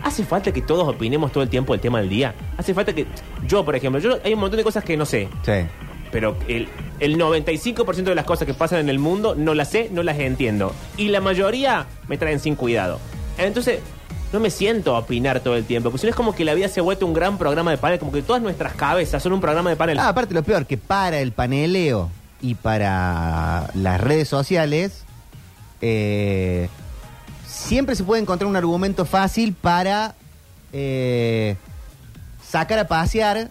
¿Hace 0.02 0.24
falta 0.24 0.52
que 0.52 0.62
todos 0.62 0.88
opinemos 0.88 1.32
todo 1.32 1.42
el 1.42 1.48
tiempo 1.48 1.72
del 1.72 1.80
tema 1.80 2.00
del 2.00 2.08
día? 2.08 2.34
¿Hace 2.56 2.74
falta 2.74 2.92
que... 2.94 3.06
Yo, 3.46 3.64
por 3.64 3.74
ejemplo, 3.76 4.00
yo 4.00 4.18
hay 4.24 4.34
un 4.34 4.40
montón 4.40 4.56
de 4.58 4.64
cosas 4.64 4.84
que 4.84 4.96
no 4.96 5.04
sé, 5.06 5.28
Sí. 5.44 5.66
pero 6.12 6.36
el, 6.48 6.68
el 7.00 7.16
95% 7.18 8.02
de 8.04 8.14
las 8.14 8.24
cosas 8.24 8.46
que 8.46 8.54
pasan 8.54 8.78
en 8.80 8.88
el 8.88 8.98
mundo 8.98 9.34
no 9.34 9.54
las 9.54 9.70
sé, 9.70 9.88
no 9.92 10.02
las 10.02 10.18
entiendo. 10.18 10.74
Y 10.96 11.08
la 11.08 11.20
mayoría 11.20 11.86
me 12.08 12.16
traen 12.18 12.40
sin 12.40 12.54
cuidado. 12.54 12.98
Entonces, 13.36 13.80
no 14.32 14.40
me 14.40 14.50
siento 14.50 14.94
a 14.94 14.98
opinar 15.00 15.40
todo 15.40 15.56
el 15.56 15.64
tiempo, 15.64 15.90
porque 15.90 16.00
si 16.02 16.06
no 16.06 16.10
es 16.10 16.16
como 16.16 16.34
que 16.34 16.44
la 16.44 16.54
vida 16.54 16.68
se 16.68 16.80
ha 16.80 16.82
vuelto 16.82 17.06
un 17.06 17.14
gran 17.14 17.38
programa 17.38 17.70
de 17.70 17.78
panel, 17.78 17.98
como 17.98 18.12
que 18.12 18.22
todas 18.22 18.42
nuestras 18.42 18.74
cabezas 18.74 19.22
son 19.22 19.32
un 19.32 19.40
programa 19.40 19.70
de 19.70 19.76
panel. 19.76 19.98
Ah, 19.98 20.08
aparte 20.08 20.34
lo 20.34 20.42
peor, 20.42 20.66
que 20.66 20.76
para 20.76 21.18
el 21.20 21.32
paneleo 21.32 22.10
y 22.42 22.54
para 22.54 23.70
las 23.74 24.00
redes 24.00 24.28
sociales, 24.28 25.04
eh, 25.80 26.68
siempre 27.58 27.94
se 27.96 28.04
puede 28.04 28.22
encontrar 28.22 28.48
un 28.48 28.56
argumento 28.56 29.04
fácil 29.04 29.54
para 29.54 30.14
eh, 30.72 31.56
sacar 32.46 32.78
a 32.78 32.86
pasear 32.88 33.50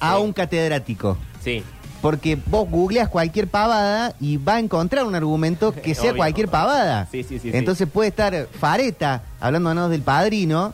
a 0.00 0.16
Sí. 0.16 0.22
un 0.22 0.32
catedrático. 0.32 1.16
Sí. 1.42 1.62
Porque 2.02 2.36
vos 2.46 2.68
googleas 2.70 3.08
cualquier 3.08 3.48
pavada 3.48 4.14
y 4.20 4.36
va 4.36 4.56
a 4.56 4.58
encontrar 4.60 5.04
un 5.04 5.14
argumento 5.14 5.72
que 5.72 5.94
sea 5.94 6.10
Obvio. 6.10 6.16
cualquier 6.18 6.48
pavada. 6.48 7.08
Sí, 7.10 7.22
sí, 7.22 7.38
sí, 7.38 7.50
sí. 7.50 7.56
Entonces 7.56 7.88
puede 7.88 8.08
estar 8.10 8.48
Fareta 8.58 9.22
hablándonos 9.40 9.90
del 9.90 10.02
padrino 10.02 10.72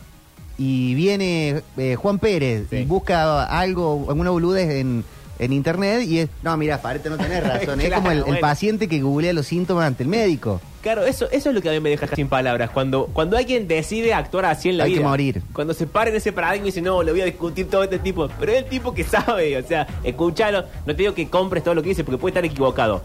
y 0.57 0.93
viene 0.95 1.63
eh, 1.77 1.95
Juan 1.95 2.19
Pérez 2.19 2.67
Sí. 2.69 2.77
y 2.77 2.85
busca 2.85 3.43
algo, 3.45 4.05
alguna 4.09 4.29
boludez 4.29 4.69
en, 4.71 5.03
en 5.39 5.53
internet 5.53 6.03
y 6.07 6.19
es, 6.19 6.29
no, 6.43 6.55
mira, 6.57 6.77
Fareta 6.77 7.09
no 7.09 7.17
tenés 7.17 7.43
razón. 7.47 7.81
es 7.81 7.91
como 7.93 8.11
el, 8.11 8.23
el 8.27 8.39
paciente 8.39 8.87
que 8.87 9.01
googlea 9.01 9.33
los 9.33 9.47
síntomas 9.47 9.85
ante 9.87 10.03
el 10.03 10.09
médico. 10.09 10.61
Claro, 10.83 11.05
eso, 11.05 11.27
eso 11.31 11.49
es 11.49 11.55
lo 11.55 11.61
que 11.61 11.69
a 11.69 11.71
mí 11.71 11.79
me 11.79 11.89
deja 11.89 12.07
sin 12.13 12.27
palabras. 12.27 12.69
Cuando, 12.69 13.07
cuando 13.13 13.37
alguien 13.37 13.67
decide 13.67 14.13
actuar 14.13 14.45
así 14.45 14.69
en 14.69 14.77
la 14.77 14.83
Hay 14.83 14.91
que 14.91 14.99
vida. 14.99 15.07
morir. 15.07 15.41
Cuando 15.53 15.73
se 15.73 15.87
para 15.87 16.09
en 16.11 16.17
ese 16.17 16.31
paradigma 16.33 16.67
y 16.67 16.71
dice, 16.71 16.81
no, 16.81 17.01
le 17.01 17.11
voy 17.13 17.21
a 17.21 17.25
discutir 17.25 17.69
todo 17.69 17.83
este 17.83 17.99
tipo. 17.99 18.27
Pero 18.39 18.51
es 18.51 18.57
el 18.59 18.65
tipo 18.65 18.93
que 18.93 19.03
sabe, 19.05 19.57
o 19.57 19.65
sea, 19.65 19.87
escúchalo. 20.03 20.65
No 20.85 20.93
te 20.93 21.01
digo 21.03 21.13
que 21.15 21.29
compres 21.29 21.63
todo 21.63 21.73
lo 21.73 21.81
que 21.81 21.89
dice 21.89 22.03
porque 22.03 22.17
puede 22.19 22.31
estar 22.31 22.43
equivocado. 22.45 23.01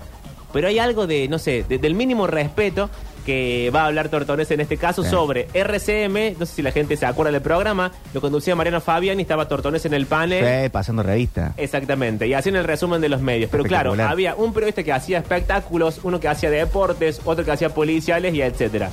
Pero 0.52 0.66
hay 0.66 0.78
algo 0.78 1.06
de, 1.06 1.28
no 1.28 1.38
sé, 1.38 1.64
de- 1.68 1.78
del 1.78 1.94
mínimo 1.94 2.26
respeto 2.26 2.90
que 3.28 3.70
va 3.76 3.82
a 3.82 3.86
hablar 3.88 4.08
Tortones 4.08 4.50
en 4.52 4.60
este 4.62 4.78
caso 4.78 5.02
Sí. 5.04 5.10
sobre 5.10 5.48
RCM. 5.52 6.34
No 6.38 6.46
sé 6.46 6.54
si 6.54 6.62
la 6.62 6.72
gente 6.72 6.96
se 6.96 7.04
acuerda 7.04 7.30
del 7.30 7.42
programa. 7.42 7.92
Lo 8.14 8.22
conducía 8.22 8.56
Mariano 8.56 8.80
Fabián 8.80 9.18
y 9.18 9.22
estaba 9.22 9.46
Tortones 9.46 9.84
en 9.84 9.92
el 9.92 10.06
panel. 10.06 10.62
Sí, 10.64 10.70
pasando 10.70 11.02
revista. 11.02 11.52
Exactamente, 11.58 12.26
y 12.26 12.32
hacían 12.32 12.56
el 12.56 12.64
resumen 12.64 13.02
de 13.02 13.10
los 13.10 13.20
medios. 13.20 13.50
Pero 13.50 13.64
claro, 13.64 13.94
había 14.02 14.34
un 14.34 14.54
periodista 14.54 14.82
que 14.82 14.94
hacía 14.94 15.18
espectáculos, 15.18 16.00
uno 16.04 16.18
que 16.20 16.26
hacía 16.28 16.48
deportes, 16.50 17.20
otro 17.26 17.44
que 17.44 17.50
hacía 17.50 17.68
policiales 17.68 18.32
y 18.32 18.40
etcétera. 18.40 18.88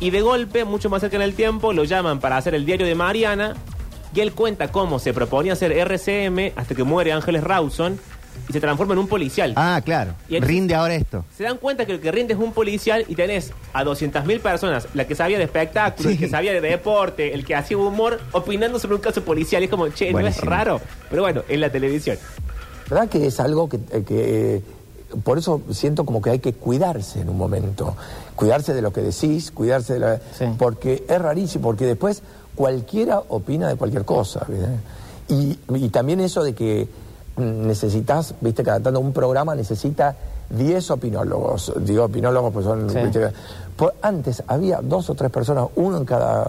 Y 0.00 0.10
de 0.10 0.22
golpe, 0.22 0.64
mucho 0.64 0.90
más 0.90 1.00
cerca 1.00 1.14
en 1.14 1.22
el 1.22 1.34
tiempo, 1.34 1.72
lo 1.72 1.84
llaman 1.84 2.18
para 2.18 2.36
hacer 2.36 2.56
el 2.56 2.66
diario 2.66 2.84
de 2.84 2.96
Mariana 2.96 3.54
y 4.12 4.18
él 4.18 4.32
cuenta 4.32 4.72
cómo 4.72 4.98
se 4.98 5.14
proponía 5.14 5.52
hacer 5.52 5.70
RCM 5.70 6.52
hasta 6.56 6.74
que 6.74 6.82
muere 6.82 7.12
Ángeles 7.12 7.44
Rawson 7.44 8.00
y 8.48 8.52
se 8.52 8.60
transforma 8.60 8.92
en 8.94 8.98
un 9.00 9.08
policial. 9.08 9.52
Ah, 9.56 9.80
claro. 9.84 10.12
Y 10.28 10.36
el- 10.36 10.42
Rinde 10.42 10.74
ahora 10.74 10.94
esto. 10.94 11.24
Se 11.36 11.44
dan 11.44 11.56
cuenta 11.58 11.86
que 11.86 11.92
lo 11.94 12.00
que 12.00 12.10
rinde 12.12 12.34
es 12.34 12.38
un 12.40 12.52
policial 12.52 13.04
y 13.08 13.14
tenés 13.14 13.52
a 13.72 13.84
200.000 13.84 14.40
personas, 14.40 14.88
la 14.94 15.06
que 15.06 15.14
sabía 15.14 15.38
de 15.38 15.44
espectáculos, 15.44 16.12
el 16.12 16.18
que 16.18 16.28
sabía 16.28 16.52
de 16.52 16.60
deporte, 16.60 17.34
el 17.34 17.44
que 17.44 17.54
hacía 17.54 17.76
humor, 17.78 18.20
opinando 18.32 18.78
sobre 18.78 18.94
un 18.96 19.00
caso 19.00 19.22
policial. 19.22 19.62
Y 19.62 19.66
es 19.66 19.70
como, 19.70 19.88
che, 19.88 20.12
no 20.12 20.20
es 20.26 20.40
raro. 20.42 20.80
Pero 21.10 21.22
bueno, 21.22 21.42
en 21.48 21.60
la 21.60 21.70
televisión. 21.70 22.16
¿Verdad 22.88 23.08
que 23.08 23.26
es 23.26 23.38
algo 23.40 23.68
que, 23.68 23.76
eh, 23.92 24.02
que, 24.06 24.56
eh, 24.56 24.62
por 25.24 25.38
eso 25.38 25.62
siento 25.72 26.04
como 26.04 26.20
que 26.22 26.30
hay 26.30 26.38
que 26.38 26.52
cuidarse 26.54 27.20
en 27.20 27.28
un 27.28 27.36
momento? 27.36 27.96
Cuidarse 28.34 28.72
de 28.74 28.80
lo 28.82 28.92
que 28.92 29.00
decís, 29.02 29.50
cuidarse 29.50 29.94
de 29.94 29.98
la... 30.00 30.16
Sí. 30.38 30.44
Porque 30.58 31.04
es 31.08 31.18
rarísimo, 31.20 31.64
porque 31.64 31.84
después 31.86 32.22
cualquiera 32.54 33.20
opina 33.28 33.68
de 33.68 33.76
cualquier 33.76 34.04
cosa. 34.04 34.46
Y, 35.28 35.58
y 35.74 35.88
también 35.90 36.20
eso 36.20 36.42
de 36.42 36.54
que 36.54 36.88
necesitas, 37.38 38.34
viste, 38.40 38.62
cada 38.62 38.80
tanto 38.80 39.00
un 39.00 39.12
programa 39.12 39.54
necesita 39.54 40.14
10 40.50 40.90
opinólogos. 40.92 41.72
Digo 41.80 42.04
opinólogos 42.04 42.52
pues 42.52 42.64
son... 42.66 42.88
Sí. 42.90 42.98
¿viste? 43.02 43.28
Por- 43.76 43.94
antes 44.02 44.42
había 44.46 44.80
dos 44.82 45.08
o 45.10 45.14
tres 45.14 45.30
personas, 45.30 45.66
uno 45.76 45.98
en 45.98 46.04
cada... 46.04 46.44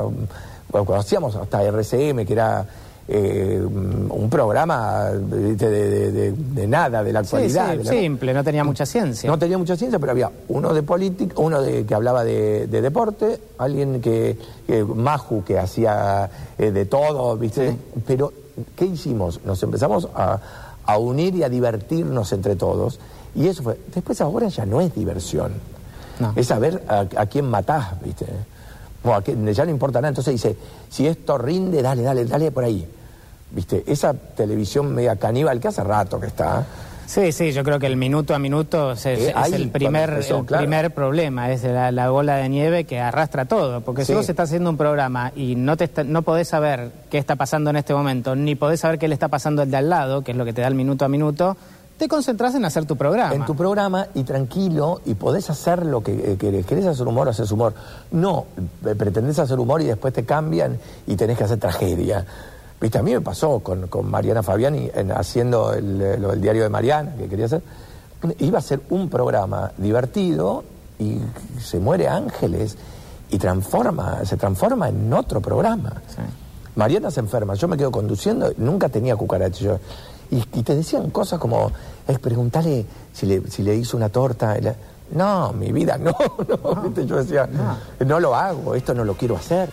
Bueno, 0.71 0.86
cuando 0.86 0.95
hacíamos 1.02 1.36
hasta 1.36 1.63
RCM, 1.63 2.25
que 2.25 2.34
era 2.34 2.65
eh, 3.08 3.60
un 3.60 4.30
programa 4.30 5.10
¿viste? 5.12 5.67
de, 5.67 5.89
de- 5.89 6.12
de- 6.12 6.32
de 6.32 6.67
nada, 6.67 7.04
de 7.04 7.12
la 7.12 7.19
actualidad. 7.21 7.71
sí, 7.71 7.78
de 7.80 7.84
la- 7.84 7.91
simple, 7.91 8.34
no 8.36 8.43
tenía 8.43 8.63
mucha 8.63 8.86
ciencia. 8.86 9.28
no 9.30 9.39
tenía 9.39 9.58
mucha 9.58 9.75
ciencia, 9.75 9.97
pero 9.97 10.12
había 10.12 10.30
uno 10.49 10.73
de 10.75 10.84
política, 10.84 11.34
uno 11.38 11.60
de, 11.62 11.86
que 11.88 11.95
hablaba 11.95 12.23
de, 12.23 12.67
de 12.67 12.82
deporte, 12.84 13.39
alguien 13.58 13.99
que, 13.99 14.38
que 14.67 14.84
Maju, 14.84 15.43
que 15.43 15.58
hacía 15.58 16.30
eh, 16.60 16.69
de 16.71 16.86
todo, 16.86 17.36
¿viste? 17.36 17.75
Pero, 18.06 18.32
¿qué 18.75 18.86
hicimos? 18.86 19.39
Nos 19.43 19.62
empezamos 19.63 20.08
a, 20.13 20.39
a 20.91 20.97
unir 20.97 21.36
y 21.36 21.43
a 21.43 21.49
divertirnos 21.49 22.32
entre 22.34 22.56
todos. 22.56 22.99
Y 23.36 23.47
eso 23.47 23.63
fue. 23.63 23.80
Después, 23.93 24.19
ahora 24.21 24.47
ya 24.49 24.65
no 24.65 24.82
es 24.82 24.93
diversión. 24.95 25.54
No. 26.19 26.34
Es 26.36 26.47
saber 26.47 26.84
a, 26.88 27.06
a 27.21 27.25
quién 27.28 27.45
matás, 27.49 28.02
¿viste? 28.04 28.25
O 29.04 29.13
a 29.13 29.21
quién- 29.21 29.45
ya 29.54 29.65
no 29.65 29.71
importa 29.71 29.99
nada. 30.02 30.10
Entonces 30.10 30.34
dice, 30.34 30.58
si 30.89 31.08
esto 31.08 31.38
rinde, 31.38 31.82
dale, 31.82 32.02
dale, 32.04 32.25
dale 32.25 32.52
por 32.52 32.63
ahí. 32.63 32.88
¿Viste? 33.52 33.84
Esa 33.88 34.13
televisión 34.13 34.93
media 34.93 35.15
caníbal 35.15 35.60
que 35.60 35.69
hace 35.69 35.84
rato 35.84 36.19
que 36.19 36.28
está. 36.28 36.65
Sí, 37.10 37.32
sí, 37.32 37.52
yo 37.54 37.63
creo 37.63 37.80
que 37.80 37.88
el 37.88 37.98
minuto 37.98 38.36
a 38.36 38.39
minuto 38.39 38.91
es, 38.91 39.04
Eh, 39.08 39.30
es 39.30 39.36
ahí 39.36 39.54
el 39.56 39.69
primer, 39.72 40.02
cuando 40.10 40.15
empezó, 40.17 40.38
el 40.41 40.45
claro. 40.45 40.62
primer 40.62 40.93
problema, 40.93 41.52
es 41.52 41.63
la, 41.63 41.91
la 41.91 42.12
bola 42.12 42.36
de 42.36 42.48
nieve 42.50 42.84
que 42.84 43.00
arrastra 43.00 43.45
todo. 43.45 43.82
Porque 43.82 44.04
si 44.06 44.12
Sí. 44.12 44.13
vos 44.13 44.30
estás 44.30 44.50
haciendo 44.50 44.69
un 44.69 44.78
programa 44.78 45.32
y 45.36 45.56
no, 45.56 45.76
te 45.76 45.86
está- 45.86 46.04
no 46.04 46.22
podés 46.22 46.50
saber 46.50 46.91
qué 47.10 47.17
está 47.17 47.36
pasando 47.36 47.72
en 47.72 47.78
este 47.78 47.95
momento, 47.95 48.36
ni 48.36 48.54
podés 48.54 48.82
saber 48.82 49.00
qué 49.00 49.08
le 49.08 49.15
está 49.15 49.28
pasando 49.28 49.63
al 49.63 49.72
de 49.72 49.78
al 49.78 49.89
lado, 49.89 50.22
que 50.24 50.34
es 50.34 50.38
lo 50.38 50.45
que 50.45 50.54
te 50.54 50.62
da 50.62 50.67
el 50.67 50.76
minuto 50.76 51.04
a 51.04 51.08
minuto, 51.10 51.58
te 51.98 52.08
concentrás 52.08 52.54
en 52.54 52.63
hacer 52.63 52.86
tu 52.86 52.95
programa. 52.95 53.34
en 53.34 53.43
tu 53.43 53.56
programa 53.56 54.06
y 54.13 54.22
tranquilo 54.24 55.02
y 55.04 55.15
podés 55.15 55.50
hacer 55.50 55.88
lo 55.88 56.04
que 56.04 56.13
eh, 56.13 56.38
querés. 56.39 56.63
¿Querés 56.67 56.86
hacer 56.86 57.08
humor? 57.08 57.28
Haces 57.28 57.52
humor. 57.52 57.74
No, 58.12 58.45
eh, 58.86 58.93
pretendés 58.93 59.39
hacer 59.39 59.58
humor 59.58 59.82
y 59.82 59.86
después 59.86 60.13
te 60.13 60.26
cambian 60.26 60.78
y 61.08 61.15
tenés 61.15 61.39
que 61.39 61.45
hacer 61.45 61.58
tragedia. 61.58 62.24
Viste, 62.82 62.98
a 62.98 63.04
mí 63.04 63.12
me 63.13 63.22
pasó 63.22 63.60
con, 63.60 63.88
con 63.88 64.10
Mariana 64.10 64.42
Fabiani 64.42 64.89
en- 64.94 65.12
haciendo 65.12 65.74
el, 65.74 66.22
lo 66.22 66.30
del 66.30 66.42
diario 66.42 66.63
de 66.63 66.70
Mariana, 66.70 67.13
que 67.18 67.28
quería 67.28 67.46
hacer. 67.46 67.62
Iba 68.39 68.60
a 68.60 68.62
ser 68.62 68.82
un 68.89 69.10
programa 69.10 69.72
divertido 69.78 70.63
y 70.98 71.20
se 71.62 71.80
muere 71.80 72.08
Ángeles 72.08 72.78
y 73.30 73.38
transforma, 73.38 74.26
se 74.26 74.38
transforma 74.38 74.89
en 74.89 75.12
otro 75.13 75.39
programa. 75.42 75.94
Sí. 76.08 76.22
Mariana 76.76 77.12
se 77.12 77.20
enferma, 77.20 77.54
yo 77.56 77.68
me 77.68 77.78
quedo 77.78 77.92
conduciendo, 77.92 78.52
nunca 78.58 78.89
tenía 78.89 79.15
cucaracha 79.15 79.60
yo. 79.63 79.80
Y, 80.32 80.38
y 80.60 80.63
te 80.63 80.76
decían 80.76 81.10
cosas 81.10 81.39
como, 81.39 81.72
es 82.08 82.20
preguntarle 82.20 82.86
si 83.13 83.26
le, 83.26 83.50
si 83.50 83.63
le 83.63 83.76
hizo 83.76 83.98
una 83.98 84.10
torta. 84.10 84.58
la- 84.62 84.76
no, 85.12 85.52
mi 85.54 85.72
vida, 85.72 85.98
no, 86.00 86.13
no. 86.48 86.82
¿viste? 86.84 87.06
Yo 87.06 87.18
decía, 87.18 87.50
no. 88.00 88.20
lo 88.20 88.36
hago, 88.36 88.76
esto 88.76 88.94
no 88.94 89.04
lo 89.04 89.15
quiero 89.15 89.36
hacer. 89.38 89.70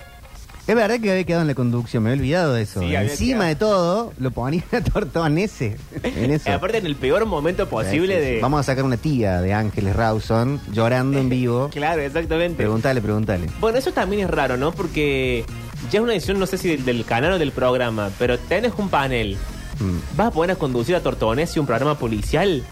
Es 0.66 0.74
verdad 0.74 0.98
que 1.00 1.12
había 1.12 1.22
quedado 1.24 1.42
en 1.42 1.48
la 1.48 1.54
conducción, 1.54 2.02
me 2.02 2.10
había 2.10 2.20
olvidado 2.22 2.54
de 2.54 2.62
eso. 2.62 2.80
Sí, 2.80 2.86
había 2.86 3.02
Encima 3.02 3.28
quedado. 3.44 3.48
de 3.48 3.54
todo, 3.56 4.12
lo 4.18 4.30
ponía 4.32 4.64
a 4.72 4.80
Tortón 4.80 5.38
ese. 5.38 5.76
En 6.02 6.32
eso. 6.32 6.50
Aparte, 6.52 6.78
en 6.78 6.86
el 6.86 6.96
peor 6.96 7.24
momento 7.24 7.68
posible 7.68 8.20
de. 8.20 8.40
Vamos 8.40 8.60
a 8.60 8.62
sacar 8.64 8.84
una 8.84 8.96
tía 8.96 9.40
de 9.40 9.52
Ángeles 9.54 9.94
Rawson 9.94 10.60
llorando 10.72 11.18
en 11.18 11.28
vivo. 11.28 11.70
Claro, 11.76 12.02
exactamente. 12.02 12.56
Pregúntale, 12.56 13.00
pregúntale. 13.00 13.46
Bueno, 13.60 13.78
eso 13.78 13.92
también 13.92 14.22
es 14.24 14.30
raro, 14.30 14.56
¿no? 14.56 14.72
Porque 14.72 15.44
ya 15.90 15.98
es 16.00 16.02
una 16.02 16.12
decisión, 16.14 16.38
no 16.40 16.46
sé 16.46 16.58
si 16.58 16.68
del, 16.68 16.84
del 16.84 17.04
canal 17.04 17.32
o 17.34 17.38
del 17.38 17.52
programa, 17.52 18.10
pero 18.18 18.36
tenés 18.38 18.72
un 18.76 18.88
panel. 18.88 19.36
Mm. 19.78 20.16
¿Vas 20.16 20.28
a 20.28 20.30
poder 20.32 20.56
conducir 20.56 20.96
a 20.96 21.00
Tortones 21.00 21.54
y 21.54 21.60
un 21.60 21.66
programa 21.66 21.96
policial? 21.98 22.64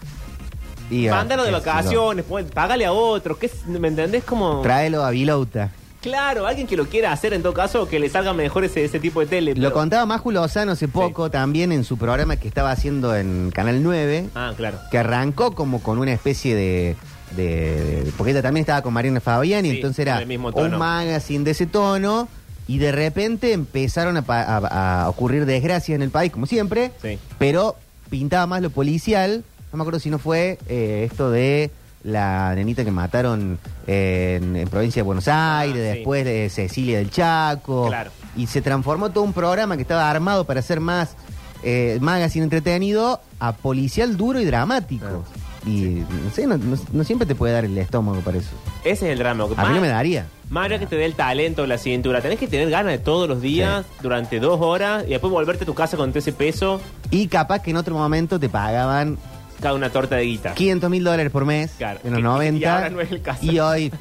Y, 0.89 1.07
Mándalo 1.07 1.43
de 1.43 1.51
vacaciones, 1.51 2.25
pues, 2.27 2.45
págale 2.51 2.85
a 2.85 2.91
otro. 2.91 3.37
¿qué 3.39 3.45
es- 3.45 3.65
¿Me 3.67 3.87
entendés? 3.87 4.23
Como. 4.25 4.61
Tráelo 4.61 5.03
a 5.03 5.11
Vilauta. 5.11 5.71
Claro, 6.05 6.45
alguien 6.45 6.67
que 6.67 6.77
lo 6.77 6.85
quiera 6.85 7.11
hacer 7.11 7.33
en 7.33 7.41
todo 7.41 7.53
caso, 7.53 7.87
que 7.87 7.99
le 7.99 8.09
salga 8.09 8.31
mejor 8.31 8.63
ese, 8.63 8.85
ese 8.85 8.99
tipo 8.99 9.21
de 9.21 9.25
tele. 9.25 9.55
Lo 9.55 9.61
pero- 9.69 9.73
contaba 9.73 10.05
Maju 10.05 10.29
Lozano 10.31 10.73
hace 10.73 10.87
poco 10.87 11.31
también 11.31 11.71
en 11.71 11.83
su 11.83 11.97
programa 11.97 12.35
que 12.37 12.47
estaba 12.47 12.69
haciendo 12.69 13.15
en 13.15 13.49
Canal 13.51 13.81
9, 13.81 14.29
Ah, 14.35 14.53
claro. 14.55 14.77
que 14.91 14.99
arrancó 14.99 15.55
como 15.55 15.81
con 15.81 15.97
una 15.97 16.13
especie 16.13 16.53
de... 16.55 16.95
de- 17.35 18.03
de- 18.03 18.11
porque 18.15 18.31
ella 18.33 18.43
también 18.43 18.61
estaba 18.61 18.83
con 18.83 18.93
Mariana 18.93 19.19
Fabián 19.19 19.65
y 19.65 19.71
Sí, 19.71 19.75
entonces 19.77 20.05
con 20.05 20.11
era 20.13 20.21
el 20.21 20.27
mismo 20.27 20.53
tono. 20.53 20.75
un 20.75 20.77
magazine 20.77 21.43
de 21.43 21.51
ese 21.51 21.65
tono 21.65 22.27
y 22.67 22.77
de 22.77 22.91
repente 22.91 23.51
empezaron 23.51 24.15
a, 24.17 24.21
pa- 24.21 24.43
a- 24.43 25.05
a 25.05 25.09
ocurrir 25.09 25.47
desgracias 25.47 25.95
en 25.95 26.03
el 26.03 26.11
país, 26.11 26.31
como 26.31 26.45
siempre, 26.45 26.91
Sí. 27.01 27.17
pero 27.39 27.75
pintaba 28.11 28.45
más 28.45 28.61
lo 28.61 28.69
policial. 28.69 29.43
No 29.71 29.77
me 29.77 29.81
acuerdo 29.81 29.99
si 29.99 30.11
no 30.11 30.19
fue 30.19 30.59
eh, 30.69 31.07
esto 31.11 31.31
de 31.31 31.71
la 32.05 32.53
nenita 32.55 32.85
que 32.85 32.91
mataron 32.91 33.59
en, 33.87 34.55
en 34.55 34.67
provincia 34.69 35.01
de 35.01 35.05
Buenos 35.05 35.27
Aires, 35.27 35.81
Ah, 35.89 35.91
sí. 35.91 35.97
después 35.97 36.23
de 36.23 36.49
Cecilia 36.49 36.99
del 36.99 37.09
Chaco. 37.09 37.87
Claro. 37.87 38.11
Y 38.37 38.47
se 38.47 38.61
transformó 38.61 39.09
todo 39.11 39.23
un 39.23 39.33
programa 39.33 39.75
que 39.75 39.81
estaba 39.81 40.09
armado 40.09 40.45
para 40.45 40.61
ser 40.61 40.79
más 40.79 41.15
eh, 41.63 41.97
magazine 42.01 42.43
entretenido 42.43 43.19
a 43.39 43.53
policial 43.53 44.17
duro 44.17 44.39
y 44.39 44.45
dramático. 44.45 45.23
Y 45.65 46.03
no 46.23 46.29
sé, 46.31 46.45
no, 46.45 46.57
no- 46.59 46.77
no 46.93 47.03
siempre 47.03 47.25
te 47.25 47.33
puede 47.33 47.53
dar 47.53 47.65
el 47.65 47.75
estómago 47.77 48.19
para 48.21 48.37
eso. 48.37 48.51
Ese 48.83 49.07
es 49.07 49.13
el 49.13 49.17
drama. 49.17 49.45
A 49.57 49.65
mí 49.65 49.73
no 49.73 49.81
me 49.81 49.87
daría. 49.87 50.27
Más 50.49 50.65
allá 50.65 50.77
que 50.77 50.85
te 50.85 50.95
dé 50.95 51.05
el 51.05 51.15
talento 51.15 51.65
la 51.65 51.79
cintura, 51.79 52.21
tenés 52.21 52.37
que 52.37 52.47
tener 52.47 52.69
ganas 52.69 52.91
de 52.91 52.99
todos 52.99 53.27
los 53.27 53.41
días, 53.41 53.83
durante 54.03 54.39
dos 54.39 54.61
horas, 54.61 55.05
y 55.07 55.09
después 55.09 55.31
volverte 55.33 55.63
a 55.63 55.65
tu 55.65 55.73
casa 55.73 55.97
con 55.97 56.11
ese 56.15 56.31
peso, 56.33 56.79
Y 57.09 57.27
capaz 57.29 57.63
que 57.63 57.71
en 57.71 57.77
otro 57.77 57.95
momento 57.95 58.39
te 58.39 58.47
pagaban 58.47 59.17
cada 59.61 59.73
una 59.75 59.89
torta 59.89 60.15
de 60.15 60.23
guita. 60.23 60.53
500 60.53 60.89
mil 60.89 61.03
dólares 61.03 61.31
por 61.31 61.45
mes 61.45 61.71
Claro. 61.77 61.99
en 62.03 62.11
los 62.11 62.19
Y- 62.19 62.21
y 62.21 62.23
90. 62.23 62.75
ahora 62.75 62.89
no 62.89 63.01
es 63.01 63.11
el 63.11 63.21
caso. 63.21 63.39
Y 63.45 63.59
hoy. 63.59 63.91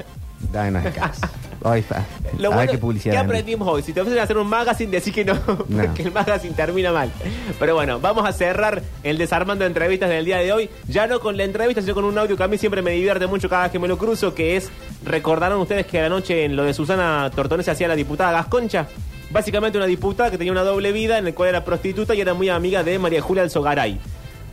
No, 0.53 0.71
no 0.71 0.79
es 0.79 0.85
el 0.87 0.93
caso. 0.93 1.21
Hoy, 1.63 1.81
fa- 1.81 2.05
Lo 2.39 2.49
a 2.49 2.51
ver 2.51 2.57
bueno, 2.59 2.73
qué 2.73 2.79
publicidad. 2.79 3.13
¿qué 3.15 3.17
dan. 3.17 3.25
aprendimos 3.27 3.67
hoy? 3.67 3.83
Si 3.83 3.95
te 3.95 4.03
ofrecen 4.03 4.21
hacer 4.23 4.37
un 4.37 4.47
magazine, 4.47 4.91
decís 4.91 5.15
que 5.15 5.25
no, 5.25 5.41
porque 5.41 6.03
el 6.03 6.13
magazine 6.13 6.53
termina 6.55 6.93
mal. 6.93 7.11
Pero 7.59 7.75
bueno, 7.75 7.99
vamos 8.01 8.29
a 8.29 8.33
cerrar 8.33 8.83
el 9.03 9.17
desarmando 9.17 9.65
de 9.65 9.69
entrevistas 9.69 10.11
del 10.11 10.27
día 10.27 10.37
de 10.39 10.53
hoy. 10.53 10.69
Ya 10.87 11.07
no 11.07 11.21
con 11.21 11.39
la 11.39 11.45
entrevista, 11.45 11.81
sino 11.81 11.95
con 11.95 12.05
un 12.05 12.19
audio 12.19 12.37
que 12.37 12.43
a 12.43 12.49
mí 12.49 12.59
siempre 12.59 12.83
me 12.83 12.91
divierte 12.91 13.27
mucho 13.27 13.49
cada 13.49 13.63
vez 13.63 13.73
que 13.73 13.79
me 13.79 13.89
lo 13.89 13.97
cruzo, 13.97 14.35
que 14.35 14.57
es, 14.59 14.69
recordaron 15.07 15.59
ustedes 15.63 15.87
que 15.87 15.99
a 15.99 16.03
la 16.03 16.09
noche 16.11 16.45
en 16.45 16.55
lo 16.57 16.65
de 16.65 16.75
Susana 16.75 17.31
Tortones 17.35 17.65
se 17.65 17.71
hacía 17.73 17.89
la 17.89 17.97
diputada 17.97 18.31
Gasconcha. 18.33 18.87
básicamente 19.31 19.79
una 19.79 19.87
diputada 19.87 20.31
que 20.31 20.37
tenía 20.37 20.53
una 20.53 20.63
doble 20.65 20.93
vida 20.93 21.17
en 21.17 21.27
el 21.27 21.33
cual 21.35 21.49
era 21.49 21.65
prostituta 21.65 22.15
y 22.15 22.21
era 22.21 22.35
muy 22.35 22.51
amiga 22.51 22.85
de 22.85 22.99
María 22.99 23.23
Julia 23.23 23.43
Alzogaray. 23.43 23.99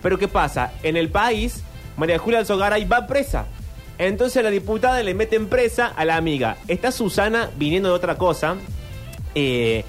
Pero 0.01 0.17
¿qué 0.17 0.27
pasa? 0.27 0.73
En 0.83 0.97
el 0.97 1.09
país, 1.09 1.63
María 1.97 2.17
Julia 2.17 2.39
Alzogaray 2.39 2.85
va 2.85 3.07
presa. 3.07 3.45
Entonces 3.97 4.43
la 4.43 4.49
diputada 4.49 5.01
le 5.03 5.13
mete 5.13 5.35
en 5.35 5.47
presa 5.47 5.87
a 5.95 6.05
la 6.05 6.15
amiga. 6.15 6.57
Está 6.67 6.91
Susana 6.91 7.49
viniendo 7.57 7.89
de 7.89 7.95
otra 7.95 8.17
cosa. 8.17 8.55
Eh, 9.35 9.83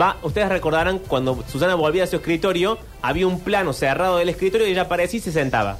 va, 0.00 0.16
ustedes 0.22 0.48
recordarán 0.48 0.98
cuando 1.00 1.42
Susana 1.50 1.74
volvía 1.74 2.04
a 2.04 2.06
su 2.06 2.16
escritorio, 2.16 2.78
había 3.02 3.26
un 3.26 3.40
plano 3.40 3.72
cerrado 3.72 4.18
del 4.18 4.28
escritorio 4.28 4.66
y 4.68 4.70
ella 4.72 4.82
aparecía 4.82 5.18
y 5.18 5.22
se 5.22 5.32
sentaba. 5.32 5.78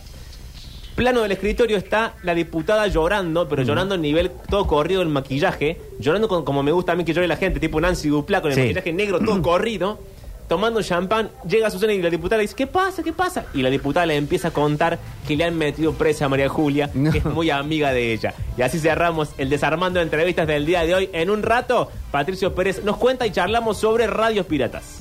Plano 0.96 1.22
del 1.22 1.30
escritorio 1.30 1.76
está 1.76 2.14
la 2.24 2.34
diputada 2.34 2.88
llorando, 2.88 3.48
pero 3.48 3.62
llorando 3.62 3.94
a 3.94 3.98
nivel 3.98 4.32
todo 4.50 4.66
corrido 4.66 5.00
el 5.00 5.08
maquillaje, 5.08 5.80
llorando 6.00 6.26
con- 6.26 6.44
como 6.44 6.64
me 6.64 6.72
gusta 6.72 6.90
a 6.92 6.96
mí 6.96 7.04
que 7.04 7.14
llore 7.14 7.28
la 7.28 7.36
gente, 7.36 7.60
tipo 7.60 7.80
Nancy 7.80 8.08
Duplá 8.08 8.40
con 8.40 8.50
el 8.50 8.56
Sí. 8.56 8.60
maquillaje 8.62 8.92
negro 8.92 9.20
todo 9.20 9.40
corrido, 9.42 10.00
tomando 10.48 10.82
champán, 10.82 11.30
llega 11.46 11.70
Susana 11.70 11.92
y 11.92 12.02
la 12.02 12.10
diputada 12.10 12.38
le 12.38 12.42
dice, 12.42 12.54
¿qué 12.56 12.66
pasa? 12.66 13.02
¿Qué 13.02 13.12
pasa? 13.12 13.44
Y 13.54 13.62
la 13.62 13.70
diputada 13.70 14.06
le 14.06 14.16
empieza 14.16 14.48
a 14.48 14.50
contar 14.50 14.98
que 15.26 15.36
le 15.36 15.44
han 15.44 15.56
metido 15.56 15.92
presa 15.92 16.24
a 16.24 16.28
María 16.28 16.48
Julia, 16.48 16.90
No. 16.94 17.12
que 17.12 17.18
es 17.18 17.24
muy 17.24 17.50
amiga 17.50 17.92
de 17.92 18.12
ella. 18.12 18.34
Y 18.56 18.62
así 18.62 18.78
cerramos 18.80 19.30
el 19.38 19.50
desarmando 19.50 19.98
de 20.00 20.04
entrevistas 20.04 20.46
del 20.46 20.66
día 20.66 20.84
de 20.84 20.94
hoy. 20.94 21.10
En 21.12 21.30
un 21.30 21.42
rato, 21.42 21.90
Patricio 22.10 22.54
Pérez 22.54 22.82
nos 22.82 22.96
cuenta 22.96 23.26
y 23.26 23.30
charlamos 23.30 23.78
sobre 23.78 24.06
radios 24.06 24.46
piratas. 24.46 25.00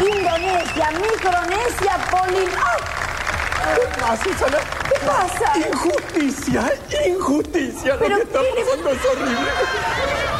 Indonesia, 0.00 0.90
Micronesia, 0.92 1.96
Polin... 2.10 2.48
Susana, 4.22 4.58
¿Qué 4.88 5.00
pasa? 5.06 5.52
Injusticia, 5.68 6.72
injusticia. 7.06 7.96
Pero 7.98 8.10
lo 8.10 8.16
que 8.18 8.22
está 8.24 8.38
¿qué 8.40 8.52
le- 8.54 8.64
pasando 8.64 8.90
es 8.90 9.04
horrible. 9.06 9.50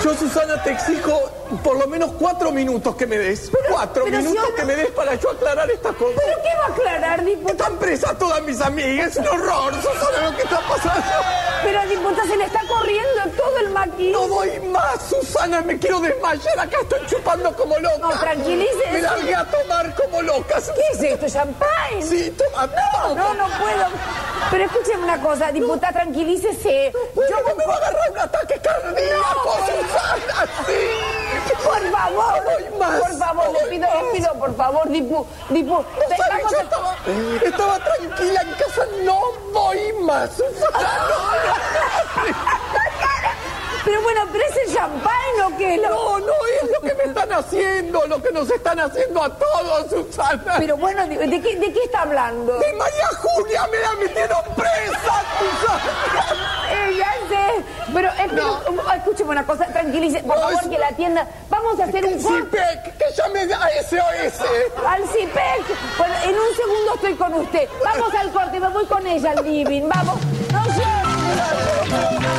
Yo, 0.04 0.14
Susana, 0.14 0.62
te 0.62 0.70
exijo 0.72 1.30
por 1.62 1.78
lo 1.78 1.86
menos 1.86 2.10
cuatro 2.18 2.50
minutos 2.52 2.94
que 2.94 3.06
me 3.06 3.16
des. 3.16 3.50
cuatro 3.70 4.04
pero 4.04 4.18
si 4.18 4.22
minutos 4.28 4.50
que 4.54 4.64
me 4.64 4.76
des 4.76 4.90
para 4.90 5.14
yo 5.14 5.30
aclarar 5.30 5.70
estas 5.70 5.96
cosas. 5.96 6.20
¿Pero 6.24 6.36
qué 6.42 6.58
va 6.58 6.64
a 6.64 6.68
aclarar, 6.68 7.24
diputado? 7.24 7.52
Están 7.52 7.76
presas 7.78 8.18
todas 8.18 8.42
mis 8.42 8.60
amigas. 8.60 9.12
Es 9.12 9.16
un 9.16 9.28
horror. 9.28 9.72
Susana, 9.74 10.30
lo 10.30 10.36
que 10.36 10.42
está 10.42 10.60
pasando. 10.60 11.04
Pero 11.62 11.80
al 11.80 11.88
diputado 11.88 12.28
se 12.28 12.36
le 12.36 12.44
está 12.44 12.60
corriendo 12.68 13.22
todo 13.36 13.58
el 13.58 13.70
maquillaje. 13.70 14.12
No 14.12 14.28
doy 14.28 14.60
más, 14.70 15.02
Susana. 15.08 15.62
Me 15.62 15.78
quiero 15.78 16.00
desmayar. 16.00 16.60
Acá 16.60 16.76
estoy 16.82 17.06
chupando 17.06 17.56
como 17.56 17.78
loca. 17.78 17.96
No, 17.98 18.10
tranquilícese. 18.20 18.90
Me 18.92 19.00
largué 19.00 19.34
a 19.34 19.44
tomar 19.50 19.94
como 19.94 20.20
loca. 20.22 20.56
¿Qué 20.74 20.82
es 20.92 21.02
esto, 21.12 21.26
champán? 21.28 22.02
Sí, 22.02 22.30
toma. 22.36 22.66
No, 22.66 23.13
no, 23.14 23.34
no 23.34 23.46
puedo. 23.58 23.86
Pero 24.50 24.64
escúcheme 24.64 25.04
una 25.04 25.20
cosa, 25.20 25.50
diputada, 25.52 25.92
tranquilícese. 25.92 26.92
Bueno, 27.14 27.30
Yo 27.38 27.44
que 27.46 27.54
me 27.54 27.66
va 27.66 27.74
a 27.74 27.76
agarrar 27.78 28.10
un 28.10 28.18
ataque 28.18 28.60
cardíaco, 28.60 29.56
Susana. 29.66 30.48
Sí. 30.66 31.54
Por 31.64 31.90
favor, 31.90 32.42
No 32.70 32.78
más. 32.78 33.00
por 33.00 33.18
favor, 33.18 33.52
le 33.52 33.68
pido, 33.70 33.86
le 33.88 34.18
pido, 34.18 34.34
por 34.34 34.56
favor, 34.56 34.88
Dipu, 34.88 35.26
Dipu, 35.50 35.74
No 35.76 36.16
sabes, 36.16 36.44
yo 36.50 36.58
estaba, 36.60 36.96
estaba 37.44 37.78
tranquila 37.78 38.40
en 38.42 38.52
casa, 38.52 38.86
no 39.02 39.20
voy 39.52 39.92
más. 40.02 40.30
Susana, 40.30 40.98
Pero 43.84 44.00
bueno, 44.02 44.20
pero 44.32 44.44
es 44.44 44.56
el 44.68 44.74
champán 44.74 45.12
o 45.52 45.56
qué? 45.58 45.76
Lo- 45.76 45.88
No, 45.90 46.18
no 46.20 46.32
es 46.62 46.70
lo 46.70 46.80
que 46.80 46.94
me 46.94 47.04
están 47.04 47.32
haciendo, 47.32 48.06
lo 48.06 48.22
que 48.22 48.32
nos 48.32 48.50
están 48.50 48.80
haciendo 48.80 49.22
a 49.22 49.28
todos, 49.38 49.90
Susana. 49.90 50.54
Pero 50.58 50.76
bueno, 50.76 51.06
¿de, 51.06 51.18
de 51.18 51.40
qué, 51.42 51.56
de 51.56 51.72
qué 51.72 51.80
está 51.84 52.02
hablando? 52.02 52.58
De 52.58 52.72
María 52.74 53.08
Julia 53.20 53.66
me 53.70 53.78
la 53.78 53.92
metieron 53.96 54.42
presa, 54.56 55.22
Susana. 55.38 56.66
Eh, 56.72 56.96
ya 56.98 57.12
sé, 57.28 57.64
pero 57.92 58.10
escúcheme 58.96 59.30
una 59.30 59.44
cosa, 59.46 59.66
tranquilice, 59.66 60.20
por 60.22 60.36
No, 60.36 60.42
favor, 60.42 60.62
es- 60.62 60.68
que 60.68 60.78
la 60.78 60.88
atienda. 60.88 61.28
Vamos 61.50 61.78
a 61.80 61.84
hacer 61.84 62.04
un 62.06 62.18
Cipec, 62.20 62.96
que 62.96 63.04
llame 63.16 63.40
a 63.54 63.68
SOS. 63.82 64.40
al 64.86 65.08
CIPEC. 65.08 65.64
Bueno, 65.98 66.14
en 66.24 66.30
un 66.30 66.56
segundo 66.56 66.94
estoy 66.94 67.14
con 67.16 67.34
usted. 67.34 67.68
Vamos 67.84 68.14
al 68.14 68.32
corte, 68.32 68.58
me 68.60 68.68
voy 68.70 68.86
con 68.86 69.06
ella 69.06 69.30
al 69.36 69.44
living, 69.44 69.88
vamos. 69.88 70.18
No 70.52 70.64
llores. 70.64 72.33